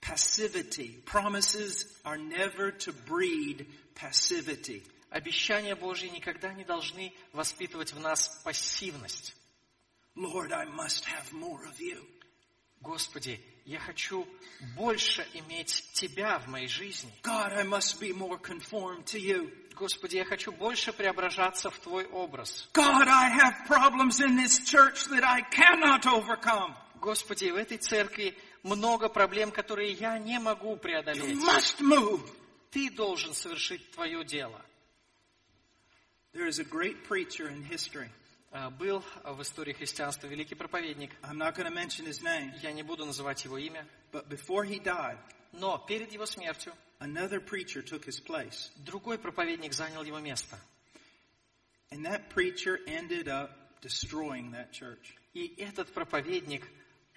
[0.00, 1.04] Passivity.
[1.04, 4.90] Promises are never to breed passivity.
[5.10, 9.36] Обещания Божьи никогда не должны воспитывать в нас пассивность.
[10.14, 12.02] Lord, I must have more of you.
[12.80, 14.26] Господи, я хочу
[14.76, 17.12] больше иметь Тебя в моей жизни.
[17.22, 19.52] God, I must be more conformed to you.
[19.74, 22.68] Господи, я хочу больше преображаться в Твой образ.
[22.72, 26.74] God, I have problems in this church that I cannot overcome.
[27.00, 31.36] Господи, в этой церкви много проблем, которые я не могу You преодолеть.
[31.44, 32.22] must move.
[32.70, 34.64] Ты должен совершить Твое дело.
[36.32, 38.10] There is a great preacher in history.
[38.58, 41.10] А, Был в истории христианства великий проповедник.
[41.22, 43.86] I'm not going to mention his name, Я не буду называть его имя.
[44.12, 45.18] but before he died,
[45.52, 48.70] Но перед его смертью another preacher took his place.
[48.76, 50.58] другой проповедник занял его место.
[51.90, 53.50] And that preacher ended up
[53.82, 55.14] destroying that church.
[55.34, 56.66] И этот проповедник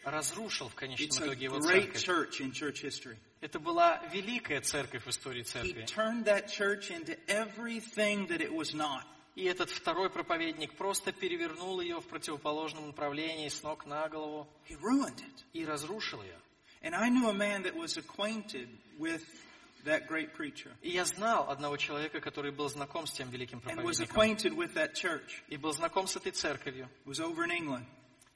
[0.04, 2.04] разрушил в конечном It's итоге его церковь.
[2.04, 3.18] church in church history.
[3.40, 5.86] Это была великая церковь в истории He церкви.
[5.86, 9.06] turned that church into everything that it was not.
[9.40, 14.76] И этот второй проповедник просто перевернул ее в противоположном направлении с ног на голову He
[14.82, 15.44] ruined it.
[15.54, 16.38] и разрушил ее.
[16.82, 18.68] And I knew a man that was acquainted
[18.98, 19.22] with
[19.86, 23.82] that great preacher И я знал одного человека, который был знаком с тем великим and
[23.82, 24.06] was проповедником.
[24.18, 25.42] acquainted with that church.
[25.48, 26.90] И был знаком с этой церковью.
[27.06, 27.86] It was over in England.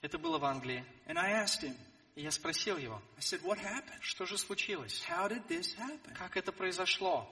[0.01, 0.85] Это было в Англии.
[1.05, 1.75] And I asked him,
[2.15, 3.99] И я спросил его, I said, What happened?
[3.99, 5.03] что же случилось?
[5.09, 6.13] How did this happen?
[6.17, 7.27] Как это произошло?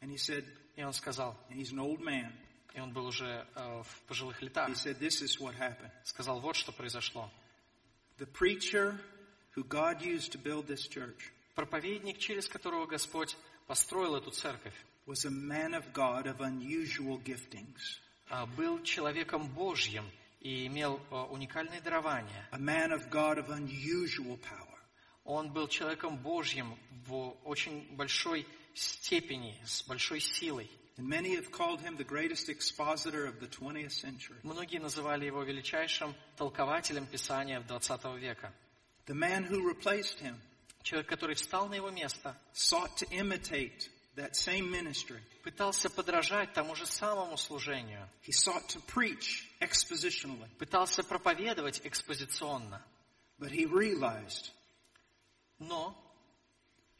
[0.00, 0.44] And he said,
[0.74, 2.32] И он сказал, and he's an old man.
[2.74, 5.90] И он был уже э, в пожилых летах, He said, This is what happened.
[6.04, 7.30] сказал, вот что произошло.
[8.18, 8.98] The preacher
[9.56, 13.36] who God used to build this church Проповедник, через которого Господь
[13.66, 14.74] построил эту церковь,
[15.06, 17.98] was a man of God of unusual giftings,
[18.28, 20.04] а, был человеком Божьим
[20.40, 22.48] и имел а, уникальные дарования.
[22.52, 24.78] a man of God of unusual power.
[25.24, 30.70] Он был человеком Божьим в очень большой степени, с большой силой.
[30.99, 34.37] And many have called him the greatest expositor of the 20th century.
[34.43, 38.53] Многие называли его величайшим толкователем Писания 20 века.
[39.07, 40.35] The man who replaced him
[40.83, 45.19] Человек, который встал на его место, sought to imitate that same ministry.
[45.43, 52.81] пытался подражать тому же самому служению, He sought to preach expositionally, пытался проповедовать экспозиционно.
[53.39, 54.51] but he realized,
[55.59, 55.95] Но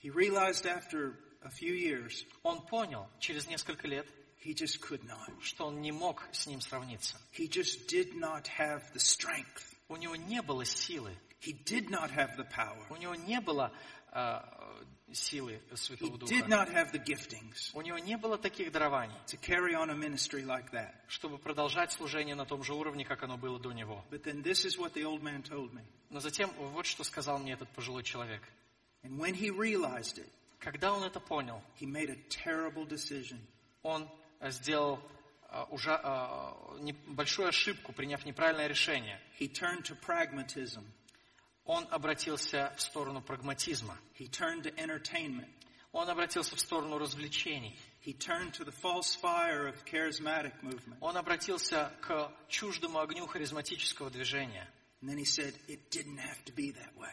[0.04, 4.07] he realized after a few years, он понял через несколько лет,
[4.45, 5.31] he just could not.
[5.43, 7.17] что он не мог с ним сравниться.
[7.37, 9.65] He just did not have the strength.
[9.89, 12.85] У него не было силы, He did not have the power.
[12.91, 13.73] у него не было
[14.13, 14.45] а,
[15.13, 16.49] силы He Святого did Духа.
[16.49, 20.45] not have the giftings У него не было таких дарований, to carry on a ministry
[20.45, 20.93] like that.
[21.09, 24.05] чтобы продолжать служение на том же уровне, как оно было до него.
[24.11, 25.83] But then this is what the old man told me.
[26.11, 28.43] Но затем вот что сказал мне этот пожилой человек.
[29.03, 30.29] And when he realized it,
[30.61, 33.39] Когда он это понял, he made a terrible decision.
[33.83, 34.09] он
[34.41, 35.01] а, сделал
[35.49, 36.01] а, ужа-
[36.81, 39.19] не- большую ошибку, приняв неправильное решение.
[39.39, 40.85] He turned to pragmatism.
[41.65, 43.97] Он обратился в сторону прагматизма.
[44.19, 45.49] He turned to entertainment.
[45.93, 47.77] Он обратился в сторону развлечений.
[48.05, 50.97] He turned to the false fire of charismatic movement.
[51.01, 54.69] Он обратился к чуждому огню харизматического движения.
[55.03, 57.13] And then he said, it didn't have to be that way.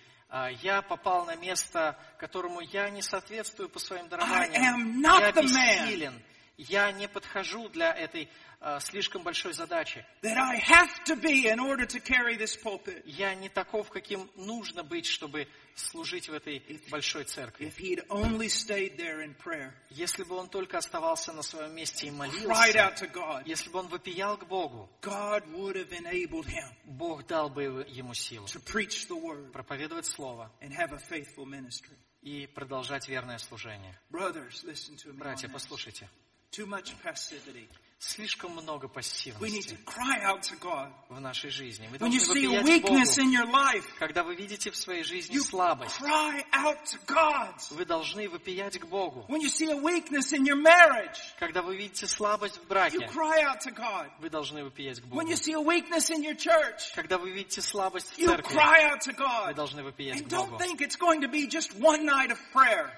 [0.61, 5.01] я попал на место, которому я не соответствую по своим дарованиям.
[5.01, 6.21] Я бессилен.
[6.69, 8.29] Я не подхожу для этой
[8.59, 10.05] э, слишком большой задачи.
[13.05, 17.69] Я не таков, каким нужно быть, чтобы служить в этой большой церкви.
[19.89, 22.47] Если бы он только оставался на своем месте и молился,
[23.45, 24.89] если бы он вопиял к Богу,
[26.85, 28.47] Бог дал бы ему силу
[29.51, 30.51] проповедовать Слово
[32.21, 33.99] и продолжать верное служение.
[35.17, 36.07] Братья, послушайте.
[36.51, 37.69] Too much passivity.
[38.11, 39.77] Слишком много пассивности
[41.09, 41.87] в нашей жизни.
[41.91, 42.17] Мы должны
[42.63, 43.51] weakness Богу.
[43.51, 45.99] life, Когда вы видите в своей жизни слабость,
[47.71, 49.23] вы должны вопиять к Богу.
[49.29, 53.07] Marriage, Когда вы видите слабость в браке,
[54.19, 55.21] вы должны вопиять к Богу.
[55.21, 58.55] Church, Когда вы видите слабость в церкви,
[59.47, 60.57] вы должны вопиять And к Богу.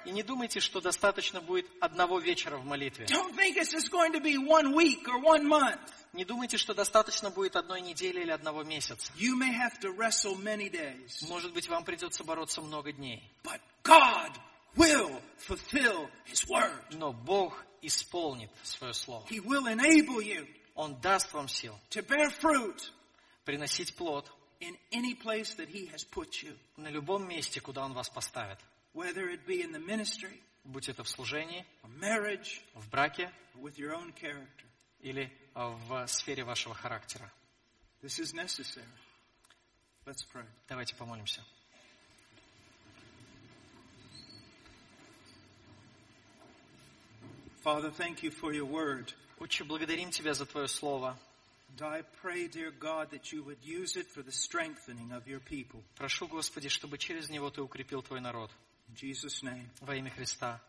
[0.06, 3.06] И не думайте, что достаточно будет одного вечера в молитве.
[3.08, 5.80] Don't think it's just going to be one week or one month.
[6.14, 9.12] Не думайте, что достаточно будет одной недели или одного месяца.
[9.18, 13.24] You may have to wrestle many days, Может быть, вам придется бороться много дней.
[13.44, 14.32] but God
[14.76, 16.80] will fulfill His word.
[16.92, 19.26] Но Бог исполнит свое слово.
[19.30, 22.92] He will enable you Он даст вам сил to bear fruit
[23.46, 24.30] приносить плод
[24.60, 28.60] in any place that He has put you, на любом месте, куда Он вас поставит.
[28.94, 31.66] whether it be in the ministry, Будь это в служении,
[32.00, 34.66] marriage, в браке with your own character.
[35.04, 37.32] Или а, в сфере вашего характера.
[38.02, 38.88] This is necessary.
[40.06, 40.46] Let's pray.
[40.68, 41.42] Давайте помолимся.
[47.64, 49.14] Father, thank you for your word.
[49.40, 51.18] Отче, благодарим Тебя за Твое Слово.
[55.96, 58.52] Прошу, Господи, чтобы через него Ты укрепил Твой народ.
[59.80, 60.62] Во имя Христа.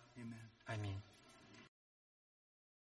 [0.67, 1.14] amen.